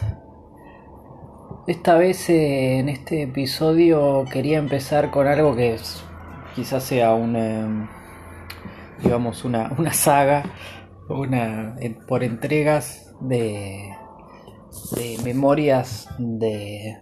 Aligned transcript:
Esta 1.67 1.97
vez 1.97 2.29
eh, 2.29 2.79
en 2.79 2.87
este 2.87 3.23
episodio 3.23 4.23
quería 4.31 4.57
empezar 4.57 5.11
con 5.11 5.27
algo 5.27 5.53
que 5.53 5.75
quizás 6.55 6.85
sea 6.85 7.13
un, 7.13 7.35
em, 7.35 7.89
digamos, 9.03 9.43
una, 9.43 9.69
saga, 9.91 10.43
una, 11.09 11.75
por 12.07 12.23
entregas 12.23 13.13
de, 13.19 13.93
memorias 15.25 16.07
de 16.17 17.01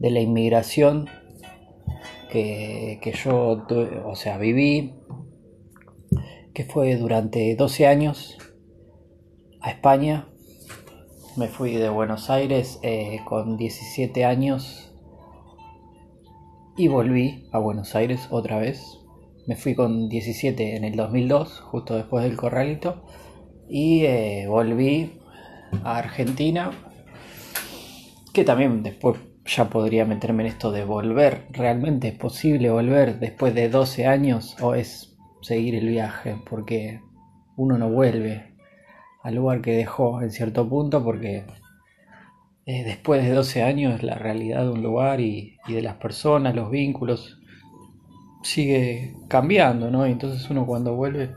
la 0.00 0.20
inmigración 0.20 1.10
que, 2.30 2.98
que 3.02 3.12
yo, 3.12 3.66
o 4.04 4.14
sea, 4.16 4.38
viví, 4.38 4.94
que 6.54 6.64
fue 6.64 6.96
durante 6.96 7.54
12 7.54 7.86
años 7.86 8.36
a 9.60 9.70
España. 9.70 10.28
Me 11.36 11.46
fui 11.46 11.74
de 11.74 11.88
Buenos 11.88 12.30
Aires 12.30 12.80
eh, 12.82 13.20
con 13.26 13.56
17 13.56 14.24
años 14.24 14.92
y 16.76 16.88
volví 16.88 17.48
a 17.52 17.58
Buenos 17.58 17.94
Aires 17.94 18.26
otra 18.30 18.58
vez. 18.58 18.98
Me 19.46 19.56
fui 19.56 19.74
con 19.74 20.08
17 20.08 20.76
en 20.76 20.84
el 20.84 20.96
2002, 20.96 21.60
justo 21.60 21.96
después 21.96 22.24
del 22.24 22.36
corralito, 22.36 23.02
y 23.68 24.04
eh, 24.04 24.46
volví 24.48 25.20
a 25.84 25.98
Argentina, 25.98 26.70
que 28.32 28.44
también 28.44 28.82
después 28.82 29.18
ya 29.48 29.70
podría 29.70 30.04
meterme 30.04 30.44
en 30.44 30.50
esto 30.50 30.70
de 30.70 30.84
volver. 30.84 31.46
¿Realmente 31.50 32.08
es 32.08 32.14
posible 32.14 32.70
volver 32.70 33.18
después 33.18 33.54
de 33.54 33.68
12 33.68 34.06
años 34.06 34.56
o 34.60 34.74
es 34.74 35.16
seguir 35.40 35.74
el 35.74 35.88
viaje? 35.88 36.36
Porque 36.48 37.00
uno 37.56 37.78
no 37.78 37.88
vuelve 37.88 38.54
al 39.22 39.34
lugar 39.34 39.62
que 39.62 39.72
dejó 39.72 40.22
en 40.22 40.30
cierto 40.30 40.68
punto 40.68 41.02
porque 41.02 41.44
eh, 42.66 42.84
después 42.84 43.24
de 43.24 43.32
12 43.32 43.62
años 43.62 44.02
la 44.02 44.16
realidad 44.16 44.62
de 44.62 44.70
un 44.70 44.82
lugar 44.82 45.20
y, 45.20 45.56
de 45.66 45.82
las 45.82 45.96
personas, 45.96 46.54
los 46.54 46.70
vínculos, 46.70 47.40
sigue 48.42 49.16
cambiando, 49.28 49.90
¿no? 49.90 50.06
Y 50.06 50.12
entonces 50.12 50.48
uno 50.50 50.66
cuando 50.66 50.94
vuelve, 50.94 51.34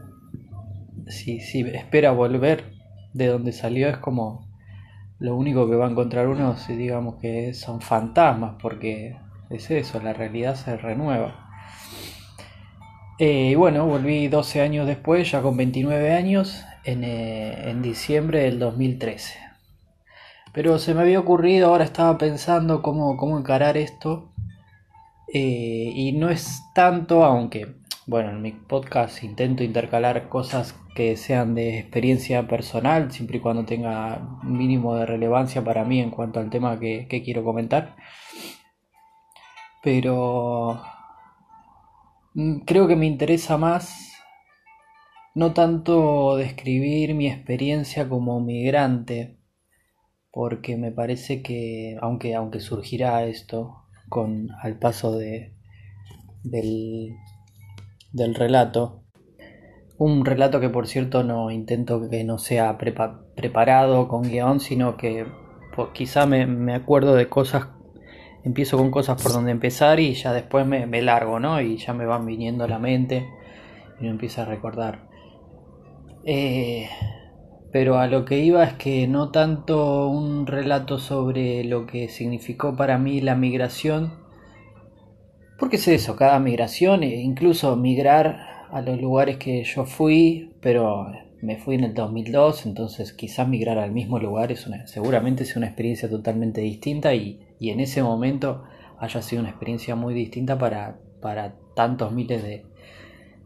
si, 1.07 1.39
si 1.39 1.61
espera 1.61 2.11
volver 2.11 2.73
de 3.13 3.27
donde 3.27 3.53
salió 3.53 3.87
es 3.87 3.97
como 3.97 4.50
lo 5.21 5.35
único 5.35 5.69
que 5.69 5.75
va 5.75 5.85
a 5.85 5.91
encontrar 5.91 6.27
uno, 6.27 6.57
si 6.57 6.75
digamos 6.75 7.15
que 7.21 7.53
son 7.53 7.79
fantasmas, 7.79 8.55
porque 8.59 9.17
es 9.51 9.69
eso, 9.69 10.01
la 10.01 10.13
realidad 10.13 10.55
se 10.55 10.75
renueva. 10.77 11.47
Eh, 13.19 13.49
y 13.51 13.55
bueno, 13.55 13.85
volví 13.85 14.27
12 14.29 14.61
años 14.61 14.87
después, 14.87 15.29
ya 15.29 15.43
con 15.43 15.55
29 15.55 16.11
años, 16.11 16.65
en, 16.85 17.03
eh, 17.03 17.69
en, 17.69 17.83
diciembre 17.83 18.41
del 18.41 18.57
2013. 18.57 19.37
Pero 20.53 20.79
se 20.79 20.95
me 20.95 21.01
había 21.01 21.19
ocurrido, 21.19 21.67
ahora 21.69 21.83
estaba 21.83 22.17
pensando 22.17 22.81
cómo, 22.81 23.15
cómo 23.15 23.37
encarar 23.37 23.77
esto. 23.77 24.31
Eh, 25.31 25.91
y 25.93 26.13
no 26.13 26.31
es 26.31 26.63
tanto, 26.73 27.23
aunque, 27.23 27.75
bueno, 28.11 28.31
en 28.31 28.41
mi 28.41 28.51
podcast 28.51 29.23
intento 29.23 29.63
intercalar 29.63 30.27
cosas 30.27 30.75
que 30.95 31.15
sean 31.15 31.55
de 31.55 31.79
experiencia 31.79 32.45
personal, 32.45 33.09
siempre 33.09 33.37
y 33.37 33.39
cuando 33.39 33.63
tenga 33.63 34.37
mínimo 34.43 34.97
de 34.97 35.05
relevancia 35.05 35.63
para 35.63 35.85
mí 35.85 36.01
en 36.01 36.11
cuanto 36.11 36.41
al 36.41 36.49
tema 36.49 36.77
que, 36.77 37.07
quiero 37.23 37.45
comentar. 37.45 37.95
Pero 39.81 40.81
mm, 42.33 42.59
creo 42.65 42.85
que 42.89 42.97
me 42.97 43.05
interesa 43.05 43.57
más 43.57 44.11
no 45.33 45.53
tanto 45.53 46.35
describir 46.35 47.13
mi 47.15 47.27
experiencia 47.27 48.09
como 48.09 48.41
migrante, 48.41 49.37
porque 50.31 50.75
me 50.75 50.91
parece 50.91 51.41
que, 51.41 51.97
aunque, 52.01 52.35
aunque 52.35 52.59
surgirá 52.59 53.23
esto 53.23 53.85
con 54.09 54.49
al 54.61 54.77
paso 54.79 55.17
de, 55.17 55.53
del, 56.43 57.15
del 58.11 58.35
relato, 58.35 59.03
un 59.97 60.25
relato 60.25 60.59
que 60.59 60.69
por 60.69 60.87
cierto 60.87 61.23
no 61.23 61.51
intento 61.51 62.09
que 62.09 62.23
no 62.23 62.39
sea 62.39 62.77
preparado 62.77 64.07
con 64.07 64.23
guion, 64.23 64.59
sino 64.59 64.97
que 64.97 65.27
pues, 65.75 65.89
quizá 65.93 66.25
me, 66.25 66.73
acuerdo 66.73 67.13
de 67.13 67.29
cosas, 67.29 67.67
empiezo 68.43 68.77
con 68.77 68.89
cosas 68.91 69.21
por 69.21 69.31
donde 69.31 69.51
empezar 69.51 69.99
y 69.99 70.13
ya 70.13 70.33
después 70.33 70.65
me, 70.65 71.01
largo, 71.01 71.39
¿no? 71.39 71.61
Y 71.61 71.77
ya 71.77 71.93
me 71.93 72.05
van 72.05 72.25
viniendo 72.25 72.63
a 72.63 72.67
la 72.67 72.79
mente 72.79 73.27
y 73.99 74.03
me 74.03 74.09
empiezo 74.09 74.41
a 74.41 74.45
recordar. 74.45 75.07
Eh, 76.25 76.89
pero 77.71 77.99
a 77.99 78.07
lo 78.07 78.25
que 78.25 78.39
iba 78.39 78.63
es 78.63 78.73
que 78.73 79.07
no 79.07 79.29
tanto 79.29 80.07
un 80.07 80.45
relato 80.45 80.97
sobre 80.97 81.63
lo 81.63 81.85
que 81.85 82.09
significó 82.09 82.75
para 82.75 82.97
mí 82.97 83.21
la 83.21 83.35
migración, 83.35 84.20
porque 85.61 85.75
es 85.75 85.87
eso, 85.87 86.15
cada 86.15 86.39
migración, 86.39 87.03
e 87.03 87.21
incluso 87.21 87.75
migrar 87.75 88.65
a 88.71 88.81
los 88.81 88.99
lugares 88.99 89.37
que 89.37 89.63
yo 89.63 89.85
fui, 89.85 90.55
pero 90.59 91.11
me 91.39 91.57
fui 91.57 91.75
en 91.75 91.83
el 91.83 91.93
2002, 91.93 92.65
entonces 92.65 93.13
quizás 93.13 93.47
migrar 93.47 93.77
al 93.77 93.91
mismo 93.91 94.17
lugar 94.17 94.51
es 94.51 94.67
seguramente 94.85 95.43
es 95.43 95.55
una 95.55 95.67
experiencia 95.67 96.09
totalmente 96.09 96.61
distinta 96.61 97.13
y, 97.13 97.45
en 97.59 97.79
ese 97.79 98.01
momento 98.01 98.63
haya 98.97 99.21
sido 99.21 99.43
una 99.43 99.51
experiencia 99.51 99.93
muy 99.95 100.15
distinta 100.15 100.57
para, 100.57 100.99
para 101.21 101.53
tantos 101.75 102.11
miles 102.11 102.41
de, 102.41 102.65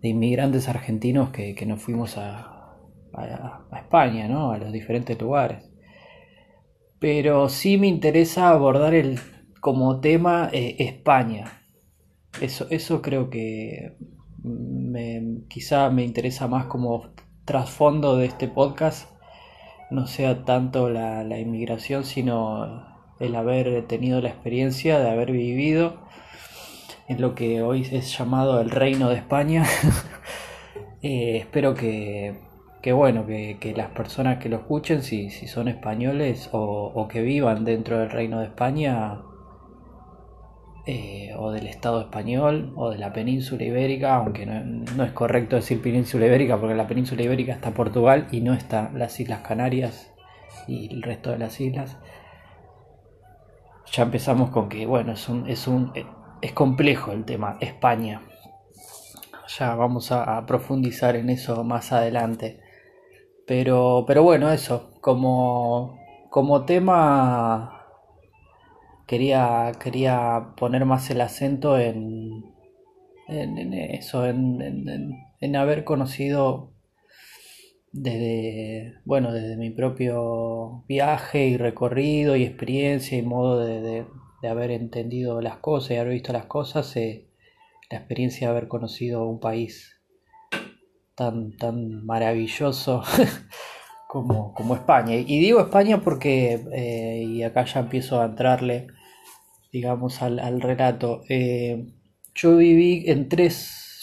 inmigrantes 0.02 0.70
argentinos 0.70 1.32
que, 1.32 1.66
nos 1.66 1.82
fuimos 1.82 2.18
a, 2.18 2.78
a, 3.12 3.78
España, 3.78 4.30
¿no? 4.30 4.52
a 4.52 4.58
los 4.58 4.72
diferentes 4.72 5.20
lugares. 5.20 5.70
Pero 6.98 7.50
sí 7.50 7.78
me 7.78 7.88
interesa 7.88 8.52
abordar 8.52 8.94
el, 8.94 9.20
como 9.60 10.00
tema 10.00 10.50
eh, 10.54 10.78
España. 10.80 11.65
Eso, 12.42 12.68
eso 12.70 13.02
creo 13.02 13.30
que 13.30 13.96
me, 14.44 15.40
quizá 15.48 15.90
me 15.90 16.04
interesa 16.04 16.48
más 16.48 16.66
como 16.66 17.10
trasfondo 17.46 18.18
de 18.18 18.26
este 18.26 18.48
podcast, 18.48 19.10
no 19.90 20.08
sea 20.08 20.44
tanto 20.44 20.90
la, 20.90 21.40
inmigración, 21.40 22.04
sino 22.04 22.86
el 23.20 23.36
haber 23.36 23.88
tenido 23.88 24.22
la 24.22 24.30
experiencia 24.30 25.00
de 25.00 25.10
haber 25.10 25.32
vivido 25.32 25.98
en 27.08 27.22
lo 27.22 27.36
que 27.36 27.62
hoy 27.62 27.88
es 27.92 28.18
llamado 28.18 28.60
el 28.60 28.72
Reino 28.72 29.10
de 29.10 29.16
España. 29.16 29.66
Eh, 31.08 31.38
espero 31.38 31.76
que, 31.76 32.40
que 32.82 32.92
bueno, 32.92 33.28
que, 33.28 33.74
las 33.78 33.92
personas 33.92 34.40
que 34.40 34.50
lo 34.50 34.56
escuchen, 34.56 35.04
si, 35.04 35.30
si 35.30 35.46
son 35.46 35.68
españoles 35.68 36.50
o, 36.52 36.92
o, 36.96 37.08
que 37.08 37.22
vivan 37.22 37.64
dentro 37.64 38.00
del 38.00 38.10
Reino 38.10 38.40
de 38.40 38.46
España, 38.46 39.22
eh, 40.88 41.34
o 41.38 41.52
del 41.52 41.68
Estado 41.68 42.02
español 42.02 42.74
o 42.76 42.92
de 42.92 42.98
la 42.98 43.12
península 43.12 43.64
ibérica, 43.64 44.16
aunque 44.16 44.46
no, 44.46 45.04
es 45.04 45.12
correcto 45.14 45.56
decir 45.56 45.82
península 45.82 46.28
ibérica 46.28 46.60
porque 46.60 46.76
la 46.76 46.88
península 46.88 47.24
ibérica 47.24 47.54
está 47.54 47.72
Portugal 47.72 48.28
y 48.32 48.42
no 48.42 48.54
está 48.54 48.92
las 48.94 49.20
Islas 49.20 49.40
Canarias 49.42 50.14
y 50.68 50.94
el 50.94 51.02
resto 51.02 51.32
de 51.32 51.40
las 51.40 51.60
islas. 51.60 51.98
Ya 53.92 54.04
empezamos 54.04 54.50
con 54.50 54.70
que, 54.70 54.86
bueno, 54.86 55.14
es 55.14 55.30
un, 55.30 55.48
es 55.50 55.68
un 55.68 55.92
es 56.42 56.54
complejo 56.54 57.12
el 57.12 57.26
tema 57.26 57.58
España. 57.60 58.22
Ya 59.58 59.76
vamos 59.76 60.12
a, 60.12 60.46
profundizar 60.46 61.16
en 61.16 61.30
eso 61.30 61.64
más 61.64 61.92
adelante. 61.92 62.60
Pero, 63.48 64.06
pero 64.08 64.24
bueno, 64.24 64.52
eso, 64.52 64.92
como, 65.02 66.00
como 66.30 66.66
tema 66.66 67.75
quería, 69.08 69.72
quería 69.82 70.54
poner 70.58 70.86
más 70.86 71.10
el 71.10 71.22
acento 71.22 71.78
en, 71.80 72.44
en, 73.28 73.74
eso, 73.74 74.26
en, 74.26 74.62
en, 75.40 75.56
haber 75.56 75.84
conocido 75.84 76.74
desde, 77.92 78.96
bueno, 79.06 79.32
desde 79.32 79.58
mi 79.58 79.70
propio 79.70 80.84
viaje 80.88 81.48
y 81.48 81.58
recorrido 81.58 82.36
y 82.36 82.44
experiencia 82.44 83.18
y 83.18 83.22
modo 83.22 83.60
de, 83.60 84.06
de, 84.42 84.48
haber 84.50 84.70
entendido 84.72 85.42
las 85.42 85.58
cosas 85.58 85.92
y 85.92 85.96
haber 85.96 86.14
visto 86.14 86.34
las 86.34 86.46
cosas, 86.46 86.96
eh, 86.98 87.28
la 87.90 87.98
experiencia 87.98 88.48
de 88.48 88.52
haber 88.52 88.68
conocido 88.68 89.26
un 89.26 89.40
país 89.40 90.00
tan, 91.16 91.58
tan 91.58 92.06
maravilloso 92.06 93.04
como, 94.08 94.54
como 94.54 94.76
España. 94.76 95.16
Y 95.16 95.40
digo 95.40 95.62
España 95.62 96.02
porque, 96.02 96.64
eh, 96.74 97.24
y 97.28 97.44
acá 97.44 97.66
ya 97.66 97.80
empiezo 97.80 98.22
a 98.22 98.26
entrarle, 98.26 98.88
digamos, 99.76 100.22
al, 100.22 100.62
relato. 100.62 101.24
Eh, 101.28 101.88
yo 102.34 102.56
viví 102.56 103.04
en 103.08 103.28
tres 103.28 103.56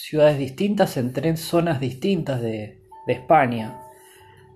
ciudades 0.07 0.37
distintas, 0.37 0.97
en 0.97 1.13
tres 1.13 1.39
zonas 1.39 1.79
distintas 1.79 2.41
de, 2.41 2.79
España. 3.07 3.79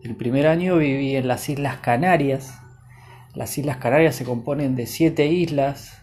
El 0.04 0.16
primer 0.16 0.46
año 0.46 0.78
viví 0.78 1.16
en 1.16 1.28
las 1.28 1.50
Islas 1.50 1.78
Canarias. 1.78 2.62
Las 3.34 3.58
Islas 3.58 3.78
Canarias 3.78 4.16
se 4.16 4.26
componen 4.26 4.76
de 4.76 4.86
siete 4.86 5.26
islas 5.26 6.02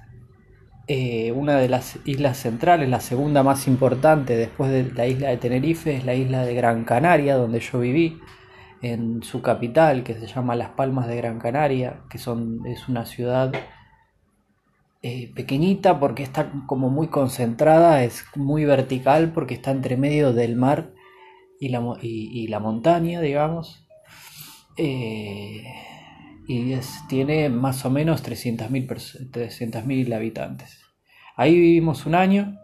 eh, 0.89 1.33
una 1.33 1.57
de 1.59 1.69
las 1.69 1.99
islas 2.05 2.37
centrales, 2.37 2.89
la 2.89 3.01
segunda 3.01 3.43
más 3.45 3.69
importante 3.69 4.37
después 4.37 4.71
de 4.71 4.91
la 4.93 5.07
isla 5.07 5.29
de 5.29 5.37
Tenerife, 5.37 5.95
es 5.95 6.05
la 6.05 6.15
isla 6.15 6.45
de 6.45 6.55
Gran 6.55 6.85
Canaria, 6.85 7.37
donde 7.37 7.61
yo 7.61 7.79
viví, 7.79 8.19
en 8.83 9.23
su 9.23 9.41
capital, 9.41 10.03
que 10.03 10.15
se 10.15 10.27
llama 10.27 10.57
Las 10.57 10.71
Palmas 10.71 11.07
de 11.07 11.17
Gran 11.17 11.39
Canaria, 11.39 12.01
que 12.11 12.19
son, 12.19 12.67
es 12.67 12.89
una 12.89 13.07
ciudad 13.07 13.53
eh, 15.07 15.31
pequeñita 15.35 16.01
porque 16.01 16.23
está 16.23 16.51
como 16.67 16.89
muy 16.89 17.09
concentrada, 17.09 18.05
es 18.05 18.25
muy 18.37 18.65
vertical 18.65 19.33
porque 19.35 19.53
está 19.53 19.71
entre 19.71 19.99
medio 19.99 20.33
del 20.33 20.57
mar 20.57 20.95
y 21.61 21.69
la, 21.69 21.99
y, 22.01 22.49
la 22.49 22.59
montaña, 22.59 23.21
digamos. 23.21 23.87
Eh, 24.79 25.63
y 26.49 26.75
tiene 27.11 27.51
más 27.51 27.85
o 27.85 27.91
menos 27.91 28.25
300.000 28.25 30.15
habitantes. 30.15 30.81
Ahí 31.37 31.55
vivimos 31.55 32.07
un 32.07 32.15
año. 32.15 32.59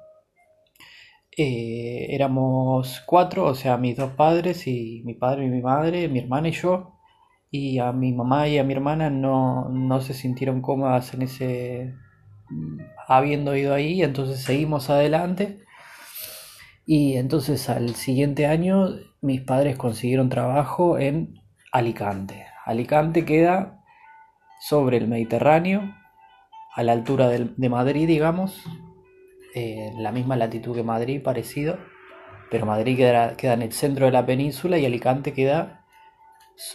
Eh, 1.36 2.06
éramos 2.08 3.02
cuatro, 3.04 3.44
o 3.44 3.54
sea, 3.54 3.76
mis 3.76 3.98
dos 3.98 4.12
padres 4.12 4.66
y 4.66 5.02
mi 5.04 5.12
padre 5.12 5.44
y 5.44 5.50
mi 5.50 5.60
madre, 5.60 6.08
mi 6.08 6.20
hermana 6.20 6.48
y 6.48 6.52
yo. 6.52 6.94
Y 7.50 7.78
a 7.80 7.92
mi 7.92 8.14
mamá 8.14 8.48
y 8.48 8.56
a 8.56 8.64
mi 8.64 8.72
hermana 8.72 9.10
no, 9.10 9.68
no 9.68 10.00
se 10.00 10.14
sintieron 10.14 10.62
cómodas 10.62 11.12
en 11.12 11.20
ese 11.20 11.94
habiendo 13.06 13.56
ido 13.56 13.74
ahí, 13.74 14.02
entonces 14.02 14.42
seguimos 14.42 14.90
adelante. 14.90 15.64
Y 16.86 17.16
entonces 17.16 17.68
al 17.68 17.94
siguiente 17.94 18.46
año 18.46 18.88
mis 19.20 19.40
padres 19.42 19.76
consiguieron 19.76 20.28
trabajo 20.28 20.98
en 20.98 21.40
Alicante. 21.72 22.46
Alicante 22.64 23.24
queda 23.24 23.82
sobre 24.60 24.96
el 24.98 25.08
Mediterráneo, 25.08 25.94
a 26.74 26.82
la 26.82 26.92
altura 26.92 27.28
de, 27.28 27.68
Madrid, 27.68 28.06
digamos, 28.06 28.62
en 29.54 30.02
la 30.02 30.12
misma 30.12 30.36
latitud 30.36 30.74
que 30.74 30.82
Madrid, 30.82 31.22
parecido, 31.22 31.78
pero 32.50 32.66
Madrid 32.66 32.96
queda, 32.96 33.36
queda, 33.36 33.54
en 33.54 33.62
el 33.62 33.72
centro 33.72 34.06
de 34.06 34.12
la 34.12 34.24
península 34.24 34.78
y 34.78 34.86
Alicante 34.86 35.32
queda 35.32 35.84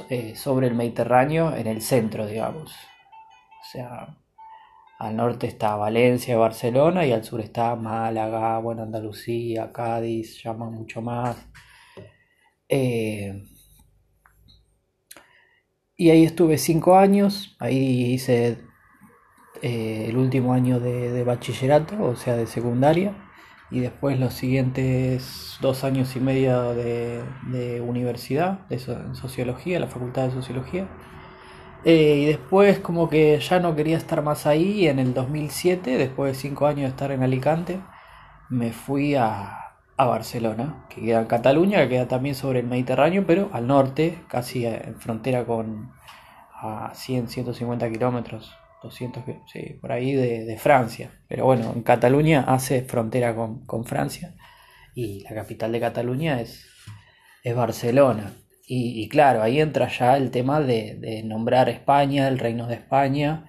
eh, 0.09 0.35
sobre 0.35 0.67
el 0.67 0.75
Mediterráneo, 0.75 1.55
en 1.55 1.67
el 1.67 1.81
centro, 1.81 2.25
digamos. 2.25 2.73
O 2.73 3.65
sea, 3.71 4.17
al 4.99 5.15
norte 5.15 5.47
está 5.47 5.75
Valencia, 5.75 6.37
Barcelona 6.37 7.05
y 7.05 7.11
al 7.11 7.23
sur 7.23 7.41
está 7.41 7.75
Málaga, 7.75 8.59
bueno, 8.59 8.83
Andalucía, 8.83 9.71
Cádiz, 9.71 10.41
llama 10.43 10.69
mucho 10.69 11.01
más. 11.01 11.37
Eh, 12.69 13.43
y 15.97 16.09
ahí 16.09 16.23
estuve 16.25 16.57
cinco 16.57 16.97
años, 16.97 17.55
ahí 17.59 18.13
hice 18.13 18.57
eh, 19.61 20.07
el 20.09 20.17
último 20.17 20.53
año 20.53 20.79
de, 20.79 21.23
bachillerato, 21.23 22.01
o 22.03 22.15
sea, 22.15 22.35
de 22.35 22.47
secundaria, 22.47 23.15
y 23.71 23.79
después 23.79 24.19
los 24.19 24.33
siguientes 24.33 25.57
dos 25.61 25.83
años 25.83 26.15
y 26.15 26.19
medio 26.19 26.73
de, 26.73 27.23
de 27.47 27.81
universidad, 27.81 28.67
de 28.67 28.79
sociología, 28.79 29.79
la 29.79 29.87
facultad 29.87 30.25
de 30.27 30.31
sociología. 30.31 30.87
Eh, 31.85 32.17
y 32.23 32.25
después 32.25 32.79
como 32.79 33.09
que 33.09 33.39
ya 33.39 33.59
no 33.59 33.75
quería 33.75 33.97
estar 33.97 34.21
más 34.23 34.47
ahí, 34.47 34.87
en 34.87 34.99
el 34.99 35.13
2007, 35.13 35.97
después 35.97 36.33
de 36.33 36.41
cinco 36.41 36.65
años 36.67 36.81
de 36.81 36.89
estar 36.89 37.11
en 37.11 37.23
Alicante, 37.23 37.79
me 38.49 38.71
fui 38.71 39.15
a, 39.15 39.65
a 39.97 40.05
Barcelona, 40.05 40.85
que 40.89 41.01
queda 41.01 41.21
en 41.21 41.27
Cataluña, 41.27 41.79
que 41.83 41.89
queda 41.89 42.07
también 42.07 42.35
sobre 42.35 42.59
el 42.59 42.67
Mediterráneo, 42.67 43.25
pero 43.25 43.49
al 43.53 43.67
norte, 43.67 44.19
casi 44.27 44.65
en 44.65 44.99
frontera 44.99 45.45
con 45.45 45.91
a 46.53 46.91
100, 46.93 47.29
150 47.29 47.89
kilómetros, 47.91 48.55
200, 48.83 49.23
sí, 49.51 49.77
por 49.79 49.91
ahí 49.91 50.13
de, 50.13 50.57
Francia. 50.57 51.11
Pero 51.27 51.45
bueno, 51.45 51.71
en 51.75 51.83
Cataluña 51.83 52.45
hace 52.47 52.81
frontera 52.83 53.35
con, 53.35 53.85
Francia 53.85 54.35
y 54.93 55.21
la 55.21 55.33
capital 55.33 55.71
de 55.71 55.79
Cataluña 55.79 56.41
es, 56.41 56.67
es 57.43 57.55
Barcelona. 57.55 58.33
Y, 58.67 59.07
claro, 59.09 59.43
ahí 59.43 59.59
entra 59.59 59.87
ya 59.87 60.17
el 60.17 60.31
tema 60.31 60.59
de, 60.59 60.95
de 60.95 61.21
nombrar 61.23 61.69
España, 61.69 62.27
el 62.27 62.39
reino 62.39 62.65
de 62.65 62.73
España, 62.75 63.45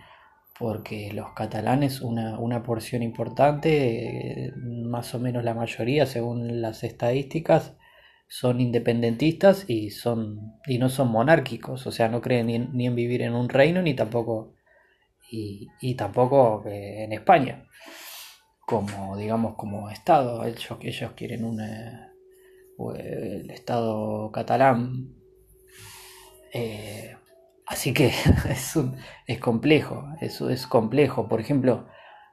porque 0.58 1.10
los 1.12 1.32
catalanes, 1.32 2.02
una, 2.02 2.38
una 2.38 2.62
porción 2.62 3.02
importante, 3.02 4.52
más 4.56 5.14
o 5.14 5.18
menos 5.18 5.42
la 5.42 5.54
mayoría, 5.54 6.04
según 6.06 6.60
las 6.60 6.84
estadísticas, 6.84 7.76
son 8.28 8.60
independentistas 8.60 9.64
y, 9.68 9.90
son, 9.90 10.58
y 10.66 10.78
no 10.78 10.88
son 10.88 11.08
monárquicos, 11.08 11.86
o 11.86 11.92
sea, 11.92 12.08
no 12.08 12.20
creen 12.20 12.70
ni 12.72 12.86
en, 12.86 12.94
vivir 12.94 13.22
en 13.22 13.34
un 13.34 13.48
reino 13.48 13.82
ni 13.82 13.94
tampoco, 13.94 14.54
y, 15.30 15.68
y 15.80 15.94
tampoco 15.94 16.64
eh, 16.66 17.04
en 17.04 17.12
España, 17.12 17.66
como 18.66 19.16
digamos 19.16 19.54
como 19.56 19.90
Estado, 19.90 20.44
ellos, 20.44 20.76
ellos 20.82 21.12
quieren 21.16 21.44
un 22.78 22.96
el 22.96 23.50
Estado 23.50 24.30
catalán. 24.32 25.14
Eh, 26.52 27.16
Así 27.66 27.92
que 27.92 28.06
es, 28.50 28.78
es 29.26 29.40
complejo, 29.40 30.08
eso 30.20 30.50
es 30.50 30.66
complejo. 30.66 31.28
Por 31.28 31.40
ejemplo, 31.40 31.86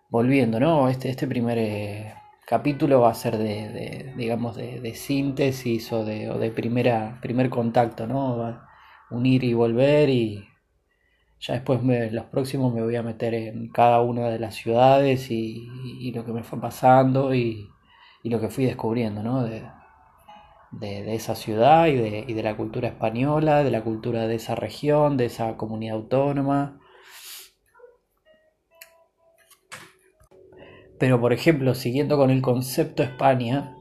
volviendo, 0.09 0.59
¿no? 0.59 0.89
Este, 0.89 1.09
este 1.09 1.27
primer 1.27 1.57
eh, 1.57 2.13
capítulo 2.47 3.01
va 3.01 3.09
a 3.11 3.15
ser 3.15 3.37
de, 3.37 4.13
digamos, 4.15 4.55
de, 4.55 4.93
síntesis 4.95 5.91
o 5.91 6.05
de, 6.05 6.29
o 6.29 6.37
de 6.37 6.51
primera, 6.51 7.19
primer 7.21 7.49
contacto, 7.49 8.07
¿no? 8.07 8.61
unir 9.11 9.43
y 9.43 9.53
volver 9.53 10.09
y 10.09 10.47
ya 11.39 11.53
después 11.55 11.81
los 12.11 12.25
próximos 12.25 12.73
me 12.73 12.81
voy 12.81 12.95
a 12.95 13.03
meter 13.03 13.33
en 13.35 13.69
cada 13.69 14.01
una 14.01 14.29
de 14.29 14.39
las 14.39 14.55
ciudades 14.55 15.29
y, 15.29 16.11
lo 16.15 16.25
que 16.25 16.33
me 16.33 16.43
fue 16.43 16.59
pasando 16.59 17.33
y, 17.33 17.69
y 18.23 18.29
lo 18.29 18.39
que 18.39 18.49
fui 18.49 18.65
descubriendo, 18.65 19.21
¿no? 19.23 19.47
De, 20.79 21.03
de, 21.03 21.15
esa 21.15 21.35
ciudad 21.35 21.87
y 21.87 21.95
de, 21.95 22.25
y 22.27 22.33
de, 22.33 22.43
la 22.43 22.57
cultura 22.57 22.87
española, 22.87 23.63
de 23.63 23.71
la 23.71 23.83
cultura 23.83 24.27
de 24.27 24.35
esa 24.35 24.55
región, 24.55 25.17
de 25.17 25.25
esa 25.25 25.55
comunidad 25.55 25.97
autónoma. 25.97 26.79
Pero 30.97 31.19
por 31.19 31.33
ejemplo, 31.33 31.75
siguiendo 31.75 32.17
con 32.17 32.31
el 32.31 32.41
concepto 32.41 33.03
España, 33.03 33.75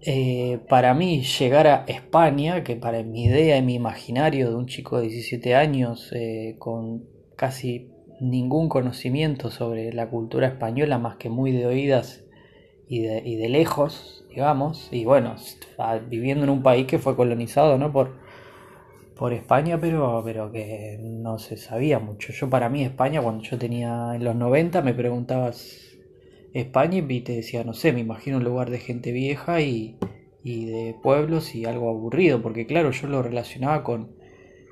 eh, 0.00 0.60
para 0.68 0.94
mí 0.94 1.22
llegar 1.22 1.66
a 1.66 1.84
España, 1.88 2.62
que 2.62 2.76
para 2.76 3.02
mi 3.02 3.24
idea 3.24 3.56
y 3.56 3.62
mi 3.62 3.74
imaginario 3.74 4.50
de 4.50 4.54
un 4.54 4.66
chico 4.66 4.98
de 4.98 5.08
17 5.08 5.56
años 5.56 6.12
eh, 6.12 6.54
con 6.58 7.04
casi 7.36 7.90
ningún 8.20 8.68
conocimiento 8.68 9.50
sobre 9.50 9.92
la 9.92 10.08
cultura 10.08 10.48
española 10.48 10.98
más 10.98 11.16
que 11.16 11.30
muy 11.30 11.52
de 11.52 11.66
oídas 11.66 12.24
y 12.88 13.00
de, 13.00 13.22
y 13.24 13.36
de 13.36 13.48
lejos, 13.48 14.17
digamos, 14.38 14.88
y 14.92 15.04
bueno, 15.04 15.34
viviendo 16.08 16.44
en 16.44 16.50
un 16.50 16.62
país 16.62 16.86
que 16.86 17.00
fue 17.00 17.16
colonizado, 17.16 17.76
¿no? 17.76 17.92
Por, 17.92 18.12
por 19.16 19.32
España, 19.32 19.80
pero, 19.80 20.22
pero 20.24 20.52
que 20.52 20.96
no 21.02 21.40
se 21.40 21.56
sabía 21.56 21.98
mucho. 21.98 22.32
Yo 22.32 22.48
para 22.48 22.68
mí 22.68 22.84
España, 22.84 23.20
cuando 23.20 23.42
yo 23.42 23.58
tenía 23.58 24.12
en 24.14 24.22
los 24.22 24.36
90, 24.36 24.80
me 24.82 24.94
preguntabas 24.94 25.98
España 26.52 27.04
y 27.08 27.20
te 27.22 27.32
decía, 27.32 27.64
no 27.64 27.74
sé, 27.74 27.92
me 27.92 27.98
imagino 27.98 28.36
un 28.36 28.44
lugar 28.44 28.70
de 28.70 28.78
gente 28.78 29.10
vieja 29.10 29.60
y, 29.60 29.98
y 30.44 30.66
de 30.66 30.94
pueblos 31.02 31.56
y 31.56 31.64
algo 31.64 31.90
aburrido, 31.90 32.40
porque 32.40 32.64
claro, 32.64 32.92
yo 32.92 33.08
lo 33.08 33.24
relacionaba 33.24 33.82
con, 33.82 34.12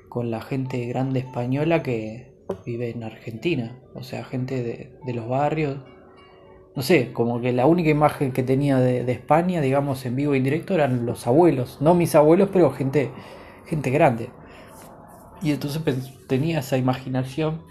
con 0.07 0.31
la 0.31 0.39
gente 0.39 0.85
grande 0.85 1.19
española 1.19 1.83
que 1.83 2.31
vive 2.65 2.89
en 2.91 3.03
Argentina, 3.03 3.81
o 3.93 4.03
sea, 4.03 4.23
gente 4.23 4.63
de, 4.63 4.93
de 5.05 5.13
los 5.13 5.27
barrios, 5.27 5.79
no 6.77 6.83
sé, 6.83 7.11
como 7.11 7.41
que 7.41 7.53
la 7.53 7.65
única 7.65 7.89
imagen 7.89 8.31
que 8.31 8.43
tenía 8.43 8.77
de, 8.77 9.11
España, 9.11 9.61
digamos, 9.61 10.05
en 10.05 10.15
vivo 10.15 10.35
e 10.35 10.37
indirecto 10.37 10.75
eran 10.75 11.07
los 11.07 11.25
abuelos, 11.25 11.79
no 11.81 11.95
mis 11.95 12.13
abuelos, 12.13 12.49
pero 12.53 12.69
gente, 12.69 13.09
gente 13.65 13.89
grande. 13.89 14.29
Y 15.41 15.53
entonces 15.53 15.81
tenía 16.27 16.59
esa 16.59 16.77
imaginación 16.77 17.63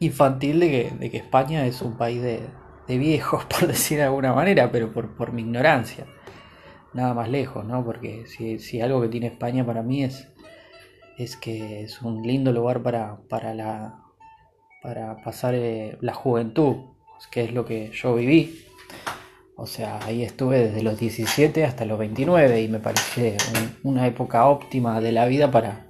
infantil 0.00 0.58
de 0.58 0.68
que, 0.98 1.10
que 1.10 1.16
España 1.18 1.66
es 1.66 1.82
un 1.82 1.96
país 1.96 2.20
de, 2.20 2.40
viejos, 2.88 3.44
por 3.60 3.68
decir 3.68 3.98
de 3.98 4.04
alguna 4.06 4.32
manera, 4.32 4.72
pero 4.72 4.92
por, 4.92 5.14
por 5.14 5.30
mi 5.30 5.42
ignorancia. 5.42 6.06
Nada 6.94 7.14
más 7.14 7.28
lejos, 7.28 7.64
¿no? 7.64 7.84
Porque 7.84 8.26
si, 8.26 8.58
si, 8.58 8.80
algo 8.80 9.00
que 9.02 9.08
tiene 9.08 9.28
España 9.28 9.64
para 9.64 9.84
mí 9.84 10.02
es, 10.02 10.26
es 11.16 11.36
que 11.36 11.84
es 11.84 12.02
un 12.02 12.26
lindo 12.26 12.50
lugar 12.50 12.82
para, 12.82 13.18
para, 13.28 13.54
la, 13.54 14.02
para 14.82 15.22
pasar 15.22 15.54
eh, 15.54 15.96
la 16.00 16.12
juventud, 16.12 16.95
que 17.30 17.44
es 17.44 17.52
lo 17.52 17.64
que 17.64 17.90
yo 17.92 18.14
viví. 18.14 18.62
O 19.56 19.66
sea, 19.66 19.98
ahí 20.04 20.22
estuve 20.22 20.58
desde 20.58 20.82
los 20.82 20.98
17 20.98 21.64
hasta 21.64 21.86
los 21.86 21.98
29 21.98 22.60
y 22.60 22.68
me 22.68 22.78
parece 22.78 23.38
una 23.82 24.06
época 24.06 24.46
óptima 24.46 25.00
de 25.00 25.12
la 25.12 25.24
vida 25.26 25.50
para, 25.50 25.86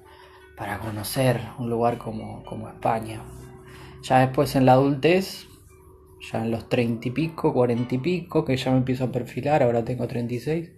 para 0.57 0.79
conocer 0.79 1.41
un 1.59 1.69
lugar 1.69 1.99
como, 1.99 2.45
como 2.45 2.69
España. 2.69 3.23
Ya 4.03 4.21
después 4.21 4.55
en 4.55 4.67
la 4.67 4.73
adultez, 4.73 5.49
ya 6.31 6.45
en 6.45 6.53
los 6.53 6.69
30 6.69 7.09
y 7.09 7.11
pico, 7.11 7.53
40 7.53 7.95
y 7.97 7.99
pico, 7.99 8.45
que 8.45 8.57
ya 8.57 8.71
me 8.71 8.79
empiezo 8.79 9.05
a 9.05 9.13
perfilar, 9.13 9.65
ahora 9.65 9.85
tengo 9.85 10.07
36. 10.07 10.71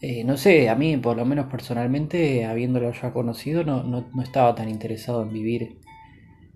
Eh, 0.00 0.22
no 0.22 0.36
sé, 0.36 0.68
a 0.68 0.76
mí 0.76 0.96
por 0.98 1.16
lo 1.16 1.24
menos 1.24 1.46
personalmente, 1.46 2.44
habiéndolo 2.44 2.92
ya 2.92 3.12
conocido, 3.12 3.64
no, 3.64 3.82
no, 3.82 4.08
no 4.14 4.22
estaba 4.22 4.54
tan 4.54 4.68
interesado 4.68 5.22
en 5.22 5.32
vivir 5.32 5.78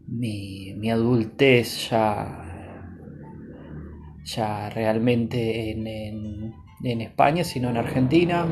mi, 0.06 0.74
mi 0.76 0.90
adultez 0.90 1.90
ya 1.90 2.47
ya 4.28 4.68
realmente 4.70 5.70
en, 5.70 7.00
España, 7.00 7.44
sino 7.44 7.70
en 7.70 7.76
Argentina. 7.76 8.46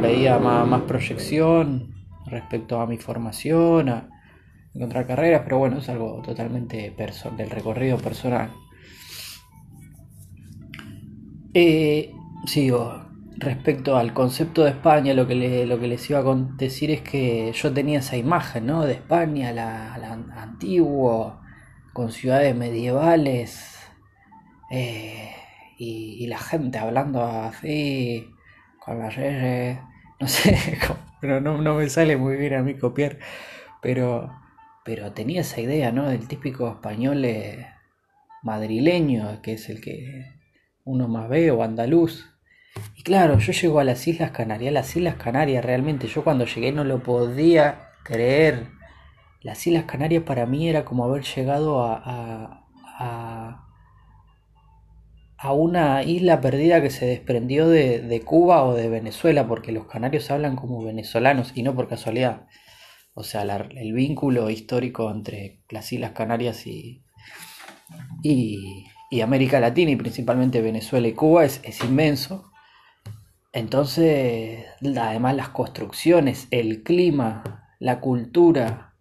Veía 0.00 0.38
más, 0.38 0.82
proyección 0.82 1.94
respecto 2.26 2.80
a 2.80 2.86
mi 2.86 2.98
formación, 2.98 3.88
a 3.88 4.08
encontrar 4.74 5.06
carreras, 5.06 5.42
pero 5.44 5.58
bueno, 5.58 5.78
es 5.78 5.88
algo 5.88 6.22
totalmente 6.22 6.94
del 7.36 7.50
recorrido 7.50 7.98
personal. 7.98 8.50
Eh, 11.54 12.12
sigo. 12.46 13.00
Respecto 13.34 13.96
al 13.96 14.12
concepto 14.12 14.62
de 14.62 14.70
España, 14.70 15.14
lo 15.14 15.26
que, 15.26 15.66
lo 15.66 15.80
que 15.80 15.88
les 15.88 16.08
iba 16.08 16.20
a 16.20 16.34
decir 16.56 16.92
es 16.92 17.00
que 17.00 17.50
yo 17.52 17.72
tenía 17.72 17.98
esa 17.98 18.16
imagen, 18.16 18.66
¿no? 18.66 18.84
De 18.84 18.92
España, 18.92 19.52
la, 19.52 19.98
la 19.98 20.12
antiguo, 20.12 21.40
con 21.92 22.12
ciudades 22.12 22.54
medievales, 22.54 23.71
eh, 24.72 25.30
y, 25.78 26.26
la 26.28 26.38
gente 26.38 26.78
hablando 26.78 27.22
así, 27.22 28.30
con 28.84 28.98
las 28.98 29.14
reyes, 29.14 29.78
no 30.18 30.26
sé, 30.26 30.78
pero 31.20 31.40
no, 31.40 31.58
me 31.74 31.88
sale 31.90 32.16
muy 32.16 32.36
bien 32.36 32.54
a 32.54 32.62
mí 32.62 32.74
copiar, 32.74 33.18
pero, 33.82 34.32
pero 34.84 35.12
tenía 35.12 35.42
esa 35.42 35.60
idea, 35.60 35.92
¿no? 35.92 36.08
Del 36.08 36.26
típico 36.26 36.68
español 36.70 37.24
eh, 37.24 37.66
madrileño, 38.42 39.42
que 39.42 39.54
es 39.54 39.68
el 39.68 39.80
que 39.80 40.24
uno 40.84 41.06
más 41.08 41.28
ve, 41.28 41.50
o 41.50 41.62
andaluz. 41.62 42.30
Y 42.96 43.02
claro, 43.02 43.38
yo 43.38 43.52
llego 43.52 43.78
a 43.80 43.84
las 43.84 44.08
Islas 44.08 44.30
Canarias, 44.30 44.72
las 44.72 44.96
Islas 44.96 45.16
Canarias 45.16 45.64
realmente, 45.64 46.06
yo 46.06 46.24
cuando 46.24 46.46
llegué 46.46 46.72
no 46.72 46.84
lo 46.84 47.02
podía 47.02 47.90
creer. 48.04 48.68
Las 49.42 49.66
Islas 49.66 49.84
Canarias 49.84 50.22
para 50.22 50.46
mí 50.46 50.68
era 50.68 50.84
como 50.84 51.04
haber 51.04 51.24
llegado 51.24 51.84
a, 51.84 52.58
una 55.50 56.04
isla 56.04 56.40
perdida 56.40 56.80
que 56.80 56.90
se 56.90 57.04
desprendió 57.04 57.68
de, 57.68 58.22
Cuba 58.24 58.62
o 58.62 58.74
de 58.74 58.88
Venezuela, 58.88 59.48
porque 59.48 59.72
los 59.72 59.86
canarios 59.86 60.30
hablan 60.30 60.54
como 60.54 60.84
venezolanos 60.84 61.50
y 61.56 61.64
no 61.64 61.74
por 61.74 61.88
casualidad. 61.88 62.46
O 63.14 63.24
sea, 63.24 63.42
el 63.42 63.92
vínculo 63.92 64.48
histórico 64.50 65.10
entre 65.10 65.64
las 65.68 65.92
Islas 65.92 66.12
Canarias 66.12 66.64
y, 66.68 67.02
y, 68.22 68.86
y 69.10 69.20
América 69.20 69.58
Latina 69.58 69.90
y 69.90 69.96
principalmente 69.96 70.62
Venezuela 70.62 71.08
y 71.08 71.12
Cuba 71.12 71.44
es, 71.44 71.60
es 71.64 71.82
inmenso. 71.82 72.52
Entonces, 73.52 74.64
además 74.80 75.34
las 75.34 75.48
construcciones, 75.48 76.46
el 76.52 76.84
clima, 76.84 77.68
la 77.80 77.98
cultura, 77.98 78.91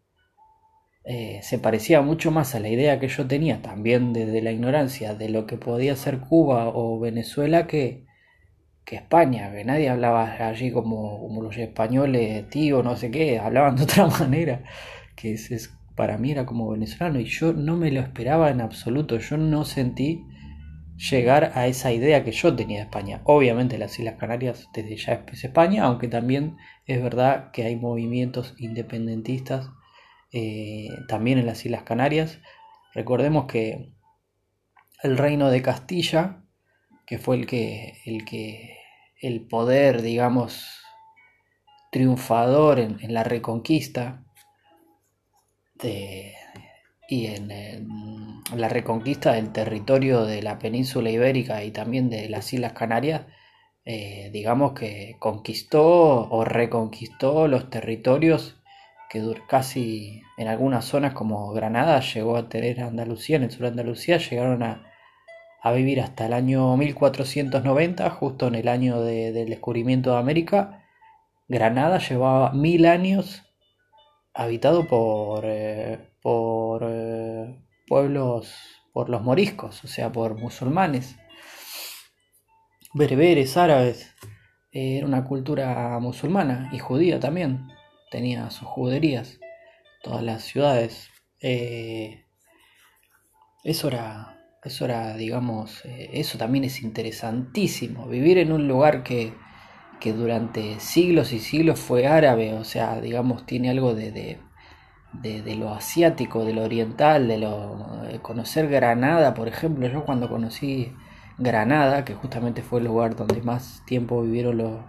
eh, 1.03 1.39
se 1.41 1.57
parecía 1.57 2.01
mucho 2.01 2.29
más 2.29 2.53
a 2.53 2.59
la 2.59 2.69
idea 2.69 2.99
que 2.99 3.07
yo 3.07 3.25
tenía, 3.27 3.61
también 3.61 4.13
desde 4.13 4.41
la 4.41 4.51
ignorancia, 4.51 5.15
de 5.15 5.29
lo 5.29 5.47
que 5.47 5.57
podía 5.57 5.95
ser 5.95 6.19
Cuba 6.19 6.67
o 6.67 6.99
Venezuela 6.99 7.65
que, 7.65 8.05
que 8.85 8.97
España, 8.97 9.51
que 9.51 9.65
nadie 9.65 9.89
hablaba 9.89 10.47
allí 10.47 10.71
como, 10.71 11.19
como 11.19 11.41
los 11.41 11.57
españoles, 11.57 12.47
tío, 12.49 12.83
no 12.83 12.95
sé 12.95 13.09
qué, 13.09 13.39
hablaban 13.39 13.75
de 13.77 13.83
otra 13.83 14.05
manera, 14.19 14.63
que 15.15 15.33
es, 15.33 15.73
para 15.95 16.17
mí 16.17 16.31
era 16.31 16.45
como 16.45 16.69
venezolano 16.69 17.19
y 17.19 17.25
yo 17.25 17.51
no 17.53 17.77
me 17.77 17.91
lo 17.91 17.99
esperaba 17.99 18.51
en 18.51 18.61
absoluto, 18.61 19.17
yo 19.17 19.37
no 19.37 19.65
sentí 19.65 20.23
llegar 21.09 21.51
a 21.55 21.65
esa 21.65 21.91
idea 21.91 22.23
que 22.23 22.31
yo 22.31 22.55
tenía 22.55 22.77
de 22.77 22.83
España. 22.83 23.21
Obviamente 23.23 23.79
las 23.79 23.97
Islas 23.97 24.15
Canarias 24.19 24.69
desde 24.73 24.95
ya 24.97 25.25
es 25.31 25.43
España, 25.43 25.85
aunque 25.85 26.07
también 26.07 26.57
es 26.85 27.01
verdad 27.01 27.49
que 27.51 27.63
hay 27.63 27.75
movimientos 27.75 28.53
independentistas 28.59 29.71
eh, 30.31 30.89
también 31.07 31.39
en 31.39 31.45
las 31.45 31.65
Islas 31.65 31.83
Canarias. 31.83 32.39
Recordemos 32.93 33.45
que 33.45 33.93
el 35.03 35.17
reino 35.17 35.49
de 35.49 35.61
Castilla, 35.61 36.43
que 37.05 37.17
fue 37.17 37.35
el 37.35 37.45
que, 37.45 38.01
el 38.05 38.25
que, 38.25 38.77
el 39.21 39.47
poder, 39.47 40.01
digamos, 40.01 40.81
triunfador 41.91 42.79
en 42.79 43.13
la 43.13 43.23
reconquista 43.23 44.23
de, 45.75 46.33
y 47.11 47.25
en, 47.25 47.49
la 48.55 48.69
reconquista 48.69 49.33
del 49.33 49.51
territorio 49.51 50.23
de 50.23 50.41
la 50.41 50.59
península 50.59 51.09
ibérica 51.09 51.61
y 51.61 51.71
también 51.71 52.09
de 52.09 52.29
las 52.29 52.53
Islas 52.53 52.71
Canarias, 52.71 53.25
eh, 53.83 54.29
digamos 54.31 54.71
que 54.73 55.17
conquistó 55.19 56.29
o 56.29 56.45
reconquistó 56.45 57.49
los 57.49 57.69
territorios 57.69 58.60
que 59.11 59.21
casi 59.45 60.23
en 60.37 60.47
algunas 60.47 60.85
zonas 60.85 61.13
como 61.13 61.51
Granada 61.51 61.99
llegó 61.99 62.37
a 62.37 62.47
tener 62.47 62.79
Andalucía, 62.79 63.35
en 63.35 63.43
el 63.43 63.51
sur 63.51 63.63
de 63.63 63.67
Andalucía 63.67 64.17
llegaron 64.17 64.63
a, 64.63 64.87
vivir 65.73 65.99
hasta 65.99 66.27
el 66.27 66.33
año 66.33 66.77
1490, 66.77 68.09
justo 68.11 68.47
en 68.47 68.55
el 68.55 68.69
año 68.69 69.01
del 69.01 69.49
descubrimiento 69.49 70.11
de 70.11 70.17
América. 70.17 70.85
Granada 71.49 71.99
llevaba 71.99 72.53
mil 72.53 72.85
años 72.85 73.43
habitado 74.33 74.87
por, 74.87 75.43
eh, 75.43 75.99
por 76.21 76.83
eh, 76.87 77.59
pueblos, 77.87 78.55
por 78.93 79.09
los 79.09 79.21
moriscos, 79.23 79.83
o 79.83 79.87
sea, 79.87 80.09
por 80.13 80.39
musulmanes, 80.39 81.17
bereberes, 82.93 83.57
árabes. 83.57 84.15
Era 84.71 85.05
una 85.05 85.25
cultura 85.25 85.99
musulmana 85.99 86.69
y 86.71 86.79
judía 86.79 87.19
también. 87.19 87.70
Tenía 88.11 88.51
sus 88.51 88.67
juderías, 88.67 89.39
todas 90.03 90.21
las 90.21 90.43
ciudades. 90.43 91.09
Eh, 91.39 92.25
eso 93.63 93.87
era, 93.87 94.37
eso 94.63 94.85
era, 94.85 95.15
digamos, 95.15 95.81
eso 95.85 96.37
también 96.37 96.65
es 96.65 96.83
interesantísimo. 96.83 98.07
Vivir 98.07 98.37
en 98.37 98.51
un 98.51 98.67
lugar 98.67 99.03
que, 99.03 99.33
que 99.99 100.13
durante 100.13 100.79
siglos 100.79 101.31
y 101.31 101.39
siglos 101.39 101.79
fue 101.79 102.05
árabe, 102.05 102.53
o 102.53 102.65
sea, 102.65 102.99
digamos, 102.99 103.45
tiene 103.45 103.69
algo 103.69 103.95
de, 103.95 104.11
de, 104.11 105.55
lo 105.55 105.73
asiático, 105.73 106.43
de 106.43 106.53
lo 106.53 106.63
oriental, 106.63 107.27
de 107.27 107.37
lo 107.37 108.01
conocer 108.21 108.67
Granada, 108.67 109.33
por 109.33 109.47
ejemplo, 109.47 109.87
yo 109.87 110.05
cuando 110.05 110.29
conocí 110.29 110.93
Granada, 111.37 112.05
que 112.05 112.13
justamente 112.13 112.61
fue 112.61 112.79
el 112.79 112.85
lugar 112.85 113.15
donde 113.15 113.41
más 113.41 113.83
tiempo 113.85 114.21
vivieron 114.21 114.57
los, 114.57 114.81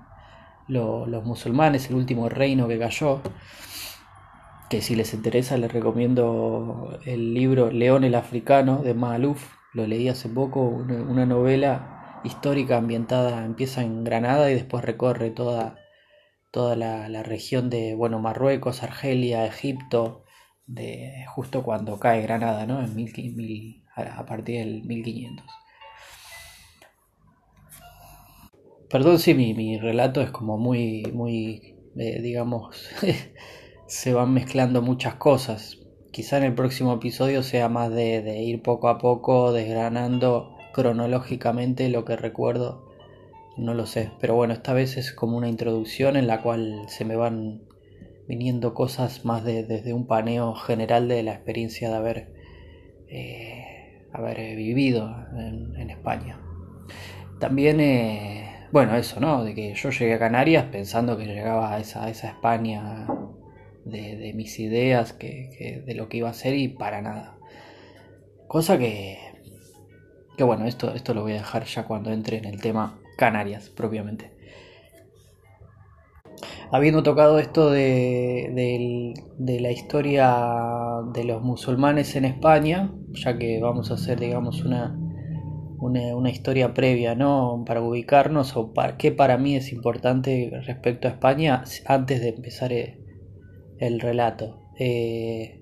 los, 0.72 1.24
musulmanes, 1.24 1.88
el 1.90 1.96
último 1.96 2.28
reino 2.28 2.68
que 2.68 2.78
cayó, 2.78 3.20
que 4.70 4.80
si 4.80 4.94
les 4.94 5.12
interesa 5.14 5.56
les 5.58 5.72
recomiendo 5.72 6.98
el 7.04 7.34
libro 7.34 7.70
León 7.70 8.04
el 8.04 8.14
Africano 8.14 8.82
de 8.82 8.94
Maaluf, 8.94 9.52
lo 9.74 9.86
leí 9.86 10.08
hace 10.08 10.28
poco, 10.28 10.62
una 10.62 11.26
novela 11.26 12.20
histórica 12.24 12.78
ambientada, 12.78 13.44
empieza 13.44 13.82
en 13.82 14.04
Granada 14.04 14.50
y 14.50 14.54
después 14.54 14.84
recorre 14.84 15.30
toda, 15.30 15.76
toda 16.50 16.76
la, 16.76 17.22
región 17.22 17.70
de 17.70 17.94
bueno, 17.94 18.18
Marruecos, 18.18 18.82
Argelia, 18.82 19.46
Egipto, 19.46 20.24
de 20.66 21.24
justo 21.34 21.62
cuando 21.62 21.98
cae 21.98 22.22
Granada, 22.22 22.66
¿no? 22.66 22.82
En 22.82 22.94
mil, 22.94 23.84
a 23.96 24.24
partir 24.26 24.58
del 24.58 24.84
1500. 24.84 25.61
Perdón 28.92 29.18
si 29.18 29.34
mi, 29.34 29.78
relato 29.78 30.20
es 30.20 30.30
como 30.30 30.58
muy, 30.58 31.10
muy, 31.12 31.76
eh, 31.96 32.20
digamos, 32.20 32.76
se 33.86 34.12
van 34.12 34.34
mezclando 34.34 34.82
muchas 34.82 35.14
cosas. 35.14 35.78
Quizá 36.12 36.36
en 36.36 36.44
el 36.44 36.54
próximo 36.54 36.92
episodio 36.92 37.42
sea 37.42 37.70
más 37.70 37.90
de 37.90 38.42
ir 38.42 38.62
poco 38.62 38.88
a 38.88 38.98
poco 38.98 39.52
desgranando 39.52 40.58
cronológicamente 40.72 41.88
lo 41.88 42.04
que 42.04 42.16
recuerdo, 42.16 42.92
no 43.56 43.74
lo 43.74 43.86
sé. 43.86 44.10
Pero 44.20 44.34
bueno, 44.34 44.54
esta 44.54 44.72
vez 44.72 44.96
es 44.96 45.12
como 45.12 45.36
una 45.36 45.48
introducción 45.48 46.16
en 46.16 46.26
la 46.26 46.42
cual 46.42 46.82
se 46.88 47.04
me 47.04 47.16
van 47.16 47.62
viniendo 48.26 48.74
cosas 48.74 49.24
más 49.24 49.44
de, 49.44 49.64
desde 49.64 49.92
un 49.92 50.06
paneo 50.06 50.54
general 50.54 51.08
de 51.08 51.22
la 51.22 51.32
experiencia 51.32 51.90
de 51.90 51.96
haber, 51.96 52.32
eh, 53.08 54.06
haber 54.12 54.56
vivido 54.56 55.14
en, 55.36 55.90
España. 55.90 56.40
También, 57.38 57.80
eh, 57.80 58.41
bueno, 58.72 58.96
eso, 58.96 59.20
¿no? 59.20 59.44
De 59.44 59.54
que 59.54 59.74
yo 59.74 59.90
llegué 59.90 60.14
a 60.14 60.18
Canarias 60.18 60.66
pensando 60.72 61.16
que 61.16 61.26
llegaba 61.26 61.74
a 61.74 61.78
esa, 61.78 62.08
España 62.08 63.06
de, 63.84 64.32
mis 64.34 64.58
ideas, 64.58 65.12
que, 65.12 65.82
de 65.86 65.94
lo 65.94 66.08
que 66.08 66.16
iba 66.18 66.30
a 66.30 66.34
ser 66.34 66.54
y 66.54 66.68
para 66.68 67.02
nada. 67.02 67.36
Cosa 68.48 68.78
que 68.78 69.32
que 70.36 70.44
bueno, 70.44 70.66
esto, 70.66 70.94
esto 70.94 71.14
lo 71.14 71.22
voy 71.22 71.32
a 71.32 71.36
dejar 71.36 71.64
ya 71.64 71.84
cuando 71.84 72.10
entre 72.10 72.38
en 72.38 72.46
el 72.46 72.60
tema 72.60 72.98
Canarias 73.16 73.68
propiamente. 73.68 74.32
Habiendo 76.70 77.02
tocado 77.02 77.38
esto 77.38 77.70
de, 77.70 79.14
la 79.38 79.70
historia 79.70 81.02
de 81.12 81.24
los 81.24 81.42
musulmanes 81.42 82.16
en 82.16 82.24
España, 82.24 82.90
ya 83.10 83.36
que 83.36 83.60
vamos 83.60 83.90
a 83.90 83.94
hacer, 83.94 84.18
digamos, 84.18 84.64
una, 84.64 84.98
una, 85.82 86.30
historia 86.30 86.74
previa, 86.74 87.14
¿no? 87.14 87.64
Para 87.66 87.82
ubicarnos 87.82 88.56
o 88.56 88.72
para 88.72 88.96
qué 88.96 89.10
para 89.10 89.36
mí 89.36 89.56
es 89.56 89.72
importante 89.72 90.50
respecto 90.64 91.08
a 91.08 91.10
España 91.10 91.64
antes 91.86 92.20
de 92.20 92.28
empezar 92.28 92.72
el, 92.72 92.98
el 93.78 94.00
relato. 94.00 94.60
Eh, 94.78 95.60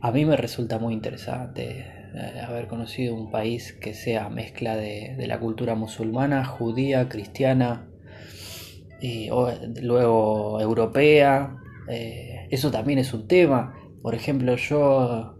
a 0.00 0.12
mí 0.12 0.24
me 0.24 0.36
resulta 0.36 0.78
muy 0.78 0.94
interesante 0.94 1.86
eh, 2.14 2.40
haber 2.46 2.68
conocido 2.68 3.14
un 3.14 3.30
país 3.30 3.72
que 3.72 3.94
sea 3.94 4.28
mezcla 4.28 4.76
de, 4.76 5.16
la 5.26 5.40
cultura 5.40 5.74
musulmana, 5.74 6.44
judía, 6.44 7.08
cristiana, 7.08 7.88
y 9.00 9.28
luego 9.80 10.60
europea. 10.60 11.56
Eh, 11.88 12.46
eso 12.50 12.70
también 12.70 13.00
es 13.00 13.12
un 13.12 13.26
tema. 13.26 13.74
Por 14.00 14.14
ejemplo, 14.14 14.54
yo 14.54 15.34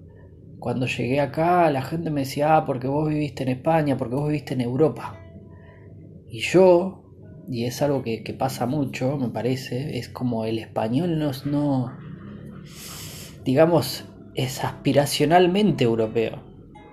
cuando 0.63 0.87
llegué 0.87 1.21
acá 1.21 1.69
la 1.73 1.83
gente 1.83 2.09
me 2.11 2.21
decía, 2.21 2.57
ah, 2.57 2.65
porque 2.65 2.87
vos 2.87 3.09
viviste 3.09 3.43
en 3.43 3.49
España, 3.49 3.97
porque 3.97 4.15
vos 4.15 4.29
viviste 4.29 4.55
en 4.55 4.61
Europa. 4.61 5.19
Y 6.29 6.39
yo, 6.39 7.03
y 7.49 7.65
es 7.65 7.83
algo 7.83 8.05
que, 8.05 8.37
pasa 8.39 8.65
mucho, 8.67 9.19
me 9.19 9.29
parece, 9.29 9.99
es 9.99 10.09
como 10.09 10.45
el 10.45 10.61
español 10.61 11.19
no, 11.19 11.33
no, 11.47 11.93
digamos, 13.45 14.05
es 14.37 14.63
aspiracionalmente 14.63 15.83
europeo. 15.83 16.45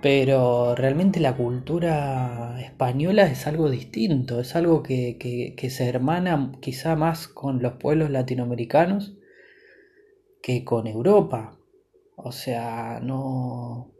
Pero 0.02 0.74
realmente 0.74 1.20
la 1.20 1.36
cultura 1.36 2.60
española 2.60 3.26
es 3.26 3.46
algo 3.46 3.70
distinto, 3.70 4.40
es 4.40 4.56
algo 4.56 4.82
que, 4.82 5.16
que 5.56 5.70
se 5.70 5.88
hermana 5.88 6.50
quizá 6.60 6.96
más 6.96 7.28
con 7.28 7.62
los 7.62 7.74
pueblos 7.74 8.10
latinoamericanos 8.10 9.14
que 10.42 10.64
con 10.64 10.88
Europa. 10.88 11.59
O 12.22 12.32
sea, 12.32 13.00
no... 13.02 13.92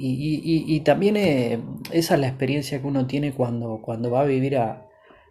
Y, 0.00 0.80
también 0.80 1.16
eh, 1.16 1.58
esa 1.90 2.14
es 2.14 2.20
la 2.20 2.28
experiencia 2.28 2.80
que 2.80 2.86
uno 2.86 3.06
tiene 3.08 3.32
cuando, 3.32 3.80
cuando 3.82 4.12
va 4.12 4.20
a 4.20 4.24
vivir 4.24 4.56
a, 4.56 4.86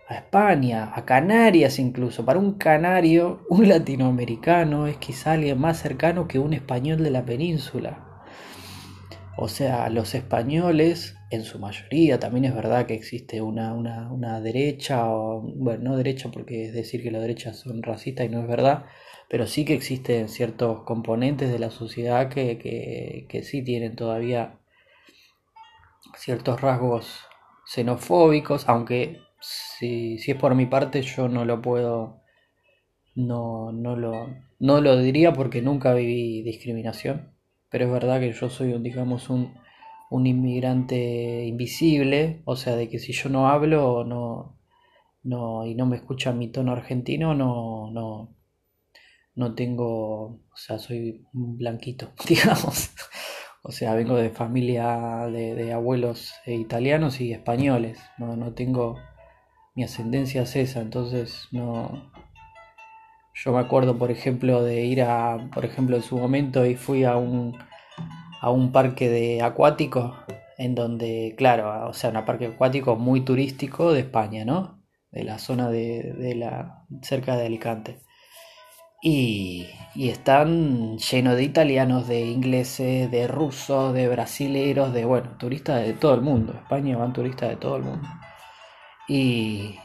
a 0.08 0.16
España, 0.16 0.92
a 0.94 1.06
Canarias 1.06 1.80
incluso. 1.80 2.26
Para 2.26 2.40
un 2.40 2.54
canario, 2.54 3.46
un 3.50 3.70
latinoamericano 3.70 4.88
es 4.88 4.98
quizá 4.98 5.34
alguien 5.34 5.60
más 5.60 5.80
cercano 5.80 6.28
que 6.28 6.40
un 6.40 6.54
español 6.54 7.04
de 7.04 7.12
la 7.12 7.26
península. 7.26 8.24
O 9.38 9.48
sea, 9.48 9.90
los 9.90 10.16
españoles, 10.16 11.16
en 11.30 11.44
su 11.44 11.60
mayoría, 11.60 12.20
también 12.20 12.46
es 12.46 12.56
verdad 12.56 12.88
que 12.88 12.96
existe 12.96 13.42
una, 13.42 13.74
una, 13.74 14.12
una 14.12 14.42
derecha, 14.42 15.08
o, 15.10 15.42
bueno, 15.42 15.92
no 15.92 15.98
derecha 15.98 16.30
porque 16.32 16.66
es 16.66 16.74
decir 16.74 17.04
que 17.04 17.12
las 17.12 17.22
derechas 17.22 17.58
son 17.58 17.84
racistas 17.84 18.26
y 18.26 18.30
no 18.30 18.42
es 18.42 18.48
verdad, 18.48 18.86
pero 19.30 19.48
sí 19.48 19.66
que 19.66 19.74
existen 19.74 20.30
ciertos 20.30 20.84
componentes 20.84 21.52
de 21.52 21.60
la 21.60 21.70
sociedad 21.70 22.30
que, 22.30 22.58
que, 23.30 23.44
sí 23.44 23.62
tienen 23.64 23.96
todavía 23.96 24.60
ciertos 26.16 26.62
rasgos 26.62 27.26
xenofóbicos, 27.66 28.68
aunque 28.70 29.20
si, 29.42 30.18
si, 30.20 30.32
es 30.32 30.38
por 30.38 30.56
mi 30.56 30.66
parte 30.66 31.02
yo 31.02 31.28
no 31.28 31.46
lo 31.46 31.62
puedo, 31.62 32.22
no, 33.16 33.72
no, 33.72 33.96
lo, 33.96 34.28
no 34.60 34.82
lo 34.82 34.98
diría 34.98 35.34
porque 35.34 35.62
nunca 35.62 35.94
viví 35.94 36.42
discriminación, 36.44 37.34
pero 37.70 37.86
es 37.86 37.92
verdad 37.92 38.20
que 38.22 38.32
yo 38.32 38.50
soy, 38.50 38.78
digamos, 38.82 39.30
un, 39.30 39.54
un 40.10 40.28
inmigrante 40.28 41.46
invisible, 41.46 42.42
o 42.46 42.56
sea, 42.56 42.76
de 42.76 42.90
que 42.90 43.00
si 43.00 43.12
yo 43.14 43.30
no 43.30 43.50
hablo 43.50 44.06
no, 44.06 44.58
no, 45.24 45.66
y 45.66 45.76
no 45.76 45.86
me 45.86 45.98
escucha 45.98 46.32
mi 46.32 46.48
tono 46.50 46.72
argentino, 46.72 47.36
no, 47.36 47.92
no, 47.92 48.37
no 49.38 49.54
tengo, 49.54 50.24
o 50.26 50.56
sea, 50.56 50.80
soy 50.80 51.26
blanquito, 51.32 52.12
digamos. 52.28 52.90
O 53.62 53.72
sea, 53.72 53.94
vengo 53.94 54.16
de 54.16 54.30
familia 54.32 55.28
de, 55.32 55.72
abuelos 55.72 56.34
italianos 56.46 57.22
y 57.22 57.34
españoles. 57.34 58.00
No, 58.18 58.36
no 58.36 58.54
tengo, 58.54 58.98
mi 59.76 59.84
ascendencia 59.84 60.42
es 60.42 60.56
esa, 60.56 60.82
entonces 60.82 61.48
no... 61.52 62.12
Yo 63.36 63.54
me 63.54 63.60
acuerdo, 63.60 64.00
por 64.00 64.10
ejemplo, 64.10 64.64
de 64.64 64.86
ir 64.86 65.04
a, 65.04 65.50
por 65.54 65.64
ejemplo, 65.66 65.96
en 65.96 66.02
su 66.02 66.18
momento 66.18 66.66
y 66.66 66.76
fui 66.76 67.04
a 67.04 67.18
un, 67.18 67.56
a 68.42 68.50
un 68.50 68.72
parque 68.72 69.10
de 69.10 69.44
acuático, 69.44 70.18
en 70.58 70.74
donde, 70.74 71.36
claro, 71.38 71.88
o 71.88 71.94
sea, 71.94 72.10
un 72.10 72.26
parque 72.26 72.48
acuático 72.48 72.96
muy 72.96 73.22
turístico 73.22 73.94
de 73.94 74.00
España, 74.00 74.44
¿no? 74.44 74.84
De 75.12 75.24
la 75.24 75.38
zona 75.38 75.70
de, 75.70 76.14
de 76.18 76.34
la, 76.34 76.88
cerca 77.04 77.38
de 77.38 77.46
Alicante. 77.46 78.07
Y, 79.02 79.68
están 79.96 80.98
llenos 81.00 81.36
de 81.36 81.44
italianos, 81.44 82.08
de 82.08 82.22
ingleses, 82.22 83.10
de 83.10 83.28
rusos, 83.28 83.94
de 83.94 84.08
brasileros, 84.08 84.94
de, 84.94 85.06
bueno, 85.06 85.32
turistas 85.40 85.84
de 85.84 85.94
todo 85.94 86.14
el 86.14 86.22
mundo. 86.22 86.54
España 86.54 86.98
van 86.98 87.14
turistas 87.14 87.50
de 87.50 87.56
todo 87.56 87.78
el 87.78 87.84
mundo. 87.84 88.08
Y, 89.08 89.76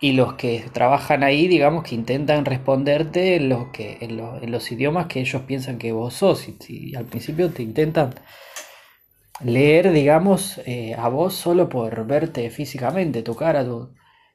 y 0.00 0.12
los 0.12 0.34
que 0.34 0.64
trabajan 0.72 1.22
ahí, 1.22 1.48
digamos 1.48 1.84
que 1.84 1.94
intentan 1.94 2.44
responderte 2.44 3.36
en 3.36 3.48
los, 3.48 3.68
que, 3.68 3.98
en 4.00 4.16
los, 4.52 4.72
idiomas 4.72 5.06
que 5.06 5.20
ellos 5.20 5.42
piensan 5.42 5.78
que 5.78 5.92
vos 5.92 6.14
sos. 6.14 6.46
Y, 6.68 6.94
al 6.94 7.06
principio 7.06 7.50
te 7.50 7.62
intentan 7.62 8.14
leer, 9.44 9.92
digamos, 9.92 10.60
eh, 10.66 10.94
a 10.98 11.08
vos 11.08 11.34
solo 11.34 11.68
por 11.68 12.06
verte 12.06 12.50
físicamente, 12.50 13.22
tu 13.22 13.34
cara. 13.34 13.64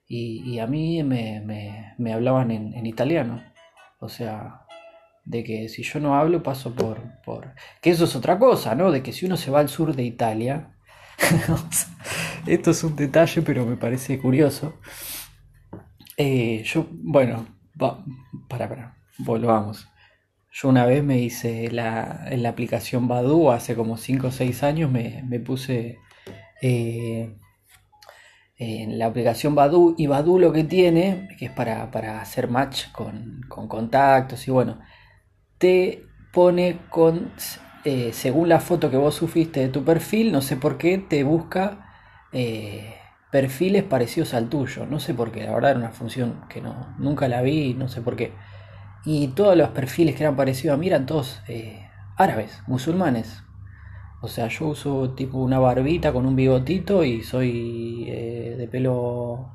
y, 0.08 0.60
a 0.60 0.68
mí 0.68 1.04
me, 1.04 2.14
hablaban 2.14 2.52
en 2.52 2.86
italiano. 2.86 3.57
O 4.00 4.10
sea, 4.10 4.66
de 5.26 5.44
que 5.44 5.70
si 5.70 5.84
yo 5.84 6.00
no 6.00 6.16
hablo 6.16 6.44
paso 6.44 6.74
por, 6.74 7.02
por... 7.24 7.54
Que 7.82 7.90
eso 7.90 8.06
es 8.06 8.16
otra 8.16 8.40
cosa, 8.40 8.76
¿no? 8.76 8.92
De 8.92 9.04
que 9.04 9.14
si 9.14 9.26
uno 9.26 9.38
se 9.38 9.52
va 9.52 9.60
al 9.60 9.70
sur 9.70 9.96
de 9.96 10.04
Italia, 10.04 10.78
esto 12.48 12.72
es 12.72 12.84
un 12.84 12.96
detalle, 12.96 13.42
pero 13.42 13.66
me 13.66 13.78
parece 13.78 14.20
curioso. 14.20 14.80
Eh, 16.16 16.64
yo, 16.64 16.88
bueno, 16.92 17.46
para, 17.78 18.70
para, 18.70 18.98
volvamos. 19.18 19.88
Yo 20.52 20.70
una 20.70 20.86
vez 20.86 21.04
me 21.04 21.20
hice 21.20 21.70
la, 21.72 22.26
en 22.30 22.42
la 22.42 22.50
aplicación 22.50 23.08
Badu, 23.08 23.52
hace 23.52 23.76
como 23.76 23.98
5 23.98 24.28
o 24.28 24.32
6 24.32 24.64
años, 24.64 24.92
me, 24.92 25.24
me 25.28 25.40
puse 25.40 26.00
eh, 26.62 27.38
en 28.58 28.98
la 28.98 29.06
aplicación 29.06 29.54
Badu 29.56 29.96
y 29.98 30.08
Badu 30.08 30.40
lo 30.40 30.52
que 30.52 30.64
tiene, 30.64 31.30
que 31.38 31.46
es 31.46 31.52
para, 31.52 31.84
hacer 32.20 32.50
match 32.50 32.92
con, 32.92 33.42
contactos 33.48 34.48
y 34.48 34.52
bueno, 34.52 34.80
te 35.58 36.04
pone 36.34 36.80
con, 36.90 37.32
eh, 37.84 38.12
según 38.14 38.50
la 38.50 38.60
foto 38.60 38.90
que 38.90 38.98
vos 38.98 39.16
sufriste 39.16 39.60
de 39.60 39.70
tu 39.70 39.84
perfil, 39.84 40.32
no 40.32 40.42
sé 40.42 40.58
por 40.58 40.78
qué, 40.78 40.98
te 40.98 41.24
busca 41.24 41.92
eh, 42.32 42.96
perfiles 43.32 43.84
parecidos 43.84 44.34
al 44.34 44.50
tuyo, 44.50 44.86
no 44.88 45.00
sé 45.00 45.14
por 45.14 45.32
qué, 45.32 45.44
la 45.44 45.54
verdad 45.54 45.72
era 45.72 45.80
una 45.80 45.92
función 45.92 46.42
que 46.50 46.62
no, 46.62 46.96
nunca 46.98 47.28
la 47.28 47.42
vi, 47.42 47.76
no 47.76 47.88
sé 47.88 48.02
por 48.02 48.16
qué. 48.16 48.34
Y 49.06 49.30
todos 49.30 49.56
los 49.56 49.70
perfiles 49.70 50.16
que 50.16 50.24
eran 50.24 50.36
parecidos 50.36 50.76
a 50.76 50.78
mí 50.78 50.88
eran 50.88 51.06
todos 51.06 51.42
eh, 51.48 51.88
árabes, 52.18 52.62
musulmanes, 52.68 53.44
o 54.22 54.28
sea, 54.28 54.48
yo 54.48 54.68
uso 54.70 55.14
tipo 55.14 55.38
una 55.38 55.60
barbita 55.60 56.12
con 56.12 56.26
un 56.26 56.36
bigotito 56.36 57.04
y 57.04 57.22
soy 57.22 58.06
eh, 58.08 58.56
de 58.58 58.68
pelo 58.68 59.52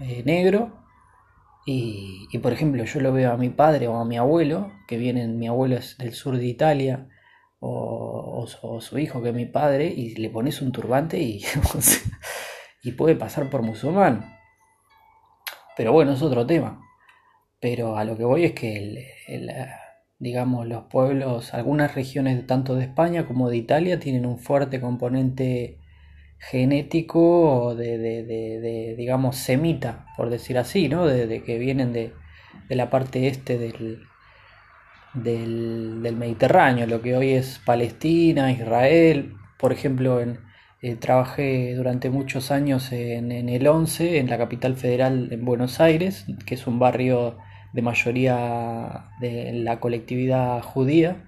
eh, 0.00 0.22
negro. 0.24 0.84
Y, 1.70 2.38
por 2.38 2.52
ejemplo, 2.54 2.82
yo 2.84 3.00
lo 3.00 3.12
veo 3.12 3.30
a 3.30 3.36
mi 3.36 3.50
padre 3.50 3.88
o 3.88 3.96
a 3.96 4.04
mi 4.06 4.16
abuelo, 4.16 4.72
que 4.86 4.96
vienen, 4.96 5.38
mi 5.38 5.48
abuelo 5.48 5.76
es 5.76 5.98
del 5.98 6.14
sur 6.14 6.38
de 6.38 6.46
Italia, 6.46 7.08
o, 7.60 8.46
su 8.80 8.98
hijo 8.98 9.22
que 9.22 9.30
es 9.30 9.34
mi 9.34 9.44
padre, 9.44 9.86
y 9.86 10.14
le 10.14 10.30
pones 10.30 10.62
un 10.62 10.72
turbante 10.72 11.18
y, 11.18 11.44
y 12.82 12.92
puede 12.92 13.16
pasar 13.16 13.50
por 13.50 13.62
musulmán. 13.62 14.34
Pero 15.76 15.92
bueno, 15.92 16.12
es 16.12 16.22
otro 16.22 16.46
tema. 16.46 16.80
Pero 17.60 17.98
a 17.98 18.04
lo 18.04 18.16
que 18.16 18.24
voy 18.24 18.44
es 18.44 18.52
que 18.52 19.04
el 19.26 19.50
digamos, 20.18 20.66
los 20.66 20.84
pueblos, 20.84 21.54
algunas 21.54 21.94
regiones 21.94 22.46
tanto 22.46 22.74
de 22.74 22.84
España 22.84 23.26
como 23.26 23.50
de 23.50 23.56
Italia 23.56 24.00
tienen 24.00 24.26
un 24.26 24.38
fuerte 24.38 24.80
componente 24.80 25.78
genético 26.38 27.74
de, 27.76 27.98
de, 27.98 28.24
de, 28.24 28.94
digamos, 28.96 29.36
semita, 29.36 30.06
por 30.16 30.30
decir 30.30 30.58
así, 30.58 30.88
¿no? 30.88 31.06
De, 31.06 31.42
que 31.42 31.58
vienen 31.58 31.92
de, 31.92 32.12
la 32.68 32.90
parte 32.90 33.28
este 33.28 33.58
del, 33.58 34.02
del, 35.14 36.16
Mediterráneo, 36.16 36.86
lo 36.86 37.02
que 37.02 37.16
hoy 37.16 37.30
es 37.30 37.60
Palestina, 37.64 38.52
Israel. 38.52 39.34
Por 39.58 39.72
ejemplo, 39.72 40.20
en, 40.20 40.40
eh, 40.82 40.96
trabajé 40.96 41.74
durante 41.74 42.10
muchos 42.10 42.50
años 42.50 42.92
en, 42.92 43.32
en 43.32 43.48
el 43.48 43.66
11, 43.66 44.18
en 44.18 44.30
la 44.30 44.38
capital 44.38 44.76
federal 44.76 45.28
en 45.32 45.44
Buenos 45.44 45.80
Aires, 45.80 46.26
que 46.46 46.54
es 46.54 46.66
un 46.66 46.78
barrio 46.78 47.38
de 47.72 47.82
mayoría 47.82 49.10
de 49.20 49.52
la 49.52 49.80
colectividad 49.80 50.62
judía. 50.62 51.24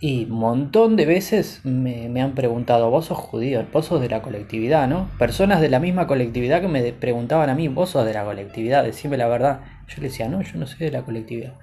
Y 0.00 0.24
un 0.24 0.38
montón 0.38 0.96
de 0.96 1.06
veces 1.06 1.60
me, 1.64 2.20
han 2.20 2.34
preguntado, 2.34 2.90
vos 2.90 3.06
sos 3.06 3.18
judío, 3.18 3.64
vos 3.72 3.86
sos 3.86 4.00
de 4.00 4.08
la 4.08 4.20
colectividad, 4.20 4.88
¿no? 4.88 5.08
Personas 5.16 5.60
de 5.60 5.68
la 5.68 5.78
misma 5.78 6.08
colectividad 6.08 6.60
que 6.60 6.66
me 6.66 6.92
preguntaban 6.92 7.50
a 7.50 7.54
mí, 7.54 7.68
vos 7.68 7.90
sos 7.90 8.04
de 8.04 8.12
la 8.12 8.24
colectividad, 8.24 8.82
decime 8.82 9.16
la 9.16 9.28
verdad. 9.28 9.60
Yo 9.86 10.02
le 10.02 10.08
decía, 10.08 10.28
no, 10.28 10.42
yo 10.42 10.58
no 10.58 10.66
soy 10.66 10.86
de 10.86 10.90
la 10.90 11.02
colectividad. 11.02 11.54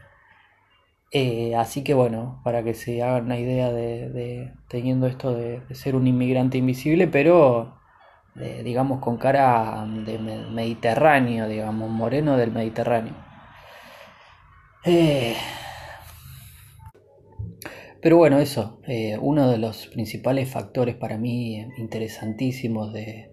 Eh, 1.11 1.55
así 1.57 1.83
que 1.83 1.93
bueno, 1.93 2.39
para 2.43 2.63
que 2.63 2.75
se 2.75 3.03
hagan 3.03 3.25
una 3.25 3.39
idea 3.39 3.71
de, 3.71 4.53
teniendo 4.69 5.07
esto 5.07 5.33
de, 5.33 5.61
ser 5.73 5.95
un 5.95 6.07
inmigrante 6.07 6.57
invisible, 6.57 7.07
pero 7.07 7.77
digamos 8.63 8.99
con 9.01 9.17
cara 9.17 9.85
de 10.05 10.17
mediterráneo, 10.17 11.49
digamos, 11.49 11.89
moreno 11.89 12.37
del 12.37 12.51
Mediterráneo. 12.51 13.28
Eh, 14.85 15.35
Pero 18.01 18.17
bueno, 18.17 18.39
eso, 18.39 18.79
eh, 18.87 19.17
uno 19.21 19.49
de 19.51 19.57
los 19.57 19.87
principales 19.87 20.49
factores 20.49 20.95
para 20.95 21.17
mí 21.17 21.65
interesantísimos 21.77 22.93
de, 22.93 23.29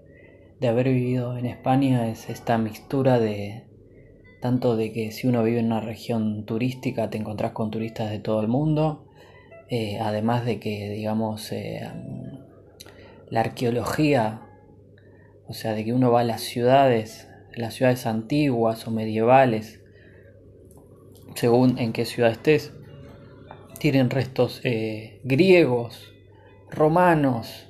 de 0.61 0.69
haber 0.69 0.89
vivido 0.89 1.39
en 1.39 1.47
España 1.47 2.09
es 2.09 2.29
esta 2.29 2.59
mixtura 2.59 3.21
de 3.21 3.65
tanto 4.41 4.77
de 4.77 4.93
que 4.93 5.13
si 5.13 5.29
uno 5.29 5.43
vive 5.45 5.61
en 5.61 5.67
una 5.67 5.81
región 5.81 6.45
turística 6.47 7.11
te 7.11 7.19
encontrás 7.19 7.53
con 7.53 7.71
turistas 7.71 8.11
de 8.11 8.19
todo 8.19 8.41
el 8.41 8.49
mundo, 8.49 9.07
eh, 9.71 9.99
además 10.01 10.45
de 10.45 10.59
que 10.61 10.91
digamos 10.91 11.53
la 13.31 13.41
arqueología, 13.41 14.43
o 15.47 15.53
sea, 15.53 15.75
de 15.75 15.85
que 15.85 15.93
uno 15.93 16.11
va 16.11 16.21
a 16.21 16.25
las 16.25 16.43
ciudades, 16.43 17.29
las 17.55 17.75
ciudades 17.75 18.07
antiguas 18.07 18.87
o 18.87 18.91
medievales, 18.91 19.81
según 21.35 21.79
en 21.79 21.93
qué 21.93 22.05
ciudad 22.05 22.31
estés, 22.31 22.73
tienen 23.79 24.11
restos 24.11 24.61
eh, 24.65 25.21
griegos, 25.25 26.13
romanos, 26.71 27.69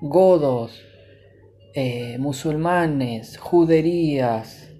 godos, 0.00 0.84
eh, 1.74 2.18
musulmanes, 2.18 3.38
juderías, 3.38 4.72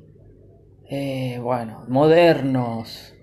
eh, 0.90 1.38
bueno, 1.42 1.84
modernos, 1.88 3.14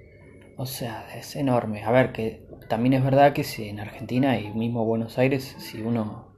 o 0.57 0.65
sea, 0.65 1.07
es 1.15 1.35
enorme. 1.35 1.83
A 1.83 1.91
ver, 1.91 2.11
que 2.11 2.45
también 2.69 2.93
es 2.93 3.03
verdad 3.03 3.33
que 3.33 3.43
si 3.43 3.67
en 3.67 3.79
Argentina 3.79 4.39
y 4.39 4.53
mismo 4.53 4.85
Buenos 4.85 5.17
Aires, 5.17 5.55
si 5.57 5.81
uno, 5.81 6.33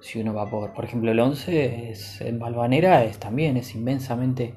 si 0.00 0.20
uno 0.20 0.32
va 0.32 0.48
por, 0.48 0.72
por 0.72 0.84
ejemplo, 0.84 1.10
el 1.10 1.20
11 1.20 1.90
es, 1.90 2.20
en 2.20 2.38
Balvanera 2.38 3.04
es 3.04 3.18
también 3.18 3.56
es 3.56 3.74
inmensamente 3.74 4.54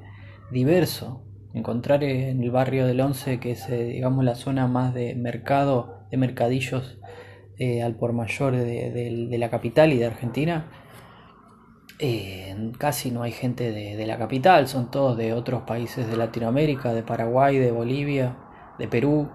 diverso. 0.51 1.23
Encontrar 1.53 2.03
en 2.03 2.41
el 2.41 2.51
barrio 2.51 2.87
del 2.87 2.99
11, 2.99 3.39
que 3.39 3.51
es, 3.51 3.69
eh, 3.69 3.85
digamos, 3.85 4.23
la 4.23 4.35
zona 4.35 4.67
más 4.67 4.93
de 4.93 5.15
mercado, 5.15 6.07
de 6.09 6.17
mercadillos 6.17 6.99
al 7.83 7.95
por 7.95 8.11
mayor 8.11 8.57
de 8.57 9.37
la 9.37 9.49
capital 9.49 9.93
y 9.93 9.97
de 9.97 10.05
Argentina, 10.05 10.67
casi 12.77 13.11
no 13.11 13.23
hay 13.23 13.31
gente 13.31 13.71
de, 13.71 14.05
la 14.05 14.17
capital, 14.17 14.67
son 14.67 14.91
todos 14.91 15.17
de 15.17 15.33
otros 15.33 15.63
países 15.63 16.07
de 16.07 16.17
Latinoamérica, 16.17 16.93
de 16.93 17.03
Paraguay, 17.03 17.57
de 17.57 17.71
Bolivia, 17.71 18.35
de 18.77 18.87
Perú, 18.87 19.29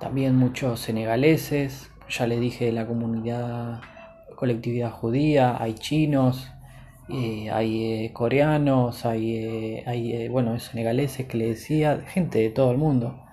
también 0.00 0.36
muchos 0.36 0.80
senegaleses, 0.80 1.90
ya 2.08 2.26
le 2.26 2.40
dije 2.40 2.72
la 2.72 2.86
comunidad, 2.86 3.80
colectividad 4.36 4.90
judía, 4.90 5.60
hay 5.60 5.74
chinos, 5.74 6.50
eh, 7.10 7.50
hay 7.50 8.04
eh, 8.06 8.12
coreanos, 8.12 9.04
hay, 9.06 9.36
eh, 9.36 9.84
hay 9.86 10.28
bueno, 10.28 10.58
senegaleses 10.58 11.26
que 11.26 11.38
le 11.38 11.48
decía, 11.48 12.02
gente 12.06 12.38
de 12.38 12.50
todo 12.50 12.70
el 12.70 12.78
mundo. 12.78 13.24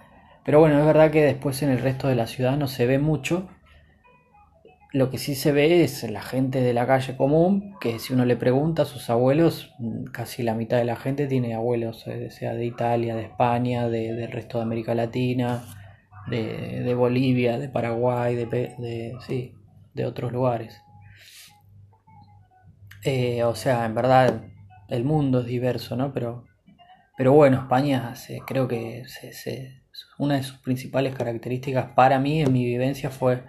Pero 0.43 0.59
bueno, 0.59 0.79
es 0.79 0.85
verdad 0.85 1.11
que 1.11 1.23
después 1.23 1.61
en 1.63 1.69
el 1.69 1.79
resto 1.79 2.07
de 2.07 2.15
la 2.15 2.27
ciudad 2.27 2.57
no 2.57 2.67
se 2.67 2.85
ve 2.85 2.99
mucho, 2.99 3.47
lo 4.95 5.09
que 5.09 5.17
sí 5.17 5.35
se 5.35 5.51
ve 5.51 5.83
es 5.83 6.09
la 6.09 6.21
gente 6.21 6.61
de 6.61 6.73
la 6.73 6.87
calle 6.87 7.17
común, 7.17 7.75
que 7.81 7.99
si 7.99 8.13
uno 8.13 8.23
le 8.23 8.37
pregunta 8.37 8.83
a 8.83 8.85
sus 8.85 9.09
abuelos, 9.09 9.73
mm, 9.77 10.05
casi 10.05 10.41
la 10.41 10.53
mitad 10.53 10.77
de 10.77 10.85
la 10.85 10.95
gente 10.95 11.27
tiene 11.27 11.53
abuelos, 11.53 12.07
eh, 12.07 12.31
sea 12.31 12.53
de 12.53 12.65
Italia, 12.65 13.13
de 13.13 13.23
España, 13.23 13.89
de, 13.89 14.13
del 14.13 14.31
resto 14.31 14.57
de 14.57 14.63
América 14.63 14.95
Latina, 14.95 15.65
de, 16.29 16.93
Bolivia, 16.95 17.59
de 17.59 17.67
Paraguay, 17.67 18.35
de, 18.35 19.17
sí, 19.27 19.53
de 19.93 20.05
otros 20.05 20.31
lugares. 20.31 20.81
Eh, 23.05 23.43
o 23.43 23.53
sea, 23.53 23.85
en 23.85 23.93
verdad 23.93 24.41
el 24.89 25.03
mundo 25.03 25.41
es 25.41 25.45
diverso, 25.45 25.95
¿no? 25.95 26.11
Pero, 26.11 26.45
pero 27.15 27.33
bueno, 27.33 27.57
España 27.57 28.15
creo 28.47 28.67
que 28.67 29.03
una 30.17 30.37
de 30.37 30.43
sus 30.43 30.57
principales 30.57 31.15
características 31.15 31.91
para 31.95 32.19
mí 32.19 32.41
en 32.41 32.51
mi 32.51 32.65
vivencia 32.65 33.11
fue 33.11 33.43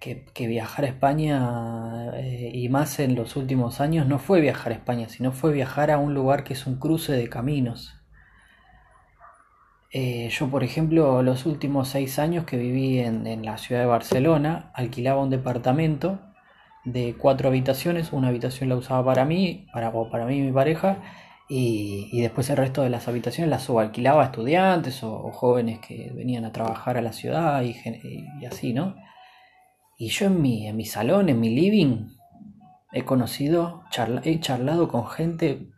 que, 0.00 0.46
viajar 0.46 0.86
a 0.86 0.88
España, 0.88 2.10
eh, 2.14 2.52
y 2.54 2.70
más 2.70 2.98
en 3.00 3.14
los 3.14 3.36
últimos 3.36 3.82
años, 3.82 4.06
no 4.06 4.18
fue 4.18 4.40
viajar 4.40 4.72
a 4.72 4.76
España, 4.76 5.10
sino 5.10 5.30
fue 5.30 5.52
viajar 5.52 5.90
a 5.90 5.98
un 5.98 6.14
lugar 6.14 6.42
que 6.42 6.54
es 6.54 6.66
un 6.66 6.76
cruce 6.78 7.12
de 7.12 7.28
caminos. 7.28 7.94
Eh, 9.92 10.30
yo, 10.30 10.48
por 10.48 10.64
ejemplo, 10.64 11.22
los 11.22 11.44
últimos 11.44 11.88
seis 11.88 12.18
años 12.18 12.46
que 12.46 12.56
viví 12.56 12.98
en, 13.00 13.44
la 13.44 13.58
ciudad 13.58 13.82
de 13.82 13.86
Barcelona, 13.88 14.70
alquilaba 14.74 15.22
un 15.22 15.30
departamento 15.30 16.29
de 16.84 17.14
cuatro 17.16 17.48
habitaciones, 17.48 18.12
una 18.12 18.28
habitación 18.28 18.68
la 18.68 18.76
usaba 18.76 19.04
para 19.04 19.24
mí, 19.24 19.66
para, 19.72 19.92
para 19.92 20.26
mí 20.26 20.38
y 20.38 20.42
mi 20.42 20.52
pareja, 20.52 20.98
y, 21.48 22.20
después 22.22 22.48
el 22.50 22.56
resto 22.56 22.82
de 22.82 22.90
las 22.90 23.08
habitaciones 23.08 23.50
las 23.50 23.64
subalquilaba 23.64 24.22
a 24.22 24.26
estudiantes 24.26 25.02
o, 25.02 25.30
jóvenes 25.32 25.80
que 25.80 26.12
venían 26.14 26.44
a 26.44 26.52
trabajar 26.52 26.96
a 26.96 27.02
la 27.02 27.12
ciudad 27.12 27.62
y, 27.62 27.74
y 28.40 28.46
así, 28.46 28.72
¿no? 28.72 28.94
Y 29.98 30.08
yo 30.08 30.26
en 30.26 30.40
mi, 30.40 30.66
en 30.66 30.76
mi 30.76 30.86
salón, 30.86 31.28
en 31.28 31.40
mi 31.40 31.50
living, 31.50 32.06
he 32.92 33.04
conocido, 33.04 33.84
he 34.24 34.40
charlado 34.40 34.88
con 34.88 35.06
gente 35.06 35.68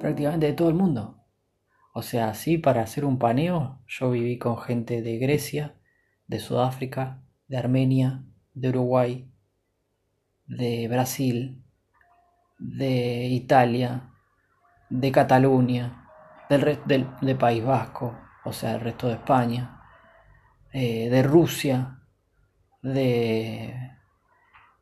prácticamente 0.00 0.46
de 0.46 0.52
todo 0.54 0.68
el 0.68 0.74
mundo. 0.74 1.24
O 1.92 2.02
sea, 2.02 2.28
así 2.28 2.58
para 2.58 2.82
hacer 2.82 3.04
un 3.04 3.18
paneo, 3.18 3.80
yo 3.86 4.10
viví 4.10 4.38
con 4.38 4.58
gente 4.58 5.02
de 5.02 5.18
Grecia, 5.18 5.74
de 6.26 6.38
Sudáfrica, 6.38 7.22
de 7.48 7.56
Armenia, 7.56 8.24
de 8.54 8.70
Uruguay, 8.70 9.30
de 10.46 10.88
Brasil, 10.88 11.62
de 12.58 13.26
Italia, 13.26 14.10
de 14.88 15.12
Cataluña, 15.12 16.10
del, 16.48 16.78
del, 17.20 17.36
País 17.36 17.64
Vasco, 17.64 18.16
o 18.44 18.52
sea, 18.52 18.74
el 18.74 18.80
resto 18.80 19.08
de 19.08 19.14
España, 19.14 19.80
eh, 20.72 21.08
de 21.10 21.22
Rusia, 21.22 21.98
de, 22.82 23.74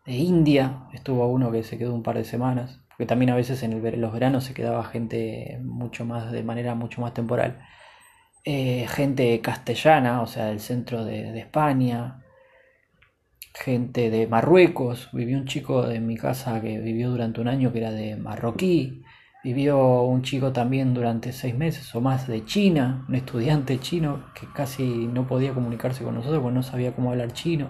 de 0.04 0.12
India, 0.12 0.86
estuvo 0.92 1.26
uno 1.28 1.50
que 1.50 1.62
se 1.62 1.78
quedó 1.78 1.94
un 1.94 2.02
par 2.02 2.16
de 2.16 2.24
semanas, 2.24 2.80
porque 2.88 3.06
también 3.06 3.30
a 3.30 3.34
veces 3.34 3.62
en 3.62 4.00
los 4.00 4.12
veranos 4.12 4.44
se 4.44 4.54
quedaba 4.54 4.84
gente 4.84 5.58
mucho 5.62 6.04
más 6.04 6.30
de 6.30 6.42
manera 6.44 6.74
mucho 6.74 7.00
más 7.00 7.12
temporal. 7.12 7.60
Eh, 8.44 8.86
gente 8.88 9.40
castellana, 9.40 10.20
o 10.22 10.26
sea, 10.26 10.46
del 10.46 10.60
centro 10.60 11.04
de, 11.04 11.38
España, 11.38 12.23
gente 13.54 14.10
de 14.10 14.26
Marruecos, 14.26 15.08
vivió 15.12 15.38
un 15.38 15.46
chico 15.46 15.86
de 15.86 16.00
mi 16.00 16.16
casa 16.16 16.60
que 16.60 16.78
vivió 16.80 17.10
durante 17.10 17.40
un 17.40 17.48
año 17.48 17.72
que 17.72 17.78
era 17.78 17.92
de 17.92 18.16
marroquí, 18.16 19.02
vivió 19.44 20.02
un 20.02 20.22
chico 20.22 20.52
también 20.52 20.92
durante 20.92 21.32
seis 21.32 21.54
meses 21.54 21.94
o 21.94 22.00
más 22.00 22.26
de 22.26 22.44
China, 22.44 23.04
un 23.08 23.14
estudiante 23.14 23.78
chino 23.78 24.24
que 24.34 24.46
casi 24.52 24.84
no 25.06 25.26
podía 25.26 25.54
comunicarse 25.54 26.02
con 26.02 26.14
nosotros 26.16 26.42
porque 26.42 26.54
no 26.54 26.62
sabía 26.62 26.94
cómo 26.94 27.10
hablar 27.10 27.32
chino. 27.32 27.68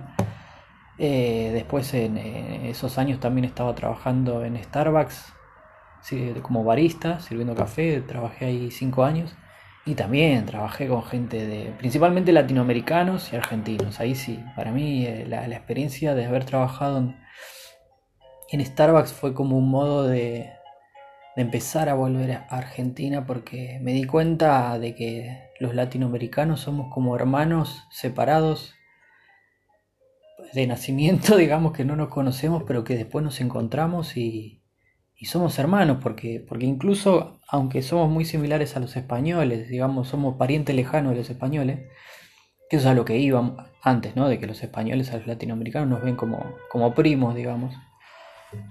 Eh, 0.98 1.50
después 1.52 1.92
en 1.94 2.16
eh, 2.18 2.70
esos 2.70 2.98
años 2.98 3.20
también 3.20 3.44
estaba 3.44 3.74
trabajando 3.74 4.44
en 4.44 4.62
Starbucks 4.62 5.32
como 6.42 6.64
barista, 6.64 7.20
sirviendo 7.20 7.54
café, 7.54 8.00
trabajé 8.02 8.46
ahí 8.46 8.70
cinco 8.70 9.04
años 9.04 9.34
y 9.86 9.94
también 9.94 10.46
trabajé 10.46 10.88
con 10.88 11.02
gente 11.02 11.46
de 11.46 11.72
principalmente 11.78 12.32
latinoamericanos 12.32 13.32
y 13.32 13.36
argentinos. 13.36 14.00
Ahí 14.00 14.14
sí, 14.14 14.42
para 14.56 14.72
mí 14.72 15.04
eh, 15.06 15.26
la, 15.28 15.46
experiencia 15.46 16.14
de 16.14 16.24
haber 16.24 16.44
trabajado 16.44 16.98
en, 16.98 17.16
en, 18.50 18.64
Starbucks 18.64 19.12
fue 19.12 19.34
como 19.34 19.58
un 19.58 19.68
modo 19.70 20.04
de, 20.04 20.50
de 21.36 21.42
empezar 21.42 21.88
a 21.88 21.94
volver 21.94 22.32
a 22.32 22.46
Argentina 22.48 23.26
porque 23.26 23.78
me 23.82 23.92
di 23.92 24.04
cuenta 24.04 24.78
de 24.78 24.94
que 24.94 25.50
los 25.60 25.74
latinoamericanos 25.74 26.60
somos 26.60 26.92
como 26.92 27.14
hermanos 27.14 27.86
separados 27.90 28.74
de 30.54 30.66
nacimiento, 30.66 31.36
digamos 31.36 31.72
que 31.72 31.84
no 31.84 31.94
nos 31.94 32.08
conocemos, 32.08 32.62
pero 32.66 32.84
que 32.84 32.96
después 32.96 33.22
nos 33.22 33.40
encontramos 33.40 34.16
y, 34.16 34.63
somos 35.24 35.58
hermanos, 35.58 35.98
porque, 36.02 36.44
porque 36.46 36.66
incluso 36.66 37.40
aunque 37.48 37.82
somos 37.82 38.10
muy 38.10 38.24
similares 38.24 38.76
a 38.76 38.80
los 38.80 38.96
españoles, 38.96 39.68
digamos, 39.68 40.08
somos 40.08 40.37
parientes 40.37 40.74
lejanos 40.74 41.12
de 41.12 41.18
los 41.18 41.30
españoles, 41.30 41.80
que 42.68 42.76
eso 42.76 42.88
es 42.88 42.92
a 42.92 42.94
lo 42.94 43.04
que 43.04 43.18
íbamos 43.18 43.62
antes, 43.82 44.16
¿no? 44.16 44.28
De 44.28 44.38
que 44.38 44.46
los 44.46 44.62
españoles 44.62 45.12
a 45.12 45.18
los 45.18 45.26
latinoamericanos 45.26 45.88
nos 45.88 46.02
ven 46.02 46.16
como, 46.16 46.44
como 46.70 46.94
primos, 46.94 47.34
digamos. 47.34 47.74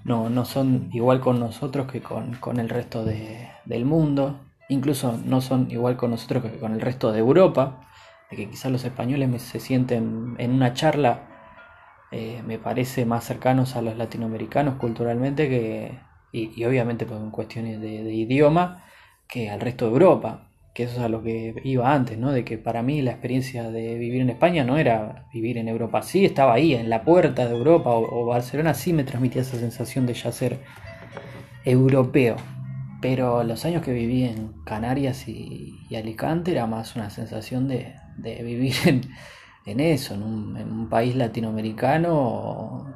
No, 0.04 0.30
no 0.30 0.44
son 0.44 0.88
igual 0.92 1.20
con 1.20 1.40
nosotros 1.40 1.90
que 1.90 2.00
con, 2.00 2.58
el 2.58 2.68
resto 2.68 3.04
del 3.04 3.84
mundo. 3.84 4.40
Incluso 4.68 5.18
no 5.24 5.40
son 5.40 5.70
igual 5.70 5.96
con 5.96 6.10
nosotros 6.10 6.42
que 6.42 6.58
con 6.58 6.72
el 6.72 6.80
resto 6.80 7.12
de 7.12 7.20
Europa. 7.20 7.86
De 8.30 8.36
que 8.36 8.50
quizás 8.50 8.72
los 8.72 8.84
españoles 8.84 9.42
se 9.42 9.60
sienten 9.60 10.36
en 10.38 10.52
una 10.52 10.72
charla 10.72 11.28
eh, 12.16 12.42
me 12.46 12.58
parece 12.58 13.04
más 13.06 13.24
cercanos 13.24 13.74
a 13.74 13.82
los 13.82 13.96
latinoamericanos 13.96 14.76
culturalmente 14.76 15.48
que, 15.48 15.98
y, 16.34 16.64
obviamente 16.64 17.06
por 17.06 17.30
cuestiones 17.30 17.80
de, 17.80 18.12
idioma 18.12 18.84
que 19.28 19.50
al 19.50 19.60
resto 19.60 19.86
de 19.86 19.92
Europa, 19.92 20.48
que 20.74 20.84
eso 20.84 20.96
es 20.98 21.02
a 21.04 21.08
lo 21.08 21.22
que 21.22 21.54
iba 21.64 21.94
antes, 21.94 22.18
¿no? 22.18 22.32
De 22.32 22.44
que 22.44 22.58
para 22.58 22.82
mí 22.82 23.00
la 23.02 23.12
experiencia 23.12 23.70
de 23.70 23.96
vivir 23.96 24.20
en 24.20 24.30
España 24.30 24.64
no 24.64 24.76
era 24.76 25.26
vivir 25.32 25.58
en 25.58 25.68
Europa, 25.68 26.02
sí 26.02 26.24
estaba 26.24 26.54
ahí, 26.54 26.74
en 26.74 26.90
la 26.90 27.04
puerta 27.04 27.46
de 27.46 27.56
Europa 27.56 27.90
o, 27.90 28.26
Barcelona, 28.26 28.74
sí 28.74 28.92
me 28.92 29.04
transmitía 29.04 29.42
esa 29.42 29.56
sensación 29.58 30.06
de 30.06 30.14
ya 30.14 30.32
ser 30.32 30.58
europeo. 31.64 32.36
Pero 33.00 33.44
los 33.44 33.64
años 33.64 33.82
que 33.82 33.92
viví 33.92 34.24
en 34.24 34.52
Canarias 34.64 35.28
y, 35.28 35.70
Alicante 35.94 36.50
era 36.50 36.66
más 36.66 36.96
una 36.96 37.08
sensación 37.10 37.68
de, 37.68 37.94
de 38.16 38.42
vivir 38.42 38.74
en, 38.86 39.02
en 39.66 39.80
eso, 39.80 40.14
en 40.14 40.22
un, 40.22 40.88
país 40.88 41.16
latinoamericano, 41.16 42.93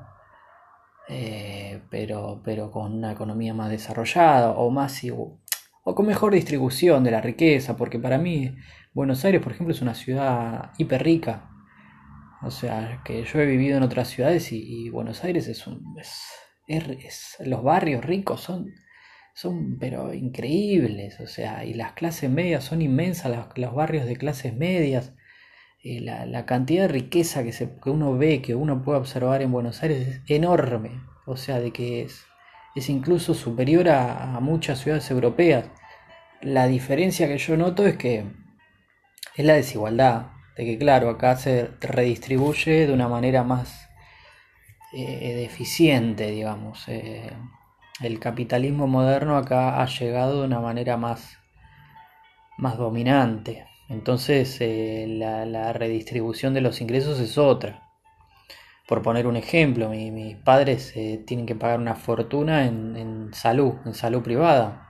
eh, 1.09 1.83
pero, 1.91 2.43
pero 2.45 2.71
con 2.71 2.95
una 2.95 3.13
economía 3.13 3.55
más 3.55 3.71
desarrollada 3.71 4.51
o 4.53 4.71
más 4.71 5.03
o 5.85 5.95
con 5.95 6.07
mejor 6.07 6.35
distribución 6.35 7.03
de 7.03 7.11
la 7.11 7.23
riqueza, 7.23 7.77
porque 7.77 7.99
para 7.99 8.19
mí 8.19 8.55
Buenos 8.93 9.25
Aires, 9.25 9.41
por 9.41 9.53
ejemplo, 9.53 9.75
es 9.75 9.81
una 9.81 9.95
ciudad 9.95 10.73
hiper 10.77 11.03
rica. 11.03 11.51
O 12.43 12.51
sea, 12.51 13.01
que 13.05 13.25
yo 13.25 13.41
he 13.41 13.47
vivido 13.47 13.77
en 13.77 13.83
otras 13.83 14.09
ciudades 14.09 14.53
y, 14.53 14.91
Buenos 14.91 15.25
Aires 15.25 15.49
es 15.49 15.67
un... 15.67 15.97
Es, 16.67 17.37
los 17.41 17.63
barrios 17.63 18.05
ricos 18.05 18.41
son, 18.41 18.75
son 19.35 19.79
pero 19.79 20.13
increíbles, 20.13 21.19
o 21.21 21.27
sea, 21.27 21.65
y 21.65 21.75
las 21.75 21.93
clases 21.93 22.29
medias 22.29 22.65
son 22.65 22.83
inmensas, 22.83 23.49
los, 23.57 23.75
barrios 23.75 24.07
de 24.07 24.17
clases 24.17 24.55
medias, 24.55 25.15
eh, 25.97 26.01
la, 26.01 26.47
cantidad 26.47 26.83
de 26.83 26.89
riqueza 26.89 27.43
que, 27.45 27.53
se, 27.53 27.79
que 27.83 27.91
uno 27.91 28.17
ve, 28.17 28.43
que 28.43 28.55
uno 28.55 28.83
puede 28.83 28.99
observar 28.99 29.43
en 29.43 29.53
Buenos 29.53 29.83
Aires 29.83 30.07
es 30.07 30.21
enorme, 30.27 31.01
o 31.27 31.37
sea, 31.37 31.61
de 31.61 31.73
que 31.73 32.03
es, 32.03 32.25
es 32.75 32.89
incluso 32.89 33.35
superior 33.35 33.89
a 33.89 34.39
muchas 34.41 34.81
ciudades 34.81 35.11
europeas. 35.11 35.67
La 36.41 36.67
diferencia 36.67 37.27
que 37.29 37.39
yo 37.39 37.57
noto 37.57 37.87
es 37.87 37.97
que 37.97 38.25
es 39.37 39.45
la 39.45 39.55
desigualdad, 39.55 40.33
de 40.57 40.65
que 40.65 40.79
claro, 40.79 41.09
acá 41.09 41.37
se 41.37 41.71
redistribuye 41.81 42.87
de 42.87 42.93
una 42.93 43.09
manera 43.09 43.45
más 43.45 43.89
eh, 44.93 45.35
deficiente, 45.37 46.31
digamos. 46.31 46.89
Eh, 46.89 47.31
el 48.01 48.19
capitalismo 48.19 48.87
moderno 48.89 49.37
acá 49.37 49.81
ha 49.81 49.87
llegado 49.87 50.41
de 50.41 50.47
una 50.47 50.61
manera 50.61 50.97
más, 50.97 51.39
más 52.57 52.77
dominante. 52.77 53.67
Entonces 53.89 54.59
eh, 54.61 55.07
la, 55.09 55.73
redistribución 55.73 56.55
de 56.55 56.61
los 56.61 56.81
ingresos 56.81 57.21
es 57.21 57.39
otra. 57.39 57.83
Por 58.87 59.03
poner 59.03 59.27
un 59.27 59.37
ejemplo, 59.37 59.91
mis 59.91 60.37
padres 60.37 60.95
tienen 61.27 61.45
que 61.45 61.55
pagar 61.55 61.79
una 61.79 61.95
fortuna 61.95 62.65
en, 62.67 63.31
salud, 63.35 63.75
en 63.85 63.93
salud 63.93 64.23
privada 64.23 64.89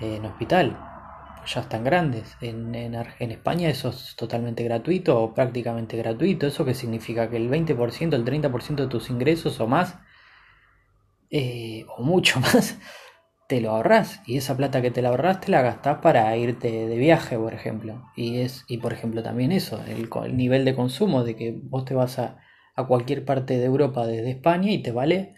en 0.00 0.24
hospital, 0.26 0.76
ya 1.46 1.60
están 1.60 1.84
grandes. 1.84 2.36
En, 2.40 2.74
en, 2.74 3.30
España 3.30 3.68
eso 3.68 3.90
es 3.90 4.14
totalmente 4.16 4.62
gratuito 4.64 5.20
o 5.20 5.34
prácticamente 5.34 5.96
gratuito. 5.96 6.46
¿Eso 6.46 6.64
qué 6.64 6.74
significa? 6.74 7.28
Que 7.30 7.36
el 7.36 7.50
20%, 7.50 8.14
el 8.14 8.24
30% 8.24 8.74
de 8.76 8.86
tus 8.86 9.10
ingresos 9.10 9.60
o 9.60 9.66
más, 9.66 9.98
eh, 11.30 11.84
o 11.96 12.02
mucho 12.02 12.40
más, 12.40 12.78
te 13.54 13.60
lo 13.60 13.70
ahorras. 13.70 14.22
Y 14.26 14.36
esa 14.36 14.56
plata 14.56 14.82
que 14.82 14.90
te 14.90 15.02
la 15.02 15.10
ahorras 15.10 15.40
te 15.40 15.50
la 15.50 15.62
gastás 15.62 15.98
para 15.98 16.36
irte 16.36 16.86
de 16.86 16.96
viaje, 16.96 17.36
por 17.38 17.54
ejemplo. 17.54 18.04
Y, 18.16 18.40
es, 18.40 18.64
y 18.68 18.78
por 18.78 18.92
ejemplo 18.92 19.22
también 19.22 19.52
eso, 19.52 19.82
el, 19.86 20.08
el 20.24 20.36
nivel 20.36 20.64
de 20.64 20.74
consumo, 20.74 21.24
de 21.24 21.36
que 21.36 21.58
vos 21.62 21.84
te 21.84 21.94
vas 21.94 22.18
a, 22.18 22.38
a 22.74 22.86
cualquier 22.86 23.24
parte 23.24 23.58
de 23.58 23.64
Europa 23.64 24.06
desde 24.06 24.30
España 24.30 24.70
y 24.70 24.82
te 24.82 24.92
vale 24.92 25.34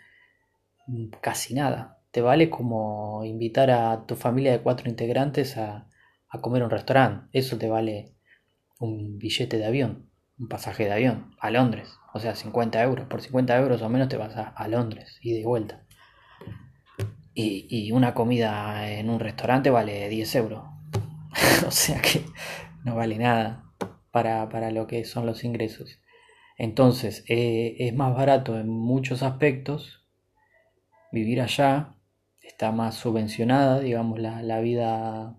casi 1.22 1.54
nada 1.54 1.94
te 2.14 2.20
vale 2.20 2.48
como 2.48 3.24
invitar 3.24 3.72
a 3.72 4.06
tu 4.06 4.14
familia 4.14 4.52
de 4.52 4.60
cuatro 4.60 4.88
integrantes 4.88 5.56
a, 5.56 5.88
comer 6.40 6.62
a 6.62 6.66
un 6.66 6.70
restaurante. 6.70 7.26
Eso 7.32 7.58
te 7.58 7.68
vale 7.68 8.14
un 8.78 9.18
billete 9.18 9.58
de 9.58 9.66
avión, 9.66 10.12
un 10.38 10.46
pasaje 10.46 10.84
de 10.84 10.92
avión 10.92 11.34
a 11.40 11.50
Londres. 11.50 11.88
O 12.12 12.20
sea, 12.20 12.36
50 12.36 12.80
euros. 12.84 13.08
Por 13.08 13.20
50 13.20 13.56
euros 13.56 13.82
o 13.82 13.88
menos 13.88 14.08
te 14.08 14.16
vas 14.16 14.36
a, 14.36 14.68
Londres 14.68 15.18
y 15.22 15.36
de 15.36 15.44
vuelta. 15.44 15.83
Y, 17.34 17.90
una 17.92 18.14
comida 18.14 18.88
en 18.90 19.10
un 19.10 19.18
restaurante 19.20 19.70
vale 19.70 20.08
10 20.08 20.34
euros. 20.36 20.64
o 21.66 21.70
sea 21.70 22.00
que 22.00 22.24
no 22.84 22.94
vale 22.94 23.18
nada 23.18 23.64
para, 24.10 24.70
lo 24.70 24.86
que 24.86 25.04
son 25.04 25.26
los 25.26 25.44
ingresos. 25.44 26.00
Entonces, 26.56 27.24
eh, 27.28 27.76
es 27.80 27.94
más 27.94 28.14
barato 28.14 28.58
en 28.58 28.68
muchos 28.68 29.22
aspectos 29.24 30.04
vivir 31.10 31.40
allá 31.40 31.94
está 32.40 32.72
más 32.72 32.96
subvencionada, 32.96 33.80
digamos, 33.80 34.20
la, 34.20 34.60
vida 34.60 35.36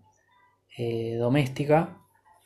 eh, 0.77 1.15
doméstica, 1.15 1.99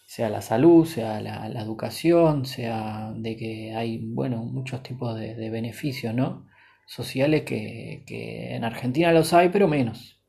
sea 0.05 0.29
la 0.29 0.41
salud, 0.41 0.85
sea 0.85 1.21
la, 1.21 1.61
educación, 1.61 2.45
sea 2.45 3.13
de 3.15 3.37
que 3.37 3.75
hay, 3.75 3.99
bueno, 3.99 4.43
muchos 4.43 4.83
tipos 4.83 5.17
de, 5.17 5.49
beneficios, 5.49 6.13
¿no? 6.13 6.47
Sociales 6.89 7.43
que, 7.43 8.03
en 8.55 8.63
Argentina 8.63 9.11
los 9.11 9.33
hay, 9.33 9.49
pero 9.49 9.67
menos. 9.67 10.21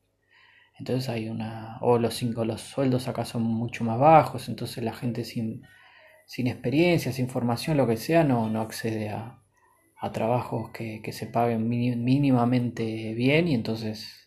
Entonces 0.77 1.09
hay 1.09 1.29
una, 1.29 1.77
o 1.81 1.97
los, 1.99 2.21
los 2.21 2.61
sueldos 2.61 3.07
acá 3.07 3.25
son 3.25 3.43
mucho 3.43 3.83
más 3.83 3.99
bajos, 3.99 4.49
entonces 4.49 4.83
la 4.83 4.93
gente 4.93 5.23
sin, 5.25 5.63
sin 6.25 6.47
experiencia, 6.47 7.11
sin 7.11 7.29
formación, 7.29 7.77
lo 7.77 7.87
que 7.87 7.97
sea, 7.97 8.23
no, 8.23 8.49
no 8.49 8.61
accede 8.61 9.09
a, 9.09 9.43
a 9.99 10.11
trabajos 10.11 10.71
que, 10.71 11.01
que 11.03 11.11
se 11.13 11.27
paguen 11.27 11.67
mínimamente 11.69 13.13
bien 13.13 13.47
y 13.47 13.55
entonces 13.55 14.21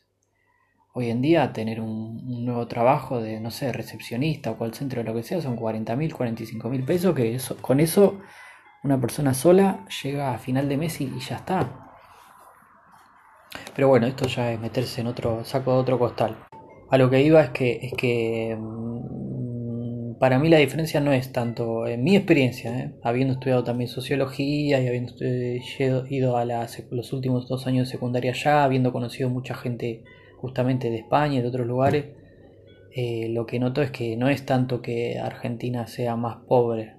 Hoy 0.96 1.10
en 1.10 1.22
día 1.22 1.52
tener 1.52 1.80
un, 1.80 2.44
nuevo 2.44 2.68
trabajo 2.68 3.20
de, 3.20 3.40
no 3.40 3.50
sé, 3.50 3.72
recepcionista 3.72 4.52
o 4.52 4.56
cual 4.56 4.74
centro 4.74 5.00
o 5.00 5.04
lo 5.04 5.12
que 5.12 5.24
sea, 5.24 5.40
son 5.40 5.56
40 5.56 5.96
mil, 5.96 6.14
45 6.14 6.68
mil 6.68 6.84
pesos, 6.84 7.16
que 7.16 7.34
eso, 7.34 7.56
con 7.56 7.80
eso 7.80 8.20
una 8.84 9.00
persona 9.00 9.34
sola 9.34 9.84
llega 10.04 10.32
a 10.32 10.38
final 10.38 10.68
de 10.68 10.76
mes 10.76 11.00
y, 11.00 11.10
ya 11.18 11.36
está. 11.38 11.83
Pero 13.74 13.88
bueno, 13.88 14.06
esto 14.06 14.26
ya 14.26 14.52
es 14.52 14.60
meterse 14.60 15.00
en 15.00 15.06
otro 15.06 15.44
saco 15.44 15.72
de 15.72 15.78
otro 15.78 15.98
costal. 15.98 16.36
A 16.90 16.98
lo 16.98 17.10
que 17.10 17.22
iba 17.22 17.42
es 17.42 17.50
que, 17.50 17.80
es 17.82 17.92
que 17.94 18.56
mm, 18.58 20.14
para 20.18 20.38
mí 20.38 20.48
la 20.48 20.58
diferencia 20.58 21.00
no 21.00 21.12
es 21.12 21.32
tanto, 21.32 21.86
en 21.86 22.02
mi 22.04 22.16
experiencia, 22.16 22.78
¿eh? 22.78 22.94
habiendo 23.02 23.34
estudiado 23.34 23.64
también 23.64 23.88
sociología 23.88 24.80
y 24.80 24.86
habiendo 24.86 25.12
ido 26.08 26.36
a 26.36 26.44
los 26.90 27.12
últimos 27.12 27.48
dos 27.48 27.66
años 27.66 27.88
de 27.88 27.92
secundaria 27.92 28.32
ya, 28.32 28.64
habiendo 28.64 28.92
conocido 28.92 29.28
mucha 29.28 29.54
gente 29.54 30.02
justamente 30.38 30.90
de 30.90 30.96
España 30.96 31.38
y 31.38 31.42
de 31.42 31.48
otros 31.48 31.66
lugares, 31.66 32.06
eh, 32.96 33.28
lo 33.30 33.44
que 33.44 33.58
noto 33.58 33.82
es 33.82 33.90
que 33.90 34.16
no 34.16 34.28
es 34.28 34.46
tanto 34.46 34.80
que 34.80 35.18
Argentina 35.18 35.86
sea 35.88 36.14
más 36.16 36.36
pobre, 36.46 36.94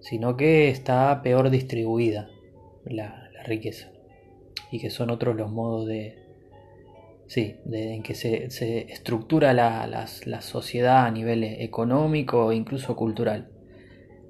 sino 0.00 0.36
que 0.36 0.68
está 0.68 1.22
peor 1.22 1.50
distribuida 1.50 2.28
la, 2.84 3.22
riqueza 3.44 3.92
y 4.70 4.80
que 4.80 4.90
son 4.90 5.10
otros 5.10 5.36
los 5.36 5.50
modos 5.50 5.86
de, 5.86 6.18
sí, 7.26 7.56
de, 7.64 7.94
en 7.94 8.02
que 8.02 8.14
se, 8.14 8.46
estructura 8.92 9.52
la, 9.52 9.86
la, 9.86 10.40
sociedad 10.40 11.06
a 11.06 11.10
nivel 11.10 11.44
económico 11.44 12.52
e 12.52 12.56
incluso 12.56 12.96
cultural. 12.96 13.50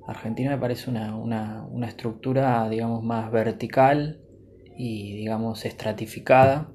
Argentina 0.07 0.51
me 0.51 0.59
parece 0.59 0.88
una, 0.88 1.16
una, 1.16 1.66
una 1.70 1.88
estructura, 1.88 2.68
digamos, 2.68 3.03
más 3.03 3.31
vertical 3.33 4.20
y, 4.77 5.16
digamos, 5.16 5.64
estratificada 5.64 6.70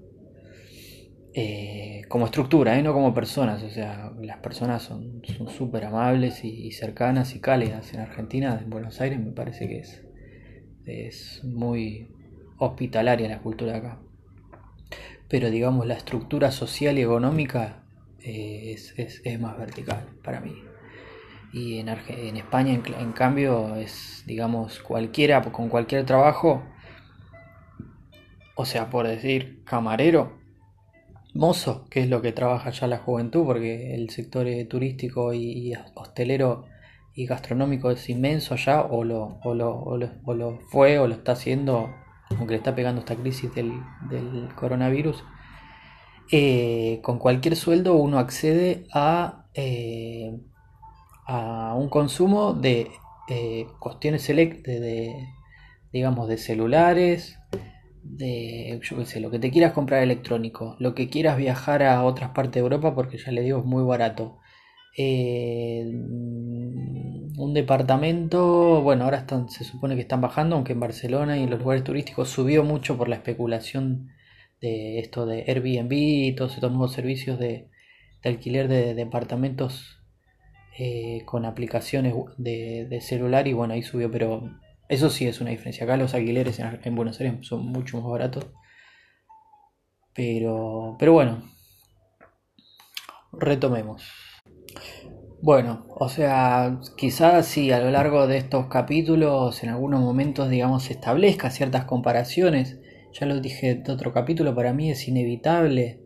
eh, 1.33 2.01
como 2.09 2.25
estructura, 2.25 2.77
¿eh? 2.77 2.83
no 2.83 2.93
como 2.93 3.13
personas. 3.13 3.63
O 3.63 3.69
sea, 3.69 4.11
las 4.21 4.37
personas 4.39 4.83
son 4.83 5.21
súper 5.47 5.85
amables 5.85 6.43
y, 6.43 6.71
cercanas 6.71 7.35
y 7.35 7.39
cálidas. 7.39 7.93
En 7.93 8.01
Argentina, 8.01 8.59
en 8.61 8.69
Buenos 8.69 8.99
Aires, 9.01 9.19
me 9.19 9.31
parece 9.31 9.67
que 9.67 9.79
es, 9.79 10.03
es 10.85 11.43
muy 11.43 12.09
hospitalaria 12.65 13.27
la 13.27 13.39
cultura 13.39 13.77
acá. 13.77 13.99
Pero 15.27 15.49
digamos, 15.49 15.85
la 15.87 15.95
estructura 15.95 16.51
social 16.51 16.97
y 16.97 17.01
económica 17.01 17.83
eh, 18.19 18.73
es, 18.73 18.93
es, 18.97 19.39
más 19.39 19.57
vertical 19.57 20.07
para 20.23 20.41
mí. 20.41 20.55
Y 21.53 21.79
en, 21.79 21.89
en 21.89 22.37
España, 22.37 22.73
en, 22.73 22.83
en, 22.93 23.11
cambio, 23.13 23.75
es, 23.75 24.23
digamos, 24.25 24.79
cualquiera 24.79 25.41
con 25.41 25.69
cualquier 25.69 26.05
trabajo, 26.05 26.63
o 28.55 28.65
sea, 28.65 28.89
por 28.89 29.07
decir 29.07 29.63
camarero, 29.65 30.39
mozo, 31.33 31.87
que 31.89 32.01
es 32.01 32.09
lo 32.09 32.21
que 32.21 32.31
trabaja 32.31 32.71
ya 32.71 32.87
la 32.87 32.97
juventud, 32.97 33.45
porque 33.45 33.95
el 33.95 34.09
sector 34.09 34.47
eh, 34.47 34.65
turístico 34.65 35.33
y, 35.33 35.73
hostelero 35.95 36.65
y 37.13 37.25
gastronómico 37.25 37.91
es 37.91 38.09
inmenso 38.09 38.55
ya, 38.55 38.81
o 38.81 39.03
lo, 39.03 39.39
o 39.43 39.53
lo, 39.53 39.79
o 39.79 40.33
lo, 40.33 40.59
fue 40.69 40.99
o 40.99 41.07
lo 41.07 41.15
está 41.15 41.33
haciendo, 41.33 41.93
aunque 42.37 42.53
le 42.53 42.57
está 42.57 42.75
pegando 42.75 43.01
esta 43.01 43.15
crisis 43.15 43.53
del, 43.53 43.73
coronavirus. 44.55 45.23
Eh, 46.31 46.99
con 47.03 47.19
cualquier 47.19 47.55
sueldo 47.55 47.95
uno 47.95 48.17
accede 48.17 48.85
a, 48.93 49.47
eh, 49.53 50.39
a 51.27 51.75
un 51.75 51.89
consumo 51.89 52.53
de 52.53 52.89
cuestiones 53.79 54.23
select 54.23 54.65
de, 54.65 55.13
digamos, 55.93 56.27
de 56.27 56.37
celulares, 56.37 57.39
de, 58.03 58.79
yo 58.81 58.97
qué 58.97 59.05
sé, 59.05 59.19
lo 59.19 59.29
que 59.31 59.39
te 59.39 59.51
quieras 59.51 59.73
comprar 59.73 60.03
electrónico, 60.03 60.75
lo 60.79 60.95
que 60.95 61.09
quieras 61.09 61.37
viajar 61.37 61.83
a 61.83 62.03
otras 62.03 62.31
partes 62.31 62.55
de 62.55 62.61
Europa, 62.61 62.95
porque 62.95 63.17
ya 63.17 63.31
le 63.31 63.41
digo 63.41 63.59
es 63.59 63.65
muy 63.65 63.83
barato. 63.83 64.39
Eh, 64.97 65.85
un 67.37 67.53
departamento, 67.53 68.81
bueno, 68.81 69.05
ahora 69.05 69.19
están, 69.19 69.49
se 69.49 69.63
supone 69.63 69.95
que 69.95 70.01
están 70.01 70.21
bajando, 70.21 70.55
aunque 70.55 70.73
en 70.73 70.79
Barcelona 70.79 71.37
y 71.37 71.43
en 71.43 71.49
los 71.49 71.59
lugares 71.59 71.83
turísticos 71.83 72.29
subió 72.29 72.63
mucho 72.63 72.97
por 72.97 73.07
la 73.09 73.15
especulación 73.15 74.09
de 74.61 74.99
esto 74.99 75.25
de 75.25 75.43
Airbnb 75.47 75.91
y 75.91 76.35
todos 76.35 76.55
estos 76.55 76.71
nuevos 76.71 76.93
servicios 76.93 77.39
de, 77.39 77.69
alquiler 78.23 78.67
de 78.67 78.93
departamentos 78.93 79.99
eh, 80.77 81.23
con 81.25 81.45
aplicaciones 81.45 82.13
de, 82.37 82.99
celular 83.01 83.47
y 83.47 83.53
bueno, 83.53 83.73
ahí 83.73 83.81
subió, 83.81 84.11
pero 84.11 84.51
eso 84.89 85.09
sí 85.09 85.27
es 85.27 85.41
una 85.41 85.49
diferencia. 85.49 85.85
Acá 85.85 85.97
los 85.97 86.13
alquileres 86.13 86.59
en, 86.59 86.95
Buenos 86.95 87.19
Aires 87.19 87.47
son 87.47 87.65
mucho 87.65 87.99
más 87.99 88.09
baratos. 88.09 88.47
Pero, 90.13 90.97
pero 90.99 91.13
bueno, 91.13 91.43
retomemos. 93.31 94.03
Bueno, 95.41 95.85
o 95.89 96.07
sea, 96.07 96.79
quizás 96.97 97.47
si 97.47 97.71
a 97.71 97.79
lo 97.79 97.89
largo 97.89 98.27
de 98.27 98.37
estos 98.37 98.67
capítulos 98.67 99.63
en 99.63 99.69
algunos 99.69 99.99
momentos, 100.01 100.49
digamos, 100.49 100.83
se 100.83 100.93
establezca 100.93 101.49
ciertas 101.49 101.85
comparaciones. 101.85 102.77
Ya 103.13 103.25
lo 103.25 103.39
dije 103.41 103.71
en 103.71 103.91
otro 103.91 104.13
capítulo, 104.13 104.55
para 104.55 104.73
mí 104.73 104.91
es 104.91 105.07
inevitable 105.07 106.01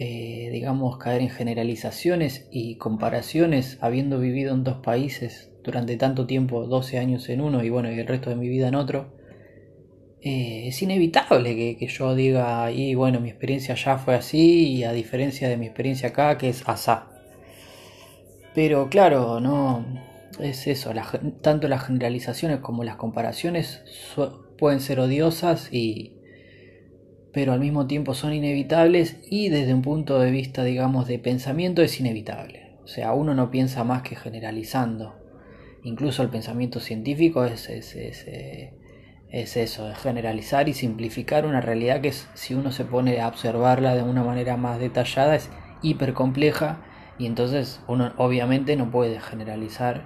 eh, 0.00 0.50
digamos, 0.52 0.96
caer 0.98 1.22
en 1.22 1.28
generalizaciones 1.30 2.46
y 2.52 2.76
comparaciones, 2.76 3.78
habiendo 3.80 4.20
vivido 4.20 4.54
en 4.54 4.62
dos 4.62 4.76
países 4.78 5.50
durante 5.64 5.96
tanto 5.96 6.24
tiempo, 6.24 6.68
12 6.68 6.98
años 6.98 7.28
en 7.28 7.40
uno 7.40 7.64
y 7.64 7.70
bueno, 7.70 7.90
y 7.90 7.98
el 7.98 8.06
resto 8.06 8.30
de 8.30 8.36
mi 8.36 8.48
vida 8.48 8.68
en 8.68 8.76
otro, 8.76 9.12
eh, 10.20 10.68
es 10.68 10.80
inevitable 10.82 11.76
que, 11.76 11.86
yo 11.88 12.14
diga, 12.14 12.70
y 12.70 12.94
bueno, 12.94 13.18
mi 13.18 13.28
experiencia 13.28 13.74
allá 13.74 13.98
fue 13.98 14.14
así, 14.14 14.68
y 14.72 14.84
a 14.84 14.92
diferencia 14.92 15.48
de 15.48 15.56
mi 15.56 15.66
experiencia 15.66 16.10
acá, 16.10 16.38
que 16.38 16.48
es 16.48 16.62
asá. 16.68 17.17
Pero 18.54 18.88
claro, 18.88 19.40
no 19.40 19.84
es 20.40 20.66
eso, 20.66 20.92
tanto 21.42 21.68
las 21.68 21.84
generalizaciones 21.84 22.60
como 22.60 22.84
las 22.84 22.96
comparaciones 22.96 23.82
pueden 24.58 24.80
ser 24.80 25.00
odiosas 25.00 25.72
y, 25.72 26.16
pero 27.32 27.52
al 27.52 27.60
mismo 27.60 27.86
tiempo 27.86 28.14
son 28.14 28.32
inevitables 28.32 29.16
y 29.30 29.48
desde 29.48 29.74
un 29.74 29.82
punto 29.82 30.18
de 30.18 30.30
vista, 30.30 30.64
digamos, 30.64 31.06
de 31.06 31.18
pensamiento 31.18 31.82
es 31.82 32.00
inevitable. 32.00 32.76
O 32.84 32.88
sea, 32.88 33.12
uno 33.12 33.34
no 33.34 33.50
piensa 33.50 33.84
más 33.84 34.02
que 34.02 34.16
generalizando. 34.16 35.14
Incluso 35.84 36.22
el 36.22 36.30
pensamiento 36.30 36.80
científico 36.80 37.44
es, 37.44 37.68
es, 37.68 37.94
eh, 37.94 38.72
eso, 39.30 39.90
es 39.90 39.98
generalizar 39.98 40.68
y 40.68 40.74
simplificar 40.74 41.46
una 41.46 41.60
realidad 41.60 42.00
que 42.00 42.08
es, 42.08 42.28
si 42.34 42.54
uno 42.54 42.72
se 42.72 42.84
pone 42.84 43.20
a 43.20 43.28
observarla 43.28 43.94
de 43.94 44.02
una 44.02 44.22
manera 44.24 44.56
más 44.56 44.80
detallada, 44.80 45.36
es 45.36 45.50
hiper 45.82 46.14
compleja 46.14 46.82
y 47.18 47.26
entonces 47.26 47.82
uno 47.88 48.12
obviamente 48.16 48.76
no 48.76 48.90
puede 48.90 49.20
generalizar 49.20 50.04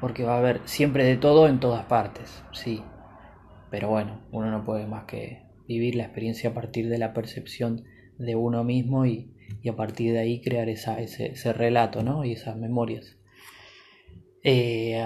porque 0.00 0.24
va 0.24 0.36
a 0.36 0.38
haber 0.38 0.60
siempre 0.64 1.04
de 1.04 1.16
todo 1.16 1.48
en 1.48 1.60
todas 1.60 1.84
partes, 1.86 2.42
sí. 2.52 2.82
Pero 3.70 3.88
bueno, 3.88 4.22
uno 4.30 4.50
no 4.50 4.64
puede 4.64 4.86
más 4.86 5.04
que 5.04 5.42
vivir 5.66 5.94
la 5.94 6.04
experiencia 6.04 6.50
a 6.50 6.54
partir 6.54 6.88
de 6.88 6.98
la 6.98 7.12
percepción 7.12 7.84
de 8.18 8.34
uno 8.34 8.64
mismo 8.64 9.06
y, 9.06 9.34
a 9.68 9.76
partir 9.76 10.12
de 10.12 10.20
ahí 10.20 10.40
crear 10.40 10.68
esa, 10.68 10.98
ese, 11.00 11.52
relato 11.52 12.02
¿no? 12.02 12.24
y 12.24 12.32
esas 12.32 12.56
memorias. 12.56 13.18
Eh, 14.42 15.02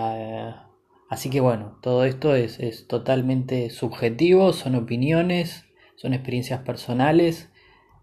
así 1.09 1.31
que 1.31 1.41
bueno, 1.41 1.79
todo 1.83 2.05
esto 2.05 2.37
es, 2.37 2.61
es, 2.61 2.87
totalmente 2.87 3.71
subjetivo, 3.71 4.53
son 4.53 4.77
opiniones, 4.77 5.65
son 5.97 6.15
experiencias 6.15 6.61
personales, 6.61 7.52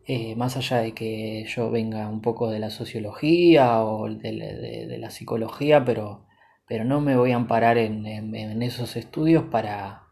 eh, 0.10 0.36
más 0.36 0.58
allá 0.58 0.78
de 0.78 0.94
que 0.94 1.46
yo 1.48 1.70
venga 1.72 2.08
un 2.10 2.22
poco 2.22 2.50
de 2.50 2.60
la 2.60 2.70
sociología 2.70 3.84
o 3.84 4.10
de, 4.10 4.98
la 5.00 5.12
psicología, 5.12 5.86
pero, 5.86 6.26
pero 6.68 6.84
no 6.84 7.02
me 7.02 7.16
voy 7.16 7.32
a 7.32 7.36
amparar 7.36 7.78
en 7.78 8.62
esos 8.64 8.96
estudios 8.96 9.46
para, 9.46 10.10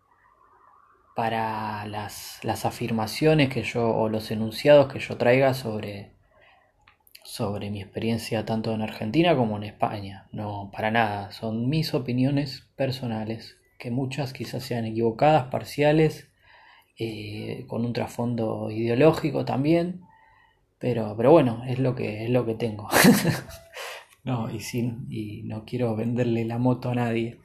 para 1.18 1.88
las, 1.88 2.64
afirmaciones 2.64 3.50
que 3.50 3.64
yo 3.64 3.90
o 3.90 4.08
los 4.08 4.30
enunciados 4.30 4.94
que 4.94 5.00
yo 5.00 5.18
traiga 5.18 5.56
sobre, 5.56 6.12
sobre 7.24 7.72
mi 7.72 7.82
experiencia 7.82 8.46
tanto 8.46 8.72
en 8.72 8.84
Argentina 8.84 9.36
como 9.36 9.58
en 9.58 9.64
España. 9.64 10.28
No, 10.32 10.70
para 10.72 10.92
nada, 10.92 11.32
son 11.32 11.70
mis 11.70 11.96
opiniones 11.96 12.70
personales, 12.76 13.58
que 13.80 13.90
muchas 13.90 14.32
quizás 14.32 14.62
sean 14.62 14.86
equivocadas, 14.86 15.46
parciales, 15.46 16.30
eh, 17.00 17.66
con 17.68 17.86
un 17.86 17.94
trasfondo 17.94 18.70
ideológico 18.72 19.46
también, 19.46 20.02
pero, 20.80 21.16
pero 21.16 21.32
bueno, 21.32 21.64
es 21.68 21.80
lo 21.80 21.96
que, 21.96 22.26
es 22.26 22.30
lo 22.30 22.46
que 22.46 22.56
tengo. 22.56 22.88
no, 24.24 24.50
y, 24.50 24.60
sin, 24.60 25.06
y 25.10 25.44
no 25.44 25.66
quiero 25.66 25.96
venderle 25.96 26.46
la 26.46 26.58
moto 26.58 26.90
a 26.90 26.96
nadie. 26.96 27.40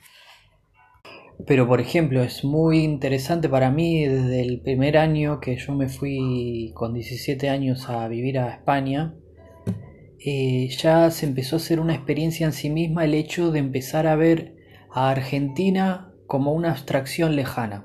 Pero 1.47 1.67
por 1.67 1.81
ejemplo, 1.81 2.23
es 2.23 2.45
muy 2.45 2.85
interesante 2.85 3.49
para 3.49 3.71
mí 3.71 4.05
desde 4.05 4.43
el 4.43 4.61
primer 4.61 4.97
año 4.97 5.41
que 5.41 5.57
yo 5.57 5.75
me 5.75 5.89
fui 5.89 6.73
con 6.75 6.95
17 6.95 7.49
años 7.49 7.89
a 7.89 8.07
vivir 8.09 8.39
a 8.39 8.51
España, 8.51 9.15
eh, 10.25 10.69
ya 10.69 11.11
se 11.11 11.27
empezó 11.27 11.57
a 11.57 11.59
hacer 11.59 11.81
una 11.81 11.95
experiencia 11.95 12.47
en 12.47 12.53
sí 12.53 12.71
misma 12.71 13.05
el 13.05 13.15
hecho 13.15 13.51
de 13.51 13.59
empezar 13.59 14.07
a 14.07 14.15
ver 14.15 14.55
a 14.93 15.11
Argentina 15.11 16.13
como 16.27 16.53
una 16.53 16.71
abstracción 16.71 17.35
lejana. 17.35 17.85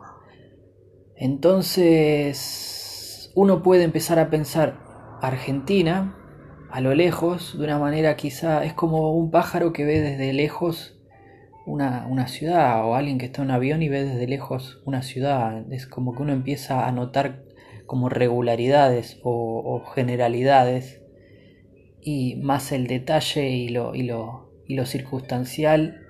Entonces, 1.19 2.67
uno 3.35 3.63
puede 3.63 3.83
empezar 3.83 4.19
a 4.19 4.29
pensar 4.29 4.79
Argentina 5.21 6.15
a 6.69 6.81
lo 6.81 6.93
lejos 6.93 7.57
de 7.57 7.63
una 7.63 7.79
manera 7.79 8.15
quizá 8.17 8.65
es 8.65 8.73
como 8.73 9.13
un 9.13 9.31
pájaro 9.31 9.71
que 9.71 9.85
ve 9.85 10.01
desde 10.01 10.33
lejos 10.33 10.99
una, 11.65 12.27
ciudad 12.27 12.85
o 12.85 12.95
alguien 12.95 13.17
que 13.17 13.25
está 13.25 13.41
en 13.41 13.49
un 13.49 13.55
avión 13.55 13.81
y 13.81 13.89
ve 13.89 14.03
desde 14.03 14.27
lejos 14.27 14.81
una 14.85 15.01
ciudad. 15.01 15.71
Es 15.71 15.87
como 15.87 16.13
que 16.15 16.21
uno 16.21 16.33
empieza 16.33 16.87
a 16.87 16.91
notar 16.91 17.43
como 17.85 18.09
regularidades 18.09 19.19
o, 19.23 19.81
generalidades 19.93 21.01
y 22.01 22.35
más 22.37 22.71
el 22.71 22.87
detalle 22.87 23.49
y 23.49 23.69
lo, 23.69 23.95
y, 23.95 24.03
lo, 24.03 24.51
y 24.65 24.75
lo 24.75 24.85
circunstancial 24.85 26.01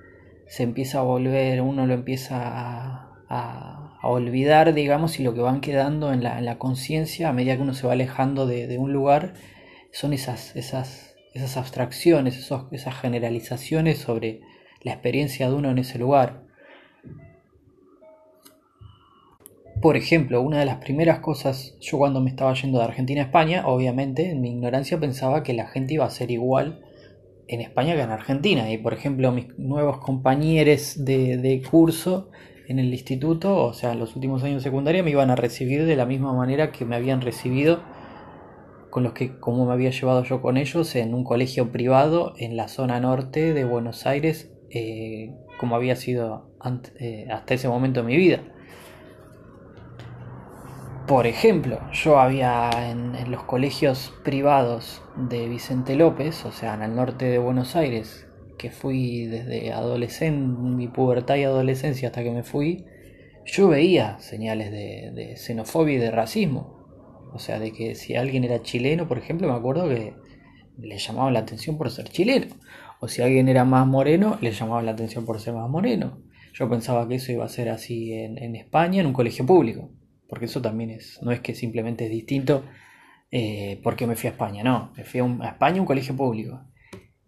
se 0.46 0.62
empieza 0.62 1.00
a 1.00 1.02
volver, 1.02 1.60
uno 1.60 1.86
lo 1.86 1.94
empieza 1.94 2.36
a, 2.40 3.24
a, 3.28 3.77
olvidar, 4.02 4.74
digamos, 4.74 5.18
y 5.18 5.24
lo 5.24 5.34
que 5.34 5.40
van 5.40 5.60
quedando 5.60 6.12
en 6.12 6.22
la, 6.22 6.40
la 6.40 6.58
conciencia 6.58 7.28
a 7.28 7.32
medida 7.32 7.56
que 7.56 7.62
uno 7.62 7.74
se 7.74 7.86
va 7.86 7.94
alejando 7.94 8.46
de, 8.46 8.78
un 8.78 8.92
lugar 8.92 9.34
son 9.90 10.12
esas, 10.12 10.54
esas, 10.54 11.16
esas 11.34 11.56
abstracciones, 11.56 12.50
esas 12.70 13.00
generalizaciones 13.00 13.98
sobre, 13.98 14.40
la 14.82 14.92
experiencia 14.92 15.48
de 15.48 15.54
uno 15.54 15.70
en 15.70 15.78
ese 15.78 15.98
lugar. 15.98 16.42
Por 19.80 19.96
ejemplo, 19.96 20.40
una 20.40 20.58
de 20.58 20.66
las 20.66 20.78
primeras 20.78 21.20
cosas, 21.20 21.76
yo 21.80 21.98
cuando 21.98 22.20
me 22.20 22.30
estaba 22.30 22.52
yendo 22.54 22.78
de 22.78 22.84
Argentina 22.84 23.22
a 23.22 23.24
España, 23.24 23.66
obviamente 23.66 24.30
en 24.30 24.40
mi 24.40 24.50
ignorancia 24.50 24.98
pensaba 24.98 25.42
que 25.42 25.52
la 25.52 25.68
gente 25.68 25.94
iba 25.94 26.04
a 26.04 26.10
ser 26.10 26.30
igual 26.32 26.84
en 27.46 27.60
España 27.60 27.94
que 27.94 28.02
en 28.02 28.10
Argentina. 28.10 28.72
Y 28.72 28.78
por 28.78 28.92
ejemplo, 28.92 29.30
mis 29.30 29.56
nuevos 29.56 29.98
compañeros 29.98 31.04
de, 31.04 31.62
curso 31.70 32.30
en 32.68 32.78
el 32.78 32.92
instituto, 32.92 33.56
o 33.56 33.72
sea, 33.72 33.92
en 33.92 33.98
los 33.98 34.14
últimos 34.14 34.44
años 34.44 34.62
de 34.62 34.68
secundaria, 34.70 35.02
me 35.02 35.10
iban 35.10 35.30
a 35.30 35.36
recibir 35.36 35.86
de 35.86 35.96
la 35.96 36.06
misma 36.06 36.32
manera 36.32 36.70
que 36.70 36.84
me 36.84 36.96
habían 36.96 37.20
recibido 37.20 37.80
con 38.90 39.02
los 39.02 39.12
que 39.12 39.38
como 39.38 39.66
me 39.66 39.72
había 39.72 39.90
llevado 39.90 40.22
yo 40.24 40.40
con 40.40 40.56
ellos 40.56 40.94
en 40.94 41.14
un 41.14 41.24
colegio 41.24 41.72
privado 41.72 42.34
en 42.36 42.56
la 42.56 42.68
zona 42.68 43.00
norte 43.00 43.52
de 43.52 43.64
Buenos 43.64 44.06
Aires 44.06 44.50
eh, 44.70 45.34
como 45.58 45.76
había 45.76 45.96
sido 45.96 46.50
eh, 47.00 47.26
hasta 47.30 47.54
ese 47.54 47.68
momento 47.68 48.00
de 48.00 48.06
mi 48.06 48.16
vida. 48.16 48.40
Por 51.06 51.26
ejemplo, 51.26 51.80
yo 51.92 52.20
había 52.20 52.70
en, 52.90 53.30
los 53.30 53.42
colegios 53.44 54.12
privados 54.24 55.02
de 55.16 55.48
Vicente 55.48 55.96
López, 55.96 56.44
o 56.44 56.52
sea, 56.52 56.74
en 56.74 56.82
el 56.82 56.94
norte 56.94 57.24
de 57.24 57.38
Buenos 57.38 57.76
Aires, 57.76 58.27
que 58.58 58.70
fui 58.70 59.26
desde 59.26 59.72
adolescente, 59.72 60.60
mi 60.60 60.88
pubertad 60.88 61.36
y 61.36 61.44
adolescencia 61.44 62.08
hasta 62.08 62.22
que 62.22 62.30
me 62.30 62.42
fui, 62.42 62.84
yo 63.46 63.68
veía 63.68 64.18
señales 64.18 64.70
de, 64.70 65.34
xenofobia 65.36 65.94
y 65.94 65.98
de 65.98 66.10
racismo. 66.10 66.76
O 67.32 67.38
sea, 67.38 67.58
de 67.58 67.72
que 67.72 67.94
si 67.94 68.16
alguien 68.16 68.44
era 68.44 68.62
chileno, 68.62 69.08
por 69.08 69.18
ejemplo, 69.18 69.48
me 69.48 69.54
acuerdo 69.54 69.88
que 69.88 70.14
le 70.78 70.98
llamaban 70.98 71.34
la 71.34 71.40
atención 71.40 71.78
por 71.78 71.90
ser 71.90 72.08
chileno 72.08 72.54
o 73.00 73.08
si 73.08 73.22
alguien 73.22 73.48
era 73.48 73.64
más 73.64 73.86
moreno, 73.86 74.38
le 74.40 74.52
llamaba 74.52 74.82
la 74.82 74.92
atención 74.92 75.24
por 75.24 75.40
ser 75.40 75.54
más 75.54 75.68
moreno. 75.68 76.18
Yo 76.52 76.68
pensaba 76.68 77.06
que 77.06 77.16
eso 77.16 77.32
iba 77.32 77.44
a 77.44 77.48
ser 77.48 77.68
así 77.68 78.12
en, 78.12 78.56
España, 78.56 79.00
en 79.00 79.06
un 79.06 79.12
colegio 79.12 79.46
público, 79.46 79.90
porque 80.28 80.46
eso 80.46 80.60
también 80.60 80.90
es, 80.90 81.20
no 81.22 81.30
es 81.30 81.40
que 81.40 81.54
simplemente 81.54 82.06
es 82.06 82.10
distinto 82.10 82.64
eh, 83.30 83.80
porque 83.84 84.06
me 84.06 84.16
fui 84.16 84.28
a 84.28 84.32
España, 84.32 84.64
no, 84.64 84.92
me 84.96 85.04
fui 85.04 85.20
a, 85.20 85.24
España 85.24 85.48
a 85.48 85.52
España 85.52 85.80
un 85.80 85.86
colegio 85.86 86.16
público. 86.16 86.60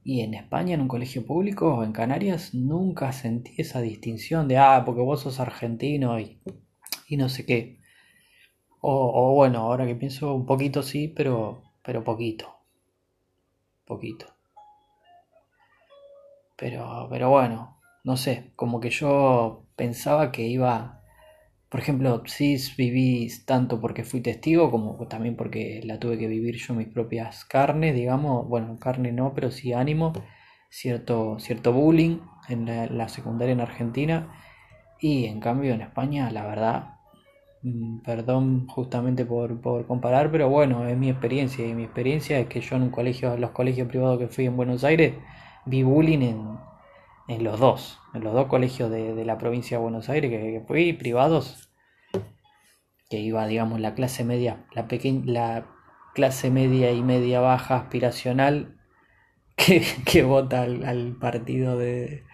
Y 0.03 0.21
en 0.23 0.35
España, 0.35 0.75
en 0.75 0.81
un 0.81 0.89
colegio 0.89 1.27
público, 1.27 1.75
o 1.75 1.85
en 1.85 1.93
Canarias, 1.93 2.55
nunca 2.55 3.13
sentí 3.13 3.53
esa 3.59 3.81
distinción 3.81 4.49
de, 4.49 4.59
ah, 4.59 4.83
porque 4.85 5.03
vos 5.03 5.21
sos 5.21 5.41
argentino 5.41 6.19
y, 6.19 6.41
y 7.09 7.17
no 7.17 7.29
sé 7.29 7.45
qué. 7.45 7.81
O, 8.81 9.31
o, 9.31 9.35
bueno, 9.35 9.59
ahora 9.61 9.87
que 9.87 9.95
pienso 9.95 10.35
un 10.35 10.47
poquito 10.47 10.83
sí, 10.83 11.09
pero, 11.09 11.63
pero 11.83 12.03
poquito. 12.03 12.57
Poquito. 13.85 14.27
Pero, 16.57 17.07
pero 17.11 17.31
bueno, 17.31 17.81
no 18.05 18.17
sé, 18.17 18.53
como 18.57 18.81
que 18.81 18.91
yo 18.91 19.65
pensaba 19.77 20.33
que 20.33 20.47
iba, 20.47 21.00
por 21.71 21.81
ejemplo, 21.81 22.23
sí 22.27 22.57
viví 22.77 23.29
tanto 23.47 23.81
porque 23.81 24.03
fui 24.05 24.21
testigo 24.21 24.71
como 24.73 25.07
también 25.07 25.37
porque 25.37 25.81
la 25.85 26.01
tuve 26.01 26.19
que 26.19 26.27
vivir 26.27 26.57
yo 26.57 26.75
mis 26.75 26.89
propias 26.89 27.45
carnes, 27.45 27.95
digamos, 27.95 28.49
bueno, 28.49 28.77
carne 28.81 29.13
no, 29.13 29.35
pero 29.35 29.53
sí 29.53 29.73
ánimo, 29.73 30.13
cierto, 30.69 31.39
cierto 31.39 31.73
bullying 31.73 32.19
en 32.49 32.67
la, 32.99 33.09
secundaria 33.09 33.53
en 33.53 33.61
Argentina. 33.61 34.33
Y 35.01 35.27
en 35.27 35.41
cambio 35.41 35.73
en 35.75 35.83
España, 35.83 36.31
la 36.33 36.45
verdad, 36.47 36.99
mm, 37.63 38.01
perdón 38.01 38.67
justamente 38.69 39.25
por, 39.25 39.61
por, 39.61 39.87
comparar, 39.87 40.31
pero 40.33 40.49
bueno, 40.49 40.87
es 40.87 40.97
mi 40.99 41.09
experiencia. 41.11 41.67
Y 41.67 41.75
mi 41.75 41.85
experiencia 41.85 42.39
es 42.41 42.49
que 42.49 42.61
yo 42.61 42.77
en 42.77 42.83
un 42.83 42.91
colegio, 42.91 43.37
los 43.37 43.53
colegios 43.53 43.89
privados 43.89 44.19
que 44.19 44.29
fui 44.29 44.47
en 44.47 44.57
Buenos 44.57 44.85
Aires, 44.85 45.15
vi 45.67 45.83
bullying 45.85 46.23
en, 46.23 46.59
en 47.31 47.45
los 47.45 47.61
dos, 47.61 48.01
en 48.13 48.25
los 48.25 48.35
dos 48.35 48.49
colegios 48.49 48.91
de, 48.91 49.25
la 49.25 49.39
provincia 49.39 49.77
de 49.77 49.83
Buenos 49.83 50.09
Aires 50.09 50.33
que, 50.33 50.65
fui 50.67 50.93
privados, 50.93 51.71
que 53.09 53.21
iba, 53.21 53.47
digamos, 53.47 53.79
la 53.79 53.95
clase 53.95 54.25
media, 54.25 54.67
la, 54.73 54.89
la 55.27 55.67
clase 56.13 56.51
media 56.51 56.91
y 56.91 57.03
media 57.03 57.39
baja 57.39 57.77
aspiracional 57.77 58.81
que, 59.57 60.23
vota 60.25 60.63
al, 60.63 61.17
partido 61.21 61.79
de, 61.79 62.25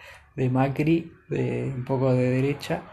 Macri, 0.51 1.12
de, 1.28 1.74
un 1.76 1.84
poco 1.84 2.14
de 2.14 2.30
derecha, 2.30 2.84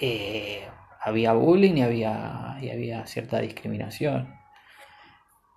eh, 0.00 0.64
había 1.00 1.32
bullying 1.32 1.74
y 1.74 1.82
había, 1.82 2.58
y 2.62 2.70
había 2.70 3.04
cierta 3.06 3.40
discriminación. 3.40 4.32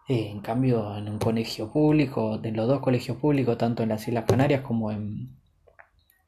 Eh, 0.07 0.31
en 0.31 0.41
cambio, 0.41 0.97
en 0.97 1.09
un 1.09 1.19
colegio 1.19 1.71
público, 1.71 2.39
en 2.43 2.55
los 2.55 2.67
dos 2.67 2.79
colegios 2.79 3.17
públicos, 3.17 3.55
tanto 3.59 3.83
en 3.83 3.89
las 3.89 4.07
Islas 4.07 4.25
Canarias 4.25 4.61
como 4.61 4.91
en, 4.91 5.40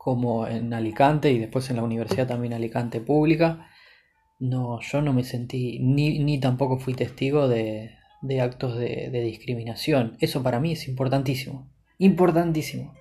como 0.04 0.48
en 0.48 0.74
Alicante 0.74 1.32
y 1.32 1.40
después 1.40 1.70
en 1.70 1.78
la 1.78 1.84
universidad 1.84 2.28
también 2.28 2.54
Alicante 2.54 3.00
pública, 3.00 3.68
no, 4.40 4.80
yo 4.82 5.02
no 5.02 5.14
me 5.14 5.24
sentí, 5.24 5.80
ni, 5.80 6.20
ni 6.20 6.40
tampoco 6.40 6.78
fui 6.78 6.94
testigo 6.94 7.48
de, 7.48 7.92
de 8.22 8.42
actos 8.42 8.78
de, 8.78 9.10
discriminación. 9.12 10.18
Eso 10.20 10.44
para 10.44 10.60
mí 10.60 10.74
es 10.74 10.88
importantísimo 10.88 11.74
importantísimo. 11.98 12.94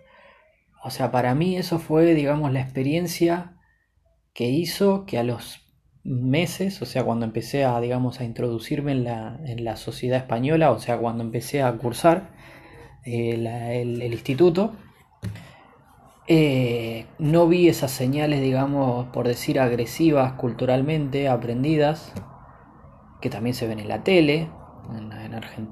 O 0.85 0.91
sea, 0.91 1.11
para 1.11 1.35
mí 1.35 1.57
eso 1.57 1.79
fue, 1.79 2.15
digamos, 2.15 2.53
la 2.53 2.61
experiencia 2.61 3.57
que 4.33 4.49
hizo 4.49 5.07
que 5.07 5.19
a 5.19 5.23
los 5.23 5.61
meses, 6.05 6.83
o 6.83 6.87
sea, 6.87 7.05
cuando 7.05 7.25
empecé 7.25 7.65
a, 7.65 7.81
digamos, 7.81 8.21
a 8.21 8.25
introducirme 8.25 8.93
en 8.93 9.05
la, 9.05 9.41
en 9.45 9.65
la 9.65 9.77
sociedad 9.77 10.19
española, 10.19 10.73
o 10.73 10.79
sea, 10.79 10.99
cuando 10.99 11.23
empecé 11.23 11.63
a 11.63 11.73
cursar 11.73 12.31
eh, 13.05 13.81
el, 13.83 14.03
instituto, 14.03 14.75
eh, 16.35 17.07
no 17.19 17.47
vi 17.47 17.69
esas 17.69 17.91
señales, 17.91 18.41
digamos, 18.41 19.09
por 19.09 19.29
decir, 19.29 19.61
agresivas 19.61 20.33
culturalmente, 20.33 21.29
aprendidas, 21.29 22.15
que 23.21 23.29
también 23.29 23.55
se 23.55 23.67
ven 23.67 23.79
en 23.81 23.89
la 23.89 24.03
tele, 24.03 24.49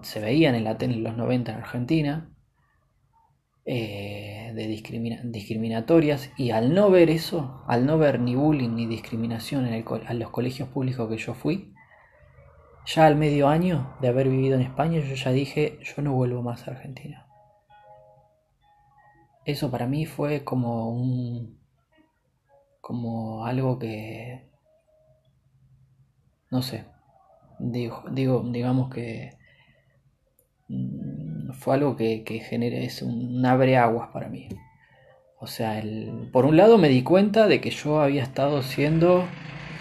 se 0.02 0.20
veían 0.20 0.54
en 0.54 0.64
la 0.64 0.76
tele 0.76 0.96
en 0.96 1.02
los 1.02 1.16
90 1.16 1.52
en 1.52 1.58
Argentina, 1.58 2.30
eh, 3.64 4.52
de 4.54 4.66
discriminatorias 5.24 6.30
y 6.36 6.50
al 6.50 6.74
no 6.74 6.90
ver 6.90 7.08
eso, 7.08 7.64
al 7.66 7.86
no 7.86 7.96
ver 7.96 8.20
ni 8.20 8.34
bullying 8.34 8.74
ni 8.74 8.84
discriminación 8.84 9.66
en, 9.66 9.72
el, 9.72 10.18
los 10.18 10.28
colegios 10.28 10.68
públicos 10.68 11.08
que 11.08 11.16
yo 11.16 11.32
fui, 11.32 11.72
ya 12.84 13.06
al 13.06 13.16
medio 13.16 13.48
año 13.48 13.96
de 14.02 14.08
haber 14.08 14.28
vivido 14.28 14.56
en 14.56 14.62
España 14.62 15.00
yo 15.00 15.14
ya 15.14 15.30
dije, 15.30 15.78
yo 15.80 16.02
no 16.02 16.12
vuelvo 16.12 16.42
más 16.42 16.68
a 16.68 16.72
Argentina. 16.72 17.29
Eso 19.50 19.70
para 19.70 19.86
mí 19.86 20.06
fue 20.06 20.44
como 20.44 20.90
un 20.90 21.58
como 22.80 23.44
algo 23.44 23.78
que 23.78 24.48
no 26.50 26.62
sé, 26.62 26.84
digo, 27.58 28.02
digamos 28.50 28.92
que 28.92 29.36
fue 31.52 31.74
algo 31.74 31.96
que, 31.96 32.22
que 32.24 32.36
es 32.84 33.02
un 33.02 33.44
abre 33.44 33.76
aguas 33.76 34.08
para 34.12 34.28
mí. 34.28 34.48
O 35.38 35.46
sea, 35.46 35.78
el, 35.78 36.28
por 36.32 36.44
un 36.44 36.56
lado 36.56 36.78
me 36.78 36.88
di 36.88 37.02
cuenta 37.02 37.48
de 37.48 37.60
que 37.60 37.70
yo 37.70 38.00
había 38.00 38.22
estado 38.22 38.62
siendo, 38.62 39.24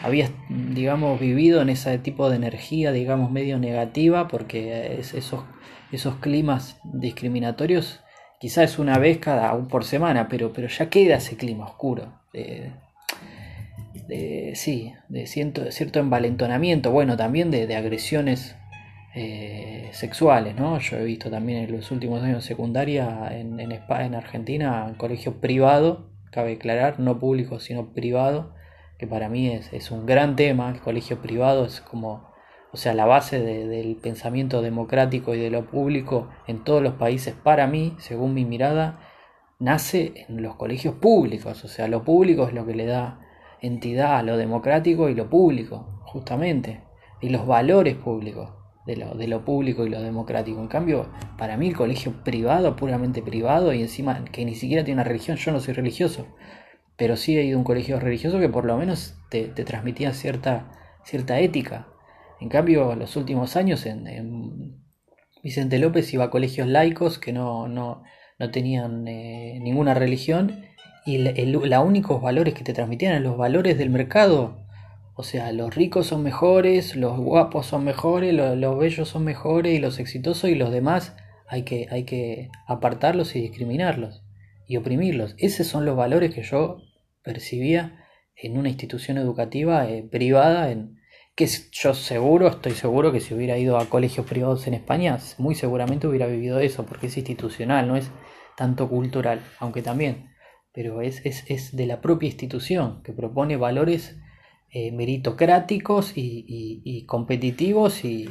había, 0.03 0.29
digamos, 0.49 1.19
vivido 1.19 1.61
en 1.61 1.69
ese 1.69 1.97
tipo 1.99 2.29
de 2.29 2.37
energía, 2.37 2.91
digamos, 2.91 3.29
medio 3.29 3.59
negativa, 3.59 4.27
porque 4.27 4.99
esos, 4.99 5.43
esos 5.91 6.15
climas 6.15 6.79
discriminatorios 6.83 8.01
quizás 8.39 8.71
es 8.71 8.79
una 8.79 8.97
vez 8.97 9.19
cada 9.19 9.53
un 9.53 9.67
por 9.67 9.85
semana, 9.85 10.27
pero, 10.27 10.53
pero 10.53 10.67
ya 10.67 10.89
queda 10.89 11.17
ese 11.17 11.37
clima 11.37 11.65
oscuro. 11.65 12.13
De, 12.33 12.71
sí, 14.55 14.93
de 15.07 15.27
cierto, 15.27 15.71
cierto 15.71 15.99
envalentonamiento, 15.99 16.91
bueno, 16.91 17.15
también 17.15 17.51
de, 17.51 17.67
de 17.67 17.75
agresiones 17.75 18.55
eh, 19.15 19.89
sexuales, 19.91 20.55
¿no? 20.55 20.79
Yo 20.79 20.97
he 20.97 21.03
visto 21.03 21.29
también 21.29 21.63
en 21.63 21.71
los 21.71 21.91
últimos 21.91 22.23
años 22.23 22.43
de 22.43 22.47
secundaria 22.47 23.29
en, 23.31 23.59
en, 23.59 23.71
en 23.71 24.15
Argentina, 24.15 24.85
en 24.87 24.95
colegio 24.95 25.41
privado, 25.41 26.09
cabe 26.31 26.53
aclarar, 26.53 26.99
no 26.99 27.19
público, 27.19 27.59
sino 27.59 27.93
privado, 27.93 28.53
que 28.99 29.07
para 29.07 29.29
mí 29.29 29.47
es, 29.49 29.91
un 29.91 30.05
gran 30.05 30.35
tema, 30.35 30.69
el 30.69 30.79
colegio 30.79 31.21
privado 31.21 31.65
es 31.65 31.81
como, 31.81 32.28
o 32.71 32.77
sea, 32.77 32.93
la 32.93 33.05
base 33.05 33.39
del 33.39 33.95
pensamiento 33.95 34.61
democrático 34.61 35.33
y 35.33 35.39
de 35.39 35.49
lo 35.49 35.65
público 35.65 36.29
en 36.47 36.63
todos 36.63 36.81
los 36.81 36.93
países, 36.93 37.33
para 37.33 37.67
mí, 37.67 37.95
según 37.99 38.33
mi 38.33 38.45
mirada, 38.45 38.99
nace 39.59 40.25
en 40.27 40.41
los 40.41 40.55
colegios 40.55 40.95
públicos, 40.95 41.63
o 41.63 41.67
sea, 41.67 41.87
lo 41.87 42.03
público 42.03 42.47
es 42.47 42.53
lo 42.53 42.65
que 42.65 42.75
le 42.75 42.85
da 42.85 43.19
entidad 43.61 44.17
a 44.17 44.23
lo 44.23 44.37
democrático 44.37 45.09
y 45.09 45.15
lo 45.15 45.29
público, 45.29 46.01
justamente, 46.05 46.83
y 47.21 47.29
los 47.29 47.45
valores 47.45 47.95
públicos 47.95 48.51
de 48.85 48.95
lo, 48.95 49.13
de 49.15 49.27
lo 49.27 49.43
público 49.43 49.85
y 49.85 49.89
lo 49.89 50.01
democrático. 50.01 50.61
En 50.61 50.67
cambio, 50.67 51.09
para 51.37 51.57
mí 51.57 51.67
el 51.67 51.75
colegio 51.75 52.23
privado, 52.23 52.75
puramente 52.75 53.21
privado, 53.21 53.73
y 53.73 53.81
encima 53.81 54.23
que 54.25 54.45
ni 54.45 54.55
siquiera 54.55 54.83
tiene 54.83 55.01
una 55.01 55.09
religión, 55.09 55.37
yo 55.37 55.51
no 55.51 55.59
soy 55.59 55.73
religioso, 55.73 56.25
pero 56.95 57.15
sí 57.15 57.37
he 57.37 57.43
ido 57.43 57.57
a 57.57 57.59
un 57.59 57.65
colegio 57.65 57.99
religioso 57.99 58.39
que 58.39 58.49
por 58.49 58.65
lo 58.65 58.77
menos 58.77 59.15
te, 59.29 59.47
transmitía 59.47 60.13
cierta, 60.13 60.71
cierta 61.03 61.39
ética. 61.39 61.87
En 62.39 62.49
cambio, 62.49 62.95
los 62.95 63.15
últimos 63.15 63.55
años 63.55 63.85
en, 63.85 64.79
Vicente 65.41 65.79
López 65.79 66.13
iba 66.13 66.25
a 66.25 66.29
colegios 66.29 66.67
laicos 66.67 67.17
que 67.17 67.31
no, 67.31 67.67
no, 67.69 68.03
no 68.39 68.51
tenían 68.51 69.07
eh, 69.07 69.57
ninguna 69.61 69.93
religión 69.93 70.65
y 71.05 71.17
los 71.17 71.85
únicos 71.85 72.21
valores 72.21 72.53
que 72.53 72.63
te 72.65 72.73
transmitían 72.73 73.13
eran 73.13 73.23
los 73.23 73.37
valores 73.37 73.77
del 73.77 73.89
mercado 73.89 74.57
o 75.19 75.23
sea, 75.23 75.51
los 75.51 75.75
ricos 75.75 76.07
son 76.07 76.23
mejores, 76.23 76.95
los 76.95 77.19
guapos 77.19 77.65
son 77.65 77.83
mejores, 77.83 78.33
los, 78.33 78.79
bellos 78.79 79.09
son 79.09 79.25
mejores 79.25 79.77
y 79.77 79.79
los 79.79 79.99
exitosos 79.99 80.49
y 80.49 80.55
los 80.55 80.71
demás 80.71 81.13
hay 81.45 81.63
que, 81.63 81.87
hay 81.91 82.05
que 82.05 82.49
apartarlos 82.67 83.35
y 83.35 83.41
discriminarlos 83.41 84.23
y 84.65 84.77
oprimirlos. 84.77 85.35
Esos 85.37 85.67
son 85.67 85.83
los 85.83 85.97
valores 85.97 86.33
que 86.33 86.43
yo 86.43 86.77
percibía 87.21 87.99
en 88.33 88.57
una 88.57 88.69
institución 88.69 89.17
educativa 89.17 89.89
eh, 89.89 90.07
privada 90.09 90.71
en 90.71 90.98
que 91.39 91.47
yo 91.71 91.93
seguro, 91.93 92.49
estoy 92.49 92.73
seguro 92.73 93.13
que 93.13 93.21
si 93.21 93.33
hubiera 93.33 93.57
ido 93.57 93.77
a 93.77 93.85
colegios 93.85 94.25
privados 94.25 94.67
en 94.67 94.73
España, 94.73 95.17
muy 95.37 95.55
seguramente 95.55 96.05
hubiera 96.05 96.27
vivido 96.27 96.59
eso, 96.59 96.85
porque 96.85 97.07
es 97.07 97.15
institucional, 97.15 97.87
no 97.87 97.95
es 97.95 98.11
tanto 98.57 98.89
cultural, 98.89 99.39
aunque 99.57 99.81
también, 99.81 100.35
pero 100.73 101.01
es, 101.01 101.25
es, 101.25 101.49
es 101.49 101.73
de 101.77 101.85
la 101.85 102.01
propia 102.01 102.27
institución 102.27 103.01
que 103.03 103.13
propone 103.13 103.55
valores 103.55 104.17
eh, 104.69 104.91
meritocráticos 104.91 106.11
y, 106.17 107.05
competitivos 107.07 108.03
y, 108.03 108.29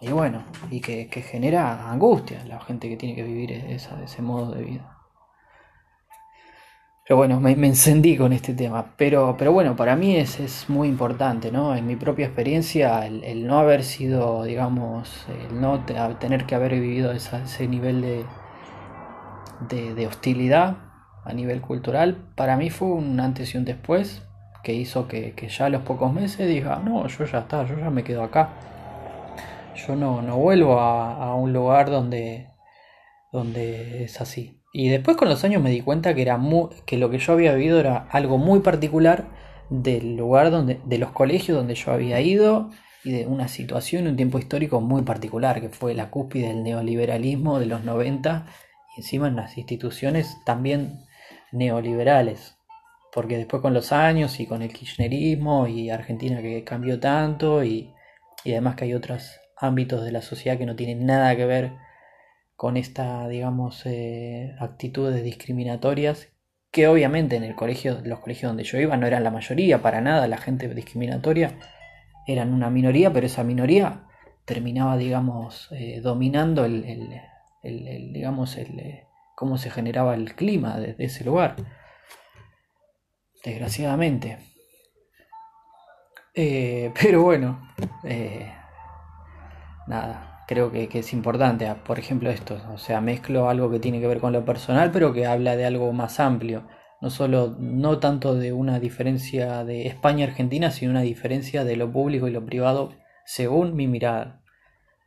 y, 0.00 0.08
bueno, 0.10 0.44
y 0.70 0.80
que, 0.80 1.08
genera 1.08 1.90
angustia 1.90 2.44
la 2.44 2.60
gente 2.60 2.88
que 2.88 2.96
tiene 2.96 3.16
que 3.16 3.24
vivir 3.24 3.50
esa, 3.50 4.00
ese 4.04 4.22
modo 4.22 4.52
de 4.52 4.62
vida. 4.62 4.95
Pero 7.06 7.18
bueno, 7.18 7.38
me, 7.40 7.52
encendí 7.52 8.16
con 8.16 8.32
este 8.32 8.52
tema. 8.52 8.94
Pero, 8.96 9.36
pero 9.38 9.52
bueno, 9.52 9.76
para 9.76 9.94
mí 9.94 10.16
es, 10.16 10.40
es 10.40 10.68
muy 10.68 10.88
importante, 10.88 11.52
¿no? 11.52 11.76
En 11.76 11.86
mi 11.86 11.94
propia 11.94 12.26
experiencia, 12.26 13.06
el, 13.06 13.46
no 13.46 13.58
haber 13.60 13.84
sido, 13.84 14.42
digamos, 14.42 15.24
el 15.28 15.60
no 15.60 15.84
tener 16.18 16.46
que 16.46 16.56
haber 16.56 16.72
vivido 16.72 17.12
ese 17.12 17.68
nivel 17.68 18.02
de, 18.02 19.94
de, 19.94 20.06
hostilidad 20.06 20.78
a 21.24 21.32
nivel 21.32 21.60
cultural, 21.60 22.16
para 22.34 22.56
mí 22.56 22.70
fue 22.70 22.88
un 22.88 23.20
antes 23.20 23.54
y 23.54 23.58
un 23.58 23.64
después 23.64 24.22
que 24.64 24.74
hizo 24.74 25.06
que, 25.06 25.34
ya 25.48 25.66
a 25.66 25.68
los 25.68 25.82
pocos 25.82 26.12
meses 26.12 26.48
diga, 26.48 26.80
no, 26.84 27.06
yo 27.06 27.24
ya 27.24 27.38
está, 27.38 27.64
yo 27.66 27.78
ya 27.78 27.90
me 27.90 28.02
quedo 28.02 28.24
acá. 28.24 28.50
Yo 29.76 29.94
no, 29.94 30.22
no 30.22 30.38
vuelvo 30.38 30.80
a, 30.80 31.34
un 31.36 31.52
lugar 31.52 31.90
donde, 31.90 32.48
donde 33.30 34.04
es 34.04 34.20
así. 34.20 34.55
Y 34.78 34.90
después 34.90 35.16
con 35.16 35.30
los 35.30 35.42
años 35.42 35.62
me 35.62 35.70
di 35.70 35.80
cuenta 35.80 36.14
que, 36.14 36.20
era 36.20 36.38
que 36.84 36.98
lo 36.98 37.08
que 37.08 37.16
yo 37.16 37.32
había 37.32 37.54
vivido 37.54 37.80
era 37.80 38.06
algo 38.10 38.36
muy 38.36 38.60
particular 38.60 39.24
del 39.70 40.16
lugar 40.16 40.50
donde, 40.50 40.82
de 40.84 40.98
los 40.98 41.12
colegios 41.12 41.56
donde 41.56 41.74
yo 41.74 41.92
había 41.92 42.20
ido 42.20 42.68
y 43.02 43.12
de 43.12 43.26
una 43.26 43.48
situación, 43.48 44.06
un 44.06 44.16
tiempo 44.16 44.38
histórico 44.38 44.82
muy 44.82 45.00
particular, 45.00 45.62
que 45.62 45.70
fue 45.70 45.94
la 45.94 46.10
cúspide 46.10 46.48
del 46.48 46.62
neoliberalismo 46.62 47.58
de 47.58 47.64
los 47.64 47.84
90 47.84 48.44
y 48.94 49.00
encima 49.00 49.28
en 49.28 49.36
las 49.36 49.56
instituciones 49.56 50.36
también 50.44 51.06
neoliberales. 51.52 52.58
Porque 53.14 53.38
después 53.38 53.62
con 53.62 53.72
los 53.72 53.92
años 53.92 54.40
y 54.40 54.46
con 54.46 54.60
el 54.60 54.74
kirchnerismo 54.74 55.68
y 55.68 55.88
Argentina 55.88 56.42
que 56.42 56.64
cambió 56.64 57.00
tanto 57.00 57.64
y, 57.64 57.94
además 58.44 58.76
que 58.76 58.84
hay 58.84 58.92
otros 58.92 59.40
ámbitos 59.56 60.04
de 60.04 60.12
la 60.12 60.20
sociedad 60.20 60.58
que 60.58 60.66
no 60.66 60.76
tienen 60.76 61.06
nada 61.06 61.34
que 61.34 61.46
ver 61.46 61.85
con 62.56 62.78
esta, 62.78 63.28
digamos, 63.28 63.82
eh, 63.84 64.56
actitudes 64.58 65.22
discriminatorias 65.22 66.32
que 66.70 66.88
obviamente 66.88 67.36
en 67.36 67.44
el 67.44 67.54
colegio, 67.54 68.00
los 68.02 68.20
colegios 68.20 68.50
donde 68.50 68.64
yo 68.64 68.78
iba 68.78 68.96
no 68.96 69.06
eran 69.06 69.24
la 69.24 69.30
mayoría, 69.30 69.82
para 69.82 70.00
nada, 70.00 70.26
la 70.26 70.38
gente 70.38 70.68
discriminatoria 70.68 71.58
eran 72.26 72.52
una 72.52 72.70
minoría, 72.70 73.12
pero 73.12 73.26
esa 73.26 73.44
minoría 73.44 74.06
terminaba, 74.44 74.96
digamos, 74.96 75.68
eh, 75.72 76.00
dominando 76.02 76.64
el, 76.64 77.20
digamos, 77.62 78.56
el, 78.56 78.80
eh, 78.80 79.06
cómo 79.36 79.58
se 79.58 79.70
generaba 79.70 80.14
el 80.14 80.34
clima 80.34 80.78
de, 80.78 80.96
ese 80.98 81.24
lugar. 81.24 81.56
Desgraciadamente. 83.44 84.38
pero 87.00 87.22
bueno, 87.22 87.72
nada, 89.86 90.25
creo 90.46 90.70
que, 90.70 90.88
es 90.92 91.12
importante. 91.12 91.66
Ah, 91.66 91.82
por 91.84 91.98
ejemplo, 91.98 92.30
esto, 92.30 92.58
o 92.72 92.78
sea, 92.78 93.00
mezclo 93.00 93.48
algo 93.48 93.70
que 93.70 93.80
tiene 93.80 94.00
que 94.00 94.06
ver 94.06 94.20
con 94.20 94.32
lo 94.32 94.44
personal, 94.44 94.90
pero 94.92 95.12
que 95.12 95.26
habla 95.26 95.56
de 95.56 95.66
algo 95.66 95.92
más 95.92 96.20
amplio. 96.20 96.66
No 97.00 97.10
solo, 97.10 97.56
no 97.58 97.98
tanto 97.98 98.34
de 98.34 98.52
una 98.52 98.80
diferencia 98.80 99.64
de 99.64 99.86
España-Argentina, 99.86 100.70
sino 100.70 100.92
una 100.92 101.02
diferencia 101.02 101.64
de 101.64 101.76
lo 101.76 101.92
público 101.92 102.26
y 102.28 102.30
lo 102.30 102.46
privado 102.46 102.94
según 103.24 103.76
mi 103.76 103.86
mirada. 103.86 104.40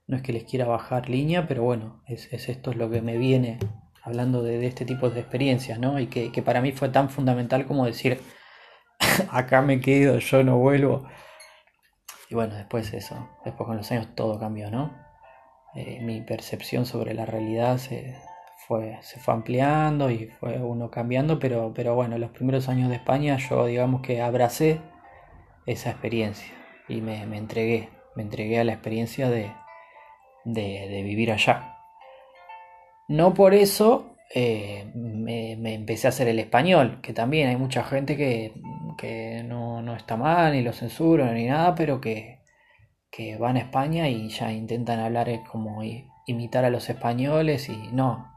No 0.07 0.17
es 0.17 0.23
que 0.23 0.33
les 0.33 0.43
quiera 0.43 0.65
bajar 0.65 1.09
línea, 1.09 1.47
pero 1.47 1.63
bueno, 1.63 2.03
es, 2.07 2.31
esto 2.31 2.71
es 2.71 2.77
lo 2.77 2.89
que 2.89 3.01
me 3.01 3.17
viene 3.17 3.59
hablando 4.03 4.43
de, 4.43 4.65
este 4.65 4.85
tipo 4.85 5.09
de 5.09 5.19
experiencias, 5.19 5.79
¿no? 5.79 5.99
Y 5.99 6.07
que, 6.07 6.31
que 6.31 6.41
para 6.41 6.61
mí 6.61 6.71
fue 6.71 6.89
tan 6.89 7.09
fundamental 7.09 7.65
como 7.65 7.85
decir, 7.85 8.19
acá 9.31 9.61
me 9.61 9.79
quedo, 9.79 10.19
yo 10.19 10.43
no 10.43 10.57
vuelvo. 10.57 11.07
Y 12.29 12.35
bueno, 12.35 12.55
después 12.55 12.93
eso, 12.93 13.29
después 13.45 13.67
con 13.67 13.77
los 13.77 13.91
años 13.91 14.15
todo 14.15 14.39
cambió, 14.39 14.69
¿no? 14.69 15.08
Eh, 15.75 15.99
mi 16.01 16.21
percepción 16.21 16.85
sobre 16.85 17.13
la 17.13 17.25
realidad 17.25 17.77
se 17.77 18.15
fue, 18.67 18.97
se 19.01 19.19
fue 19.19 19.33
ampliando 19.33 20.09
y 20.09 20.27
fue 20.39 20.57
uno 20.59 20.89
cambiando, 20.89 21.39
pero, 21.39 21.73
pero 21.75 21.95
bueno, 21.95 22.17
los 22.17 22.31
primeros 22.31 22.69
años 22.69 22.89
de 22.89 22.95
España 22.95 23.37
yo 23.37 23.65
digamos 23.67 24.01
que 24.01 24.21
abracé 24.21 24.81
esa 25.65 25.91
experiencia 25.91 26.53
y 26.87 27.01
me, 27.01 27.21
entregué, 27.37 27.89
me 28.15 28.23
entregué 28.23 28.59
a 28.59 28.63
la 28.63 28.73
experiencia 28.73 29.29
de, 29.29 29.51
de, 30.43 31.03
vivir 31.03 31.31
allá. 31.31 31.77
No 33.07 33.33
por 33.33 33.53
eso 33.53 34.15
eh, 34.33 34.91
me, 34.95 35.73
empecé 35.73 36.07
a 36.07 36.09
hacer 36.09 36.27
el 36.27 36.39
español, 36.39 36.99
que 37.01 37.13
también 37.13 37.49
hay 37.49 37.57
mucha 37.57 37.83
gente 37.83 38.17
que, 38.17 38.53
que 38.97 39.43
no, 39.43 39.81
no, 39.83 39.95
está 39.95 40.17
mal, 40.17 40.53
ni 40.53 40.63
lo 40.63 40.73
censuran 40.73 41.35
ni 41.35 41.45
nada, 41.45 41.75
pero 41.75 42.01
que, 42.01 42.38
que 43.11 43.37
van 43.37 43.57
a 43.57 43.59
España 43.59 44.09
y 44.09 44.29
ya 44.29 44.51
intentan 44.51 44.99
hablar 44.99 45.29
como 45.51 45.81
imitar 46.25 46.65
a 46.65 46.69
los 46.69 46.89
españoles 46.89 47.69
y 47.69 47.89
no. 47.91 48.31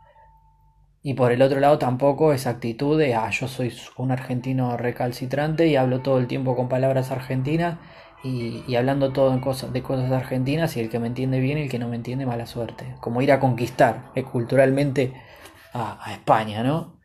Y 1.03 1.14
por 1.14 1.33
el 1.33 1.43
otro 1.43 1.59
lado 1.61 1.79
tampoco 1.79 2.33
esa 2.33 2.51
actitud 2.51 2.99
de, 2.99 3.14
ah, 3.14 3.29
yo 3.31 3.49
soy 3.49 3.75
un 3.97 4.12
argentino 4.12 4.77
recalcitrante 4.77 5.66
y 5.66 5.77
hablo 5.77 6.01
todo 6.01 6.18
el 6.18 6.29
tiempo 6.29 6.55
con 6.55 6.68
palabras 6.68 7.11
argentinas 7.11 7.79
y, 8.23 8.77
hablando 8.77 9.12
todo 9.12 9.33
en 9.35 9.41
cosas, 9.41 9.73
de 9.73 9.83
cosas 9.83 10.12
argentinas 10.12 10.77
y 10.77 10.81
el 10.81 10.91
que 10.91 11.01
me 11.01 11.09
entiende 11.09 11.41
bien 11.41 11.59
y 11.59 11.62
el 11.62 11.68
que 11.68 11.81
no 11.81 11.89
me 11.89 11.97
entiende 11.97 12.25
mala 12.25 12.47
suerte. 12.47 12.95
Como 13.01 13.20
ir 13.20 13.33
a 13.33 13.41
conquistar 13.41 14.12
eh, 14.14 14.23
culturalmente 14.23 15.12
a, 15.75 16.12
España, 16.12 16.62
¿no? 16.62 17.01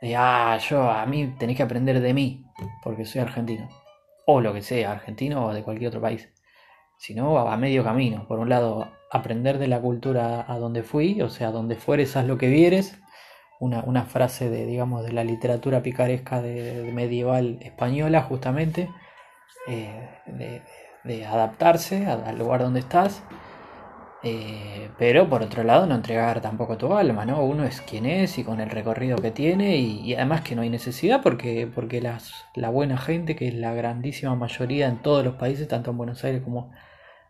De, 0.00 0.16
ah, 0.16 0.58
yo, 0.58 0.90
a 0.90 1.04
mí 1.06 1.34
tenéis 1.38 1.58
que 1.58 1.62
aprender 1.62 2.00
de 2.00 2.14
mí 2.14 2.46
porque 2.82 3.04
soy 3.04 3.20
argentino. 3.20 3.68
O 4.26 4.40
lo 4.40 4.54
que 4.54 4.62
sea, 4.62 4.92
argentino 4.92 5.44
o 5.44 5.52
de 5.52 5.62
cualquier 5.62 5.88
otro 5.88 6.00
país 6.00 6.32
sino 7.02 7.36
a 7.36 7.56
medio 7.56 7.82
camino. 7.82 8.26
Por 8.28 8.38
un 8.38 8.48
lado, 8.48 8.88
aprender 9.10 9.58
de 9.58 9.66
la 9.66 9.80
cultura 9.80 10.44
a 10.46 10.58
donde 10.58 10.84
fui, 10.84 11.20
o 11.20 11.28
sea, 11.28 11.50
donde 11.50 11.74
fueres, 11.74 12.16
haz 12.16 12.26
lo 12.26 12.38
que 12.38 12.48
vieres. 12.48 12.96
Una, 13.58 14.04
frase 14.04 14.48
de, 14.50 14.66
digamos, 14.66 15.04
de 15.04 15.12
la 15.12 15.24
literatura 15.24 15.82
picaresca 15.82 16.40
de, 16.40 16.90
medieval 16.94 17.58
española, 17.62 18.22
justamente, 18.22 18.88
eh, 19.66 20.08
de, 21.04 21.26
adaptarse 21.26 22.06
al 22.06 22.38
lugar 22.38 22.62
donde 22.62 22.80
estás. 22.80 23.24
Eh, 24.24 24.88
pero 24.98 25.28
por 25.28 25.42
otro 25.42 25.64
lado, 25.64 25.86
no 25.86 25.96
entregar 25.96 26.40
tampoco 26.40 26.76
tu 26.76 26.94
alma, 26.94 27.24
¿no? 27.26 27.42
Uno 27.42 27.64
es 27.64 27.80
quien 27.80 28.06
es 28.06 28.38
y 28.38 28.44
con 28.44 28.60
el 28.60 28.70
recorrido 28.70 29.18
que 29.18 29.32
tiene, 29.32 29.76
y, 29.76 30.14
además 30.14 30.42
que 30.42 30.54
no 30.54 30.62
hay 30.62 30.70
necesidad 30.70 31.20
porque, 31.22 31.68
porque 31.72 32.00
las, 32.00 32.44
la 32.54 32.68
buena 32.68 32.96
gente, 32.96 33.34
que 33.34 33.48
es 33.48 33.54
la 33.54 33.74
grandísima 33.74 34.36
mayoría 34.36 34.86
en 34.86 34.98
todos 34.98 35.24
los 35.24 35.34
países, 35.34 35.66
tanto 35.66 35.90
en 35.90 35.98
Buenos 35.98 36.22
Aires 36.22 36.42
como 36.42 36.70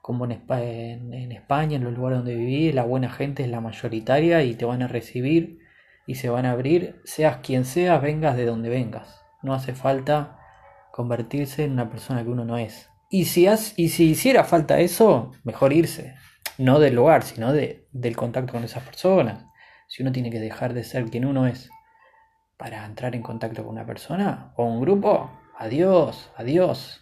como 0.03 0.25
en, 0.25 0.33
España, 0.33 1.77
en 1.77 1.85
los 1.85 1.95
lugares 1.95 2.19
donde 2.19 2.35
viví, 2.35 2.73
la 2.73 2.83
buena 2.83 3.09
gente 3.09 3.45
es 3.45 3.49
la 3.49 3.61
mayoritaria 3.61 4.43
y 4.43 4.55
te 4.55 4.65
van 4.65 4.83
a 4.83 4.89
recibir 4.89 5.61
y 6.09 6.17
se 6.17 6.29
van 6.29 6.45
a 6.45 6.51
abrir, 6.51 7.01
seas 7.05 7.37
quien 7.37 7.65
seas, 7.65 8.03
vengas 8.03 8.37
de 8.37 8.45
donde 8.45 8.69
vengas. 8.69 9.25
No 9.43 9.55
hace 9.55 9.75
falta 9.75 10.41
convertirse 10.91 11.65
en 11.65 11.73
una 11.73 11.89
persona 11.89 12.25
que 12.25 12.31
uno 12.31 12.45
no 12.45 12.59
es. 12.59 12.91
Y 13.11 13.27
si, 13.27 13.47
y 13.77 13.89
si 13.91 14.11
hiciera 14.11 14.43
falta 14.43 14.81
eso, 14.81 15.31
mejor 15.45 15.73
irse. 15.73 16.17
No 16.59 16.81
del 16.81 16.97
lugar, 16.97 17.23
sino 17.23 17.53
de, 17.53 17.87
del 17.93 18.17
contacto 18.17 18.55
con 18.55 18.65
esas 18.65 18.83
personas. 18.83 19.47
Si 19.87 20.03
uno 20.03 20.11
tiene 20.11 20.31
que 20.31 20.41
dejar 20.41 20.75
de 20.75 20.83
ser 20.83 21.05
quien 21.11 21.25
uno 21.25 21.47
es 21.47 21.71
para 22.57 22.85
entrar 22.85 23.15
en 23.15 23.23
contacto 23.23 23.63
con 23.63 23.73
una 23.73 23.87
persona 23.87 24.53
o 24.57 24.65
un 24.65 24.81
grupo, 24.81 25.31
adiós, 25.57 26.33
adiós 26.37 27.02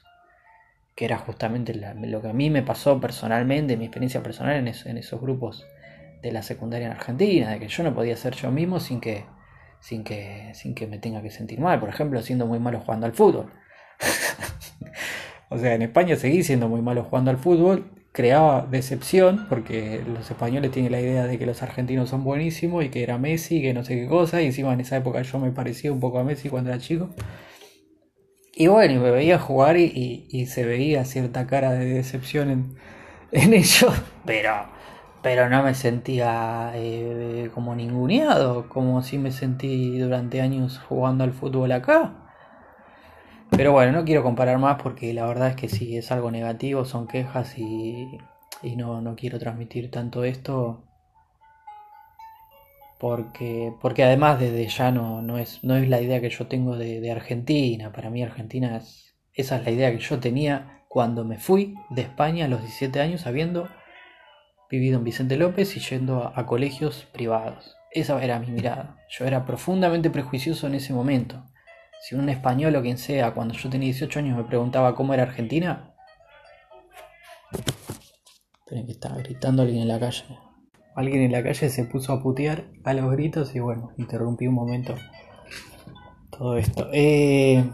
que 1.00 1.06
era 1.06 1.16
justamente 1.16 1.72
lo 1.72 2.20
que 2.20 2.28
a 2.28 2.34
mí 2.34 2.50
me 2.50 2.62
pasó 2.62 3.00
personalmente, 3.00 3.78
mi 3.78 3.86
experiencia 3.86 4.22
personal 4.22 4.56
en, 4.56 4.98
esos 4.98 5.18
grupos 5.18 5.66
de 6.20 6.30
la 6.30 6.42
secundaria 6.42 6.88
en 6.88 6.92
Argentina, 6.92 7.52
de 7.52 7.58
que 7.58 7.68
yo 7.68 7.82
no 7.82 7.94
podía 7.94 8.14
ser 8.18 8.34
yo 8.34 8.50
mismo 8.50 8.80
sin 8.80 9.00
que, 9.00 9.24
sin 9.80 10.04
que, 10.04 10.50
sin 10.52 10.74
que 10.74 10.86
me 10.86 10.98
tenga 10.98 11.22
que 11.22 11.30
sentir 11.30 11.58
mal, 11.58 11.80
por 11.80 11.88
ejemplo, 11.88 12.20
siendo 12.20 12.46
muy 12.46 12.58
malo 12.58 12.80
jugando 12.80 13.06
al 13.06 13.14
fútbol. 13.14 13.50
o 15.48 15.56
sea, 15.56 15.72
en 15.72 15.80
España 15.80 16.16
seguí 16.16 16.42
siendo 16.42 16.68
muy 16.68 16.82
malo 16.82 17.04
jugando 17.04 17.30
al 17.30 17.38
fútbol, 17.38 17.90
creaba 18.12 18.66
decepción 18.70 19.46
porque 19.48 20.02
los 20.06 20.30
españoles 20.30 20.70
tienen 20.70 20.92
la 20.92 21.00
idea 21.00 21.26
de 21.26 21.38
que 21.38 21.46
los 21.46 21.62
argentinos 21.62 22.10
son 22.10 22.24
buenísimos 22.24 22.84
y 22.84 22.90
que 22.90 23.02
era 23.02 23.16
Messi, 23.16 23.62
que 23.62 23.72
no 23.72 23.84
sé 23.84 23.94
qué 23.94 24.06
cosa, 24.06 24.42
y 24.42 24.44
encima 24.48 24.74
en 24.74 24.80
esa 24.80 24.98
época 24.98 25.22
yo 25.22 25.38
me 25.38 25.50
parecía 25.50 25.94
un 25.94 26.00
poco 26.00 26.18
a 26.18 26.24
Messi 26.24 26.50
cuando 26.50 26.68
era 26.68 26.78
chico. 26.78 27.08
Y 28.60 28.66
bueno, 28.66 28.92
y 28.92 28.98
me 28.98 29.10
veía 29.10 29.38
jugar 29.38 29.78
y, 29.78 30.44
se 30.44 30.66
veía 30.66 31.06
cierta 31.06 31.46
cara 31.46 31.72
de 31.72 31.86
decepción 31.86 32.50
en, 32.50 32.76
en 33.32 33.54
ellos, 33.54 33.90
pero, 34.26 34.66
pero 35.22 35.48
no 35.48 35.62
me 35.62 35.72
sentía 35.72 36.72
eh, 36.74 37.50
como 37.54 37.74
ninguneado, 37.74 38.68
como 38.68 39.00
si 39.00 39.16
me 39.16 39.30
sentí 39.32 39.98
durante 39.98 40.42
años 40.42 40.78
jugando 40.78 41.24
al 41.24 41.32
fútbol 41.32 41.72
acá. 41.72 42.12
Pero 43.48 43.72
bueno, 43.72 43.92
no 43.92 44.04
quiero 44.04 44.22
comparar 44.22 44.58
más 44.58 44.76
porque 44.82 45.14
la 45.14 45.24
verdad 45.24 45.48
es 45.48 45.56
que 45.56 45.70
si 45.70 45.96
es 45.96 46.12
algo 46.12 46.30
negativo, 46.30 46.84
son 46.84 47.06
quejas 47.06 47.56
y, 47.56 48.18
y 48.62 48.76
no, 48.76 49.00
no 49.00 49.16
quiero 49.16 49.38
transmitir 49.38 49.90
tanto 49.90 50.22
esto 50.22 50.84
porque, 53.00 53.72
porque 53.80 54.04
además 54.04 54.38
desde 54.38 54.68
ya 54.68 54.92
no, 54.92 55.22
no, 55.22 55.38
es, 55.38 55.64
no 55.64 55.74
es 55.74 55.88
la 55.88 56.02
idea 56.02 56.20
que 56.20 56.28
yo 56.28 56.46
tengo 56.46 56.76
de, 56.76 57.10
Argentina. 57.10 57.92
Para 57.92 58.10
mí 58.10 58.22
Argentina 58.22 58.76
es, 58.76 59.16
esa 59.32 59.56
es 59.56 59.64
la 59.64 59.70
idea 59.70 59.90
que 59.90 59.98
yo 59.98 60.20
tenía 60.20 60.84
cuando 60.86 61.24
me 61.24 61.38
fui 61.38 61.74
de 61.88 62.02
España 62.02 62.44
a 62.44 62.48
los 62.48 62.60
17 62.60 63.00
años 63.00 63.26
habiendo 63.26 63.68
vivido 64.70 64.98
en 64.98 65.04
Vicente 65.04 65.38
López 65.38 65.76
y 65.78 65.80
yendo 65.80 66.30
a, 66.36 66.44
colegios 66.44 67.08
privados. 67.10 67.74
Esa 67.90 68.22
era 68.22 68.38
mi 68.38 68.48
mirada. 68.48 68.98
Yo 69.08 69.24
era 69.24 69.46
profundamente 69.46 70.10
prejuicioso 70.10 70.66
en 70.66 70.74
ese 70.74 70.92
momento. 70.92 71.42
Si 72.02 72.14
un 72.14 72.28
español 72.28 72.76
o 72.76 72.82
quien 72.82 72.98
sea, 72.98 73.32
cuando 73.32 73.54
yo 73.54 73.70
tenía 73.70 73.86
18 73.86 74.18
años 74.18 74.36
me 74.36 74.44
preguntaba 74.44 74.94
cómo 74.94 75.14
era 75.14 75.22
Argentina, 75.22 75.94
Tienen 78.66 78.86
que 78.86 78.92
estar 78.92 79.16
gritando 79.22 79.62
alguien 79.62 79.82
en 79.82 79.88
la 79.88 79.98
calle 79.98 80.49
alguien 80.94 81.22
en 81.22 81.32
la 81.32 81.42
calle 81.42 81.68
se 81.68 81.84
puso 81.84 82.12
a 82.12 82.22
putear 82.22 82.64
a 82.84 82.94
los 82.94 83.10
gritos 83.12 83.54
y 83.54 83.60
bueno, 83.60 83.92
interrumpí 83.96 84.46
un 84.46 84.54
momento 84.54 84.94
todo 86.30 86.56
esto. 86.56 86.88
Eh, 86.92 87.64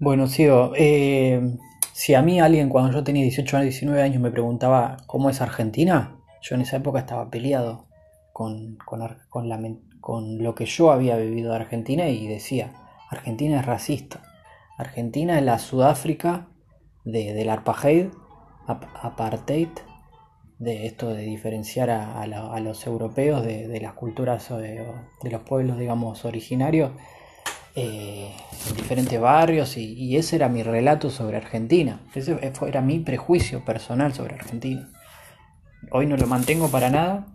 bueno, 0.00 0.26
sigo. 0.26 0.72
Eh, 0.76 1.56
si 1.92 2.14
a 2.14 2.22
mí 2.22 2.40
alguien 2.40 2.68
cuando 2.68 2.92
yo 2.92 3.04
tenía 3.04 3.22
18 3.22 3.56
años, 3.56 3.70
19 3.70 4.02
años 4.02 4.20
me 4.20 4.30
preguntaba 4.30 4.96
cómo 5.06 5.30
es 5.30 5.40
Argentina, 5.40 6.16
yo 6.42 6.56
en 6.56 6.62
esa 6.62 6.76
época 6.76 6.98
estaba 6.98 7.30
peleado 7.30 7.86
con, 8.32 8.76
con 8.84 10.42
lo 10.42 10.54
que 10.54 10.66
yo 10.66 10.90
había 10.90 11.16
vivido 11.16 11.50
de 11.50 11.56
Argentina 11.56 12.08
y 12.08 12.26
decía, 12.26 12.72
Argentina 13.08 13.60
es 13.60 13.66
racista. 13.66 14.22
Argentina 14.76 15.38
es 15.38 15.44
la 15.44 15.60
Sudáfrica 15.60 16.48
de, 17.04 17.32
del 17.34 17.50
apartheid, 17.50 18.08
apartheid, 18.66 19.68
de 20.58 20.86
esto 20.86 21.12
de 21.12 21.22
diferenciar 21.22 21.90
a, 21.90 22.26
los 22.60 22.86
europeos 22.86 23.44
de, 23.44 23.80
las 23.80 23.92
culturas 23.94 24.48
de, 24.48 24.86
de, 25.22 25.30
los 25.30 25.42
pueblos, 25.42 25.78
digamos, 25.78 26.24
originarios. 26.24 26.92
eh, 27.74 28.30
en 28.70 28.76
diferentes 28.76 29.20
barrios 29.20 29.76
y, 29.76 30.16
ese 30.16 30.36
era 30.36 30.48
mi 30.48 30.62
relato 30.62 31.10
sobre 31.10 31.36
Argentina. 31.36 32.00
Ese 32.14 32.38
era 32.66 32.80
mi 32.80 33.00
prejuicio 33.00 33.64
personal 33.64 34.14
sobre 34.14 34.34
Argentina. 34.34 34.88
Hoy 35.90 36.06
no 36.06 36.16
lo 36.16 36.26
mantengo 36.26 36.68
para 36.68 36.90
nada. 36.90 37.26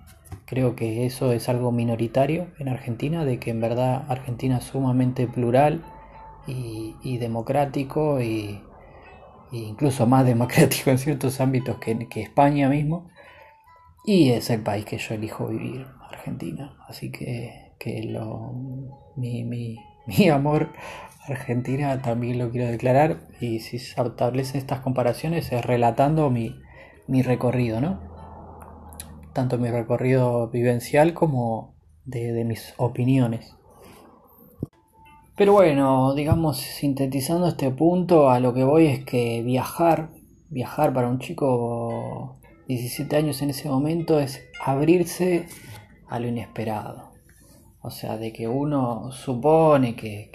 Creo 0.46 0.76
que 0.76 1.06
eso 1.06 1.34
es 1.34 1.50
algo 1.50 1.72
minoritario 1.72 2.48
en 2.60 2.70
Argentina, 2.70 3.26
de 3.26 3.40
que 3.40 3.52
en 3.52 3.62
verdad 3.62 4.06
Argentina 4.10 4.58
es 4.58 4.64
sumamente 4.64 5.28
plural 5.28 5.84
y, 6.48 7.18
democrático 7.18 8.22
y, 8.22 8.62
incluso 9.52 10.06
más 10.06 10.26
democrático 10.26 10.90
en 10.90 10.98
ciertos 10.98 11.40
ámbitos 11.42 11.78
que, 11.78 12.08
España 12.22 12.70
mismo. 12.70 13.10
Y 14.06 14.32
es 14.32 14.50
el 14.50 14.62
país 14.62 14.86
que 14.86 14.98
yo 14.98 15.16
elijo 15.16 15.48
vivir, 15.48 15.86
Argentina. 16.10 16.78
Así 16.88 17.12
que, 17.12 17.74
que 17.78 18.04
lo, 18.04 18.54
mi, 19.16 19.44
mi, 19.44 19.78
mi 20.06 20.30
amor 20.30 20.70
a 21.22 21.32
Argentina 21.32 22.02
también 22.02 22.40
lo 22.40 22.50
quiero 22.52 22.70
declarar. 22.70 23.28
Y 23.40 23.60
si 23.60 23.80
se 23.80 24.02
establecen 24.02 24.58
estas 24.58 24.82
comparaciones 24.82 25.52
es 25.52 25.66
relatando 25.66 26.30
mi, 26.30 26.56
mi 27.08 27.22
recorrido, 27.22 27.82
¿no? 27.82 28.00
Tanto 29.34 29.58
mi 29.58 29.70
recorrido 29.70 30.50
vivencial 30.50 31.14
como 31.14 31.76
de, 32.06 32.34
de 32.34 32.46
mis 32.46 32.74
opiniones. 32.78 33.59
Pero 35.40 35.54
bueno, 35.54 36.14
digamos, 36.16 36.58
sintetizando 36.58 37.48
este 37.48 37.72
punto, 37.72 38.30
a 38.30 38.42
lo 38.42 38.54
que 38.54 38.66
voy 38.66 38.88
es 38.88 39.06
que 39.06 39.42
viajar, 39.42 40.10
viajar 40.50 40.94
para 40.94 41.08
un 41.08 41.20
chico 41.20 42.42
17 42.68 43.16
años 43.16 43.42
en 43.42 43.52
ese 43.52 43.70
momento 43.70 44.20
es 44.20 44.44
abrirse 44.62 45.48
a 46.10 46.20
lo 46.20 46.28
inesperado. 46.28 47.14
O 47.82 47.90
sea, 47.90 48.18
de 48.18 48.34
que 48.34 48.50
uno 48.50 49.14
supone 49.14 49.96
que, 49.96 50.30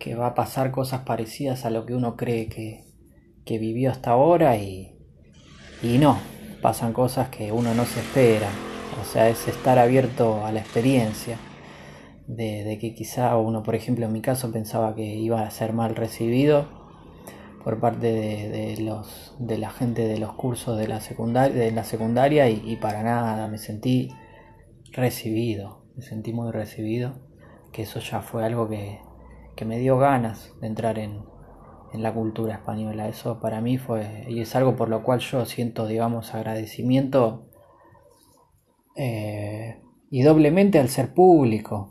que, 0.00 0.14
va 0.16 0.26
a 0.26 0.34
pasar 0.34 0.72
cosas 0.72 1.02
parecidas 1.02 1.64
a 1.64 1.70
lo 1.70 1.86
que 1.86 1.94
uno 1.94 2.16
cree 2.16 2.48
que, 2.48 2.82
que 3.44 3.58
vivió 3.58 3.92
hasta 3.92 4.10
ahora 4.10 4.56
y, 4.56 4.96
y 5.80 5.98
no, 5.98 6.18
pasan 6.60 6.92
cosas 6.92 7.28
que 7.28 7.52
uno 7.52 7.72
no 7.74 7.84
se 7.84 8.00
espera. 8.00 8.48
O 9.00 9.04
sea, 9.04 9.28
es 9.28 9.46
estar 9.46 9.78
abierto 9.78 10.44
a 10.44 10.50
la 10.50 10.58
experiencia. 10.58 11.38
De, 12.36 12.78
que 12.80 12.94
quizá 12.94 13.36
uno, 13.36 13.64
por 13.64 13.74
ejemplo, 13.74 14.06
en 14.06 14.12
mi 14.12 14.22
caso 14.22 14.52
pensaba 14.52 14.94
que 14.94 15.02
iba 15.02 15.42
a 15.42 15.50
ser 15.50 15.72
mal 15.72 15.96
recibido 15.96 16.68
por 17.64 17.80
parte 17.80 18.06
de, 18.06 18.76
los, 18.80 19.34
de 19.40 19.58
la 19.58 19.70
gente 19.70 20.06
de 20.06 20.16
los 20.18 20.34
cursos 20.34 20.78
de 20.78 20.86
la 20.86 21.00
secundaria, 21.00 21.56
de 21.56 21.72
la 21.72 21.82
secundaria 21.82 22.48
y, 22.48 22.76
para 22.76 23.02
nada, 23.02 23.48
me 23.48 23.58
sentí 23.58 24.10
recibido, 24.92 25.84
me 25.96 26.02
sentí 26.02 26.32
muy 26.32 26.52
recibido, 26.52 27.20
que 27.72 27.82
eso 27.82 27.98
ya 27.98 28.20
fue 28.20 28.44
algo 28.44 28.68
que, 28.68 29.00
me 29.66 29.78
dio 29.78 29.98
ganas 29.98 30.54
de 30.62 30.68
entrar 30.68 30.98
en, 30.98 31.22
la 31.92 32.14
cultura 32.14 32.54
española. 32.54 33.08
Eso 33.08 33.40
para 33.40 33.60
mí 33.60 33.76
fue, 33.76 34.24
y 34.28 34.40
es 34.40 34.54
algo 34.54 34.76
por 34.76 34.88
lo 34.88 35.02
cual 35.02 35.18
yo 35.18 35.44
siento, 35.44 35.88
digamos, 35.88 36.32
agradecimiento 36.32 37.50
eh, 38.96 39.82
y 40.08 40.22
doblemente 40.22 40.78
al 40.78 40.88
ser 40.88 41.12
público, 41.12 41.90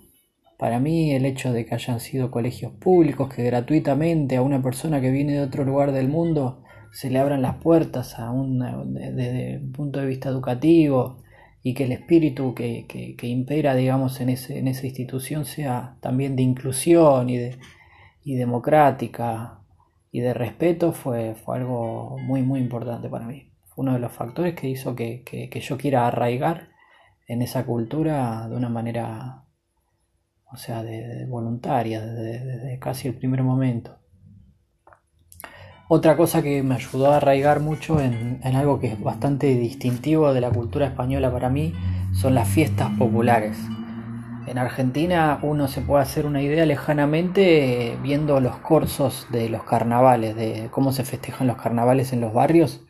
para 0.60 0.82
mí 0.82 1.14
el 1.14 1.26
hecho 1.26 1.54
de 1.54 1.66
que 1.66 1.74
hayan 1.74 2.02
sido 2.02 2.32
colegios 2.32 2.74
públicos, 2.74 3.34
que 3.34 3.44
gratuitamente 3.44 4.36
a 4.36 4.42
una 4.42 4.62
persona 4.62 5.00
que 5.00 5.10
viene 5.10 5.32
de 5.32 5.42
otro 5.42 5.64
lugar 5.64 5.94
del 5.94 6.10
mundo 6.10 6.66
se 6.92 7.10
le 7.10 7.18
abran 7.18 7.42
las 7.42 7.56
puertas 7.56 8.20
a 8.20 8.34
desde 8.34 9.60
un 9.64 9.72
punto 9.72 10.02
de 10.02 10.06
vista 10.06 10.28
educativo 10.28 11.24
y 11.64 11.74
que 11.74 11.86
el 11.86 11.94
espíritu 11.94 12.54
que, 12.54 13.16
impera, 13.22 13.74
digamos, 13.74 14.20
en, 14.20 14.28
ese, 14.28 14.60
en 14.60 14.68
esa 14.68 14.86
institución 14.86 15.46
sea 15.46 15.96
también 16.02 16.36
de 16.36 16.44
inclusión 16.44 17.30
y, 17.30 17.38
de, 17.38 17.58
y 18.26 18.36
democrática 18.36 19.62
y 20.12 20.20
de 20.20 20.34
respeto 20.34 20.92
fue, 20.92 21.36
fue 21.36 21.56
algo 21.56 22.18
muy, 22.20 22.42
muy 22.42 22.60
importante 22.60 23.08
para 23.08 23.26
mí. 23.26 23.50
Fue 23.64 23.84
uno 23.84 23.94
de 23.94 24.00
los 24.00 24.12
factores 24.12 24.56
que 24.56 24.68
hizo 24.68 24.94
que, 24.94 25.24
que 25.24 25.60
yo 25.62 25.78
quiera 25.78 26.06
arraigar 26.06 26.68
en 27.28 27.42
esa 27.42 27.66
cultura 27.66 28.50
de 28.50 28.58
una 28.58 28.68
manera 28.68 29.46
o 30.52 30.58
sea, 30.58 30.84
de, 30.84 31.26
voluntaria, 31.26 32.02
desde, 32.02 32.80
casi 32.80 33.08
el 33.08 33.16
primer 33.16 33.44
momento. 33.44 33.98
Otra 35.88 36.16
cosa 36.16 36.42
que 36.44 36.62
me 36.62 36.76
ayudó 36.76 37.12
a 37.12 37.18
arraigar 37.18 37.60
mucho 37.62 38.00
en, 38.00 38.40
algo 38.44 38.80
que 38.80 38.88
es 38.88 39.02
bastante 39.02 39.48
distintivo 39.56 40.34
de 40.34 40.42
la 40.42 40.52
cultura 40.52 40.86
española 40.86 41.32
para 41.32 41.50
mí 41.50 41.74
son 42.14 42.36
las 42.36 42.48
fiestas 42.48 42.92
populares. 42.98 43.58
En 44.46 44.58
Argentina 44.58 45.40
uno 45.42 45.68
se 45.68 45.82
puede 45.82 46.04
hacer 46.04 46.26
una 46.26 46.42
idea 46.42 46.66
lejanamente 46.66 47.98
viendo 48.02 48.40
los 48.40 48.58
corsos 48.58 49.28
de 49.32 49.50
los 49.50 49.64
carnavales, 49.64 50.36
de 50.36 50.70
cómo 50.72 50.92
se 50.92 51.04
festejan 51.04 51.48
los 51.48 51.58
carnavales 51.58 52.14
en 52.14 52.22
los 52.22 52.34
barrios. 52.34 52.86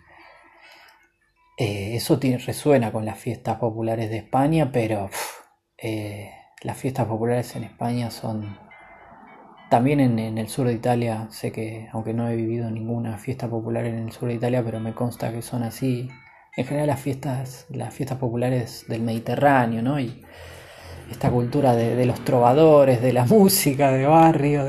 Eh, 1.57 1.95
eso 1.95 2.17
resuena 2.21 2.91
con 2.93 3.05
las 3.05 3.17
fiestas 3.17 3.57
populares 3.57 4.09
de 4.09 4.17
España, 4.17 4.71
pero 4.71 5.09
eh, 5.77 6.31
las 6.61 6.77
fiestas 6.77 7.07
populares 7.07 7.55
en 7.55 7.63
España 7.63 8.11
son... 8.11 8.57
También 9.69 9.99
en, 9.99 10.37
el 10.39 10.47
sur 10.47 10.65
de 10.65 10.73
Italia, 10.73 11.27
sé 11.29 11.51
que, 11.51 11.89
aunque 11.93 12.11
no 12.11 12.27
he 12.27 12.35
vivido 12.35 12.71
ninguna 12.71 13.19
fiesta 13.19 13.47
popular 13.47 13.85
en 13.85 13.99
el 13.99 14.11
sur 14.11 14.27
de 14.27 14.33
Italia, 14.33 14.63
pero 14.65 14.79
me 14.79 14.93
consta 14.93 15.31
que 15.31 15.43
son 15.43 15.61
así. 15.61 16.09
En 16.57 16.65
general 16.65 16.87
las 16.87 16.99
fiestas, 16.99 17.67
las 17.69 17.93
fiestas 17.93 18.17
populares 18.17 18.85
del 18.87 19.03
Mediterráneo, 19.03 19.83
¿no? 19.83 19.99
Y 19.99 20.25
esta 21.11 21.29
cultura 21.29 21.75
de, 21.75 22.03
los 22.07 22.25
trovadores, 22.25 22.99
de 22.99 23.13
la 23.13 23.25
música 23.27 23.91
de 23.91 24.07
barrio, 24.07 24.65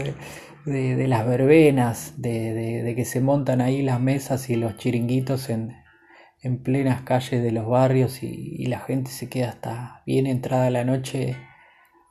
de, 0.66 1.08
las 1.08 1.26
verbenas, 1.26 2.14
de, 2.18 2.92
que 2.94 3.06
se 3.06 3.22
montan 3.22 3.62
ahí 3.62 3.80
las 3.80 4.00
mesas 4.00 4.50
y 4.50 4.56
los 4.56 4.76
chiringuitos 4.76 5.48
en, 5.48 5.78
en 6.42 6.62
plenas 6.62 7.00
calles 7.00 7.42
de 7.42 7.52
los 7.52 7.66
barrios 7.66 8.22
y, 8.22 8.56
y, 8.58 8.66
la 8.66 8.80
gente 8.80 9.10
se 9.10 9.30
queda 9.30 9.48
hasta 9.48 10.02
bien 10.04 10.26
entrada 10.26 10.68
la 10.68 10.84
noche 10.84 11.38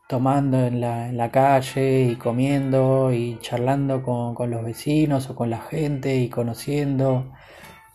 tomando 0.10 0.66
en 0.66 0.82
la, 0.82 1.10
en 1.10 1.18
la 1.18 1.30
calle 1.30 2.02
y 2.02 2.16
comiendo 2.16 3.14
y 3.14 3.38
charlando 3.42 4.02
con, 4.02 4.50
los 4.50 4.64
vecinos 4.66 5.30
o 5.30 5.36
con 5.36 5.52
la 5.52 5.60
gente 5.60 6.16
y 6.16 6.30
conociendo 6.30 7.32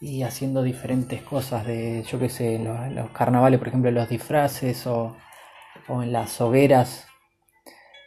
y 0.00 0.22
haciendo 0.22 0.62
diferentes 0.62 1.22
cosas 1.22 1.66
de, 1.66 2.04
yo 2.04 2.20
qué 2.20 2.28
sé, 2.28 2.60
los, 2.60 2.92
los 2.92 3.10
carnavales, 3.10 3.58
por 3.58 3.66
ejemplo, 3.66 3.90
los 3.90 4.08
disfraces 4.08 4.86
o, 4.86 5.16
en 5.88 6.12
las 6.12 6.40
hogueras 6.40 7.08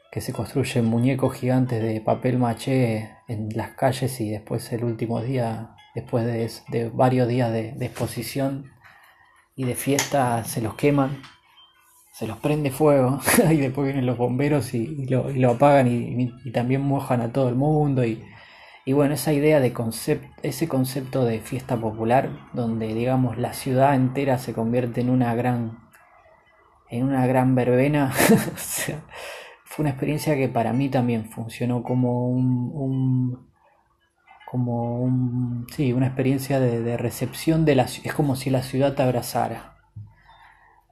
que 0.10 0.22
se 0.22 0.32
construyen 0.32 0.86
muñecos 0.86 1.34
gigantes 1.34 1.84
de 1.84 2.00
papel 2.00 2.38
maché 2.38 3.12
en 3.28 3.50
las 3.56 3.72
calles 3.72 4.22
y 4.22 4.30
después 4.30 4.72
el 4.72 4.86
último 4.86 5.22
día, 5.22 5.76
después 5.96 6.26
de, 6.26 6.90
varios 6.94 7.28
días 7.28 7.52
de, 7.52 7.74
de 7.74 7.86
exposición 7.86 8.72
y 9.54 9.66
de 9.66 9.76
fiesta, 9.76 10.46
se 10.46 10.62
los 10.62 10.76
queman 10.76 11.22
se 12.18 12.26
los 12.26 12.38
prende 12.40 12.72
fuego 12.72 13.20
y 13.52 13.58
después 13.58 13.86
vienen 13.86 14.08
los 14.08 14.18
bomberos 14.18 14.74
y, 14.74 15.06
lo, 15.06 15.52
apagan 15.52 15.88
y, 15.88 16.52
también 16.52 16.82
mojan 16.82 17.22
a 17.22 17.32
todo 17.32 17.48
el 17.48 17.54
mundo 17.54 18.04
y, 18.04 18.24
bueno, 18.92 19.14
esa 19.14 19.34
idea 19.34 19.60
de 19.60 19.72
concepto, 19.72 20.28
ese 20.42 20.68
concepto 20.68 21.26
de 21.26 21.42
fiesta 21.42 21.78
popular 21.78 22.32
donde 22.54 22.96
digamos 22.96 23.38
la 23.38 23.54
ciudad 23.54 23.94
entera 23.94 24.40
se 24.40 24.54
convierte 24.54 25.02
en 25.02 25.12
una 25.12 25.36
gran 25.36 25.78
en 26.90 27.04
una 27.04 27.28
gran 27.28 27.54
verbena 27.54 28.12
fue 29.66 29.84
una 29.84 29.92
experiencia 29.92 30.36
que 30.36 30.50
para 30.50 30.74
mí 30.74 30.90
también 30.90 31.30
funcionó 31.30 31.84
como 31.84 32.30
un, 32.30 33.48
como 34.50 35.04
un 35.04 35.68
sí, 35.72 35.94
una 35.94 36.08
experiencia 36.08 36.60
de, 36.60 36.82
de 36.82 36.98
recepción 36.98 37.64
de 37.64 37.76
la 37.76 37.84
es 37.84 38.14
como 38.16 38.36
si 38.36 38.50
la 38.50 38.64
ciudad 38.64 38.96
te 38.96 39.04
abrazara 39.04 39.77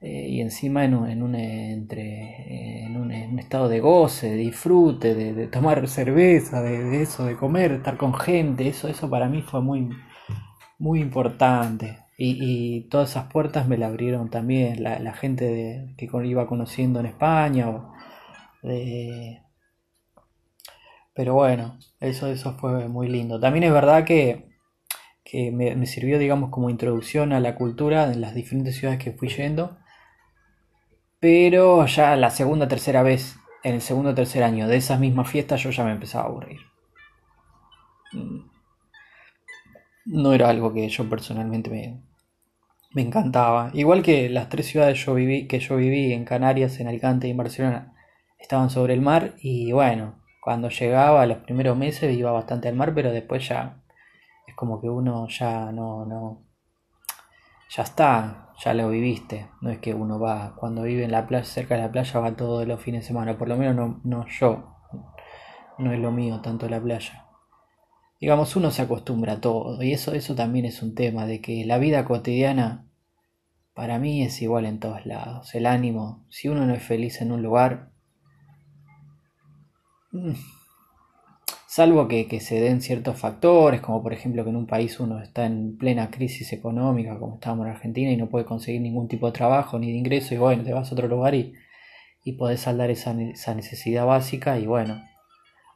eh, 0.02 0.28
y 0.30 0.42
encima 0.42 0.84
en 0.86 0.94
un, 0.94 1.10
en 1.10 1.24
un, 1.24 1.36
entre, 1.36 2.84
en 2.86 2.98
un, 2.98 3.12
estado 3.40 3.70
de 3.70 3.80
goce, 3.80 4.30
de 4.32 4.36
disfrute, 4.36 5.16
de, 5.16 5.48
tomar 5.48 5.88
cerveza, 5.88 6.62
de, 6.62 7.02
eso, 7.02 7.26
de 7.26 7.36
comer, 7.36 7.72
de 7.72 7.78
estar 7.78 7.98
con 7.98 8.14
gente, 8.14 8.68
eso, 8.68 8.88
eso 8.88 9.10
para 9.10 9.30
mí 9.30 9.42
fue 9.42 9.62
muy, 9.62 9.90
muy 10.80 11.00
importante. 11.02 12.00
Y, 12.18 12.82
todas 12.90 13.12
esas 13.12 13.32
puertas 13.32 13.68
me 13.68 13.78
la 13.78 13.88
abrieron 13.88 14.30
también 14.30 14.84
la, 14.84 15.14
gente 15.14 15.94
que 15.98 16.10
iba 16.26 16.48
conociendo 16.48 17.00
en 17.00 17.08
España. 17.08 17.68
pero 21.14 21.34
bueno, 21.34 21.78
eso, 22.00 22.28
eso 22.28 22.54
fue 22.58 22.88
muy 22.90 23.08
lindo. 23.08 23.40
También 23.40 23.64
es 23.64 23.72
verdad 23.74 24.06
que, 24.06 24.50
que 25.24 25.52
me, 25.52 25.76
me, 25.76 25.86
sirvió, 25.88 26.20
digamos, 26.20 26.50
como 26.52 26.70
introducción 26.70 27.34
a 27.34 27.40
la 27.40 27.56
cultura 27.56 28.12
en 28.12 28.22
las 28.22 28.36
diferentes 28.36 28.76
ciudades 28.78 29.00
que 29.04 29.12
fui 29.12 29.30
yendo 29.30 29.78
pero 31.20 31.86
ya 31.86 32.16
la 32.16 32.30
segunda, 32.30 32.68
tercera 32.68 33.04
vez, 33.04 33.38
en 33.64 33.76
el 33.76 33.82
segundo 33.82 34.12
o 34.12 34.16
tercer 34.16 34.44
año 34.44 34.68
de 34.68 34.78
esas 34.78 35.00
mismas 35.00 35.30
fiestas, 35.30 35.62
yo 35.64 35.72
ya 35.72 35.84
me 35.84 35.92
empezaba 35.92 36.26
a 36.26 36.28
aburrir. 36.28 36.60
Mm. 38.14 38.50
No 40.06 40.34
era 40.34 40.50
algo 40.50 40.72
que 40.72 40.88
yo 40.88 41.10
personalmente 41.10 41.70
me, 41.70 42.04
me 42.94 43.02
encantaba. 43.02 43.72
Igual 43.74 44.04
que 44.04 44.30
las 44.30 44.50
tres 44.50 44.68
ciudades 44.68 45.04
que 45.04 45.60
yo 45.60 45.76
viví 45.76 46.14
en 46.14 46.26
Canarias, 46.26 46.80
en 46.80 46.88
Alicante 46.88 47.28
y 47.28 47.32
en 47.32 47.38
Barcelona, 47.38 47.94
estaban 48.40 48.70
sobre 48.70 48.94
el 48.94 49.02
mar 49.02 49.36
y 49.40 49.72
bueno, 49.72 50.22
cuando 50.42 50.70
llegaba 50.70 51.26
los 51.26 51.40
primeros 51.40 51.76
meses 51.76 52.16
iba 52.16 52.32
bastante 52.32 52.68
al 52.68 52.76
mar, 52.76 52.94
pero 52.94 53.12
después 53.12 53.48
ya 53.50 53.84
es 54.48 54.56
como 54.56 54.80
que 54.80 54.88
uno 54.88 55.28
ya 55.28 55.72
no, 55.72 56.06
no, 56.06 56.46
ya 57.70 57.84
está, 57.84 58.54
ya 58.58 58.74
lo 58.74 58.90
viviste, 58.90 59.50
no 59.62 59.70
es 59.70 59.80
que 59.80 59.94
uno 59.94 60.20
va, 60.20 60.56
cuando 60.56 60.84
vive 60.84 61.04
en 61.04 61.12
la 61.12 61.28
playa, 61.28 61.46
cerca 61.46 61.76
de 61.76 61.82
la 61.82 61.92
playa 61.92 62.20
va 62.20 62.36
todos 62.36 62.68
los 62.68 62.82
fines 62.82 63.02
de 63.02 63.08
semana, 63.08 63.38
por 63.38 63.48
lo 63.48 63.58
menos 63.58 63.76
no, 63.76 64.02
no 64.04 64.28
yo, 64.28 64.76
no 65.78 65.92
es 65.92 66.00
lo 66.00 66.12
mío 66.12 66.42
tanto 66.42 66.70
la 66.70 66.82
playa. 66.82 67.26
Digamos, 68.20 68.56
uno 68.56 68.72
se 68.72 68.82
acostumbra 68.82 69.34
a 69.34 69.42
todo 69.42 69.82
y 69.84 69.92
eso, 69.92 70.14
eso 70.14 70.36
también 70.36 70.66
es 70.66 70.82
un 70.82 70.96
tema, 70.96 71.26
de 71.26 71.42
que 71.42 71.66
la 71.66 71.78
vida 71.78 72.06
cotidiana 72.06 72.86
para 73.74 74.00
mí 74.00 74.24
es 74.24 74.42
igual 74.42 74.66
en 74.66 74.80
todos 74.80 75.06
lados. 75.06 75.54
El 75.54 75.66
ánimo, 75.66 76.26
si 76.30 76.48
uno 76.48 76.66
no 76.66 76.74
es 76.74 76.82
feliz 76.82 77.22
en 77.22 77.34
un 77.34 77.44
lugar, 77.44 77.92
mm, 80.12 80.32
salvo 81.76 82.08
que, 82.08 82.40
se 82.40 82.62
den 82.62 82.80
ciertos 82.82 83.20
factores, 83.20 83.82
como 83.82 84.02
por 84.02 84.14
ejemplo 84.14 84.46
que 84.46 84.50
en 84.50 84.56
un 84.56 84.66
país 84.66 84.98
uno 85.02 85.22
está 85.22 85.46
en 85.46 85.78
plena 85.78 86.10
crisis 86.10 86.54
económica, 86.54 87.20
como 87.20 87.36
estábamos 87.36 87.66
en 87.66 87.74
Argentina, 87.74 88.12
y 88.12 88.16
no 88.16 88.30
puede 88.30 88.46
conseguir 88.46 88.80
ningún 88.80 89.10
tipo 89.10 89.26
de 89.28 89.34
trabajo 89.34 89.78
ni 89.78 89.92
de 89.92 89.98
ingreso, 89.98 90.34
y 90.34 90.38
bueno, 90.38 90.64
te 90.64 90.72
vas 90.72 90.90
a 90.90 90.94
otro 90.94 91.10
lugar 91.10 91.36
y, 91.36 91.54
y 92.24 92.32
podés 92.38 92.62
saldar 92.62 92.92
esa, 92.92 93.12
esa 93.22 93.54
necesidad 93.56 94.06
básica, 94.06 94.58
y 94.58 94.68
bueno, 94.68 95.04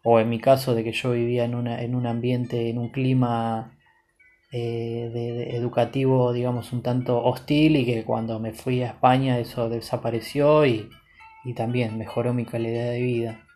o 0.06 0.22
en 0.22 0.30
mi 0.30 0.39
caso 0.39 0.74
de 0.74 0.86
que 0.86 0.93
yo 0.93 1.12
vivía 1.12 1.43
en, 1.43 1.54
una, 1.54 1.82
en 1.82 1.93
un 1.95 2.08
ambiente, 2.08 2.70
en 2.70 2.78
un 2.78 2.91
clima 2.91 3.78
eh, 4.54 5.12
de, 5.14 5.58
educativo, 5.58 6.32
digamos, 6.32 6.72
un 6.72 6.82
tanto 6.82 7.22
hostil 7.22 7.76
y 7.76 7.86
que 7.86 8.06
cuando 8.06 8.39
me 8.39 8.54
fui 8.54 8.82
a 8.84 8.88
España 8.88 9.38
eso 9.38 9.68
desapareció 9.68 10.66
y, 10.66 10.89
y 11.43 11.54
también 11.56 11.97
mejoró 11.97 12.34
mi 12.34 12.45
calidad 12.45 12.91
de 12.91 13.02
vida. 13.02 13.49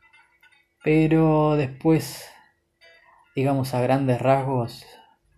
Pero 0.84 1.56
después, 1.56 2.30
digamos, 3.36 3.74
a 3.74 3.82
grandes 3.82 4.22
rasgos, 4.22 4.86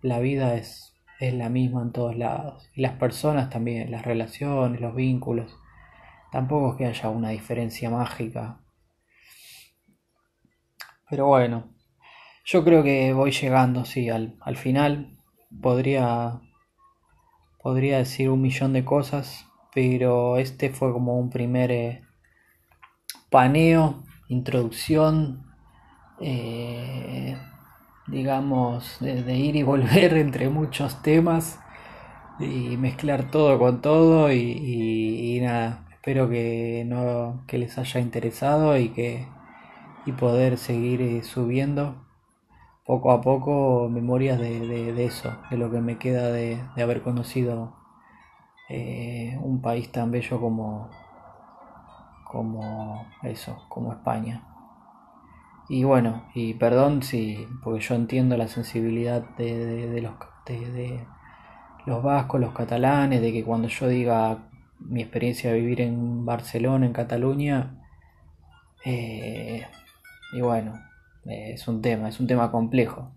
la 0.02 0.18
vida 0.18 0.54
es, 0.54 0.96
es 1.20 1.34
la 1.34 1.48
misma 1.48 1.82
en 1.82 1.92
todos 1.92 2.16
lados. 2.16 2.68
Y 2.74 2.82
las 2.82 2.94
personas 2.94 3.48
también, 3.48 3.90
las 3.90 4.04
relaciones, 4.04 4.80
los 4.80 4.94
vínculos. 4.94 5.56
Tampoco 6.32 6.72
es 6.72 6.78
que 6.78 6.86
haya 6.86 7.08
una 7.10 7.30
diferencia 7.30 7.90
mágica. 7.90 8.60
Pero 11.08 11.26
bueno, 11.26 11.72
yo 12.44 12.64
creo 12.64 12.82
que 12.82 13.12
voy 13.12 13.30
llegando, 13.30 13.84
sí, 13.84 14.10
al, 14.10 14.36
al 14.40 14.56
final 14.56 15.16
podría, 15.62 16.40
podría 17.62 17.98
decir 17.98 18.30
un 18.30 18.42
millón 18.42 18.72
de 18.72 18.84
cosas, 18.84 19.46
pero 19.72 20.38
este 20.38 20.70
fue 20.70 20.92
como 20.92 21.18
un 21.18 21.30
primer 21.30 21.70
eh, 21.70 22.02
paneo, 23.30 24.05
introducción, 24.28 25.44
eh, 26.20 27.36
digamos, 28.06 28.98
de, 29.00 29.36
ir 29.36 29.56
y 29.56 29.62
volver 29.62 30.14
entre 30.16 30.48
muchos 30.48 31.02
temas 31.02 31.58
y 32.38 32.76
mezclar 32.76 33.30
todo 33.30 33.58
con 33.58 33.80
todo 33.80 34.32
y, 34.32 35.40
nada, 35.42 35.86
espero 35.92 36.28
que, 36.28 36.84
no, 36.86 37.44
que 37.46 37.58
les 37.58 37.78
haya 37.78 38.00
interesado 38.00 38.76
y 38.78 38.90
que 38.90 39.26
y 40.06 40.12
poder 40.12 40.56
seguir 40.56 41.02
eh, 41.02 41.22
subiendo 41.24 41.96
poco 42.86 43.10
a 43.10 43.20
poco 43.20 43.88
memorias 43.90 44.38
de, 44.38 45.04
eso, 45.04 45.36
de 45.50 45.58
lo 45.58 45.70
que 45.70 45.80
me 45.80 45.98
queda 45.98 46.30
de, 46.30 46.60
haber 46.76 47.02
conocido 47.02 47.74
eh, 48.68 49.36
un 49.42 49.60
país 49.60 49.90
tan 49.90 50.12
bello 50.12 50.40
como, 50.40 50.88
como 52.36 53.06
eso, 53.22 53.64
como 53.68 53.92
España. 53.92 54.44
Y 55.68 55.84
bueno, 55.84 56.24
y 56.34 56.54
perdón 56.54 57.02
si, 57.02 57.46
porque 57.62 57.80
yo 57.80 57.94
entiendo 57.94 58.36
la 58.36 58.46
sensibilidad 58.46 59.22
de, 59.36 60.00
los, 60.02 60.14
de, 60.44 61.06
los 61.86 62.02
vascos, 62.02 62.40
los 62.40 62.52
catalanes, 62.52 63.22
de 63.22 63.32
que 63.32 63.42
cuando 63.42 63.68
yo 63.68 63.88
diga 63.88 64.50
mi 64.78 65.00
experiencia 65.00 65.50
de 65.50 65.60
vivir 65.60 65.80
en 65.80 66.26
Barcelona, 66.26 66.84
en 66.84 66.92
Cataluña, 66.92 67.82
eh, 68.84 69.66
y 70.32 70.40
bueno, 70.42 70.74
es 71.24 71.66
un 71.66 71.80
tema, 71.80 72.08
es 72.10 72.20
un 72.20 72.26
tema 72.26 72.52
complejo. 72.52 73.10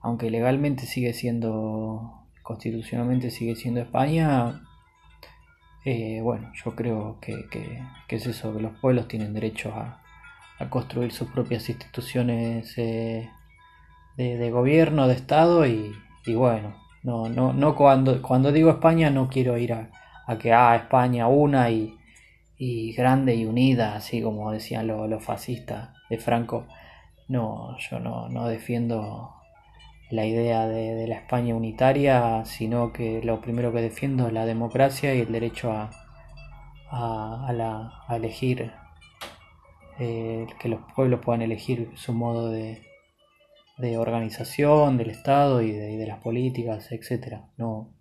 Aunque 0.00 0.30
legalmente 0.30 0.86
sigue 0.86 1.12
siendo, 1.12 2.24
constitucionalmente 2.42 3.30
sigue 3.30 3.54
siendo 3.54 3.80
España, 3.80 4.62
eh, 5.84 6.20
bueno, 6.22 6.52
yo 6.52 6.74
creo 6.74 7.18
que, 7.20 7.48
es 8.08 8.26
eso, 8.26 8.54
que 8.54 8.62
los 8.62 8.72
pueblos 8.80 9.08
tienen 9.08 9.32
derecho 9.32 9.72
a, 9.74 10.00
construir 10.68 11.10
sus 11.10 11.28
propias 11.28 11.70
instituciones 11.70 12.76
eh, 12.76 13.30
de, 14.18 14.50
gobierno, 14.50 15.08
de 15.08 15.14
Estado 15.14 15.66
y, 15.66 15.94
bueno, 16.34 16.74
no, 17.02 17.30
no, 17.30 17.54
no 17.54 17.74
cuando, 17.74 18.20
cuando 18.20 18.52
digo 18.52 18.68
España 18.70 19.08
no 19.08 19.30
quiero 19.30 19.56
ir 19.56 19.72
a, 19.72 19.88
que, 20.38 20.52
ah, 20.52 20.76
España 20.76 21.28
una 21.28 21.70
y, 21.70 21.96
grande 22.94 23.34
y 23.34 23.46
unida, 23.46 23.96
así 23.96 24.20
como 24.20 24.52
decían 24.52 24.86
los 24.86 25.24
fascistas 25.24 25.90
de 26.10 26.18
Franco. 26.18 26.66
No, 27.28 27.76
yo 27.78 28.00
no, 28.00 28.48
defiendo 28.48 29.39
la 30.10 30.26
idea 30.26 30.66
de, 30.66 31.06
la 31.06 31.16
España 31.16 31.54
unitaria, 31.54 32.44
sino 32.44 32.92
que 32.92 33.22
lo 33.22 33.40
primero 33.40 33.72
que 33.72 33.80
defiendo 33.80 34.26
es 34.26 34.32
la 34.32 34.44
democracia 34.44 35.14
y 35.14 35.20
el 35.20 35.32
derecho 35.32 35.72
a, 35.72 35.90
a, 36.90 38.16
elegir, 38.16 38.72
eh, 39.98 40.46
que 40.58 40.68
los 40.68 40.80
pueblos 40.94 41.20
puedan 41.24 41.42
elegir 41.42 41.92
su 41.94 42.12
modo 42.12 42.50
de, 42.50 42.82
organización 43.96 44.98
del 44.98 45.10
Estado 45.10 45.62
y 45.62 45.72
de, 45.72 46.06
las 46.06 46.18
políticas, 46.18 46.92
etc. 46.92 47.38
No, 47.56 47.94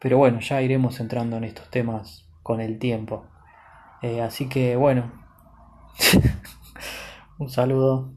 pero 0.00 0.18
bueno, 0.18 0.40
ya 0.40 0.62
iremos 0.62 1.00
entrando 1.00 1.36
en 1.38 1.44
estos 1.44 1.68
temas 1.70 2.28
con 2.42 2.60
el 2.60 2.78
tiempo. 2.78 3.26
Eh, 4.02 4.20
así 4.20 4.48
que 4.48 4.76
bueno. 4.76 5.10
Un 7.38 7.50
saludo. 7.50 8.15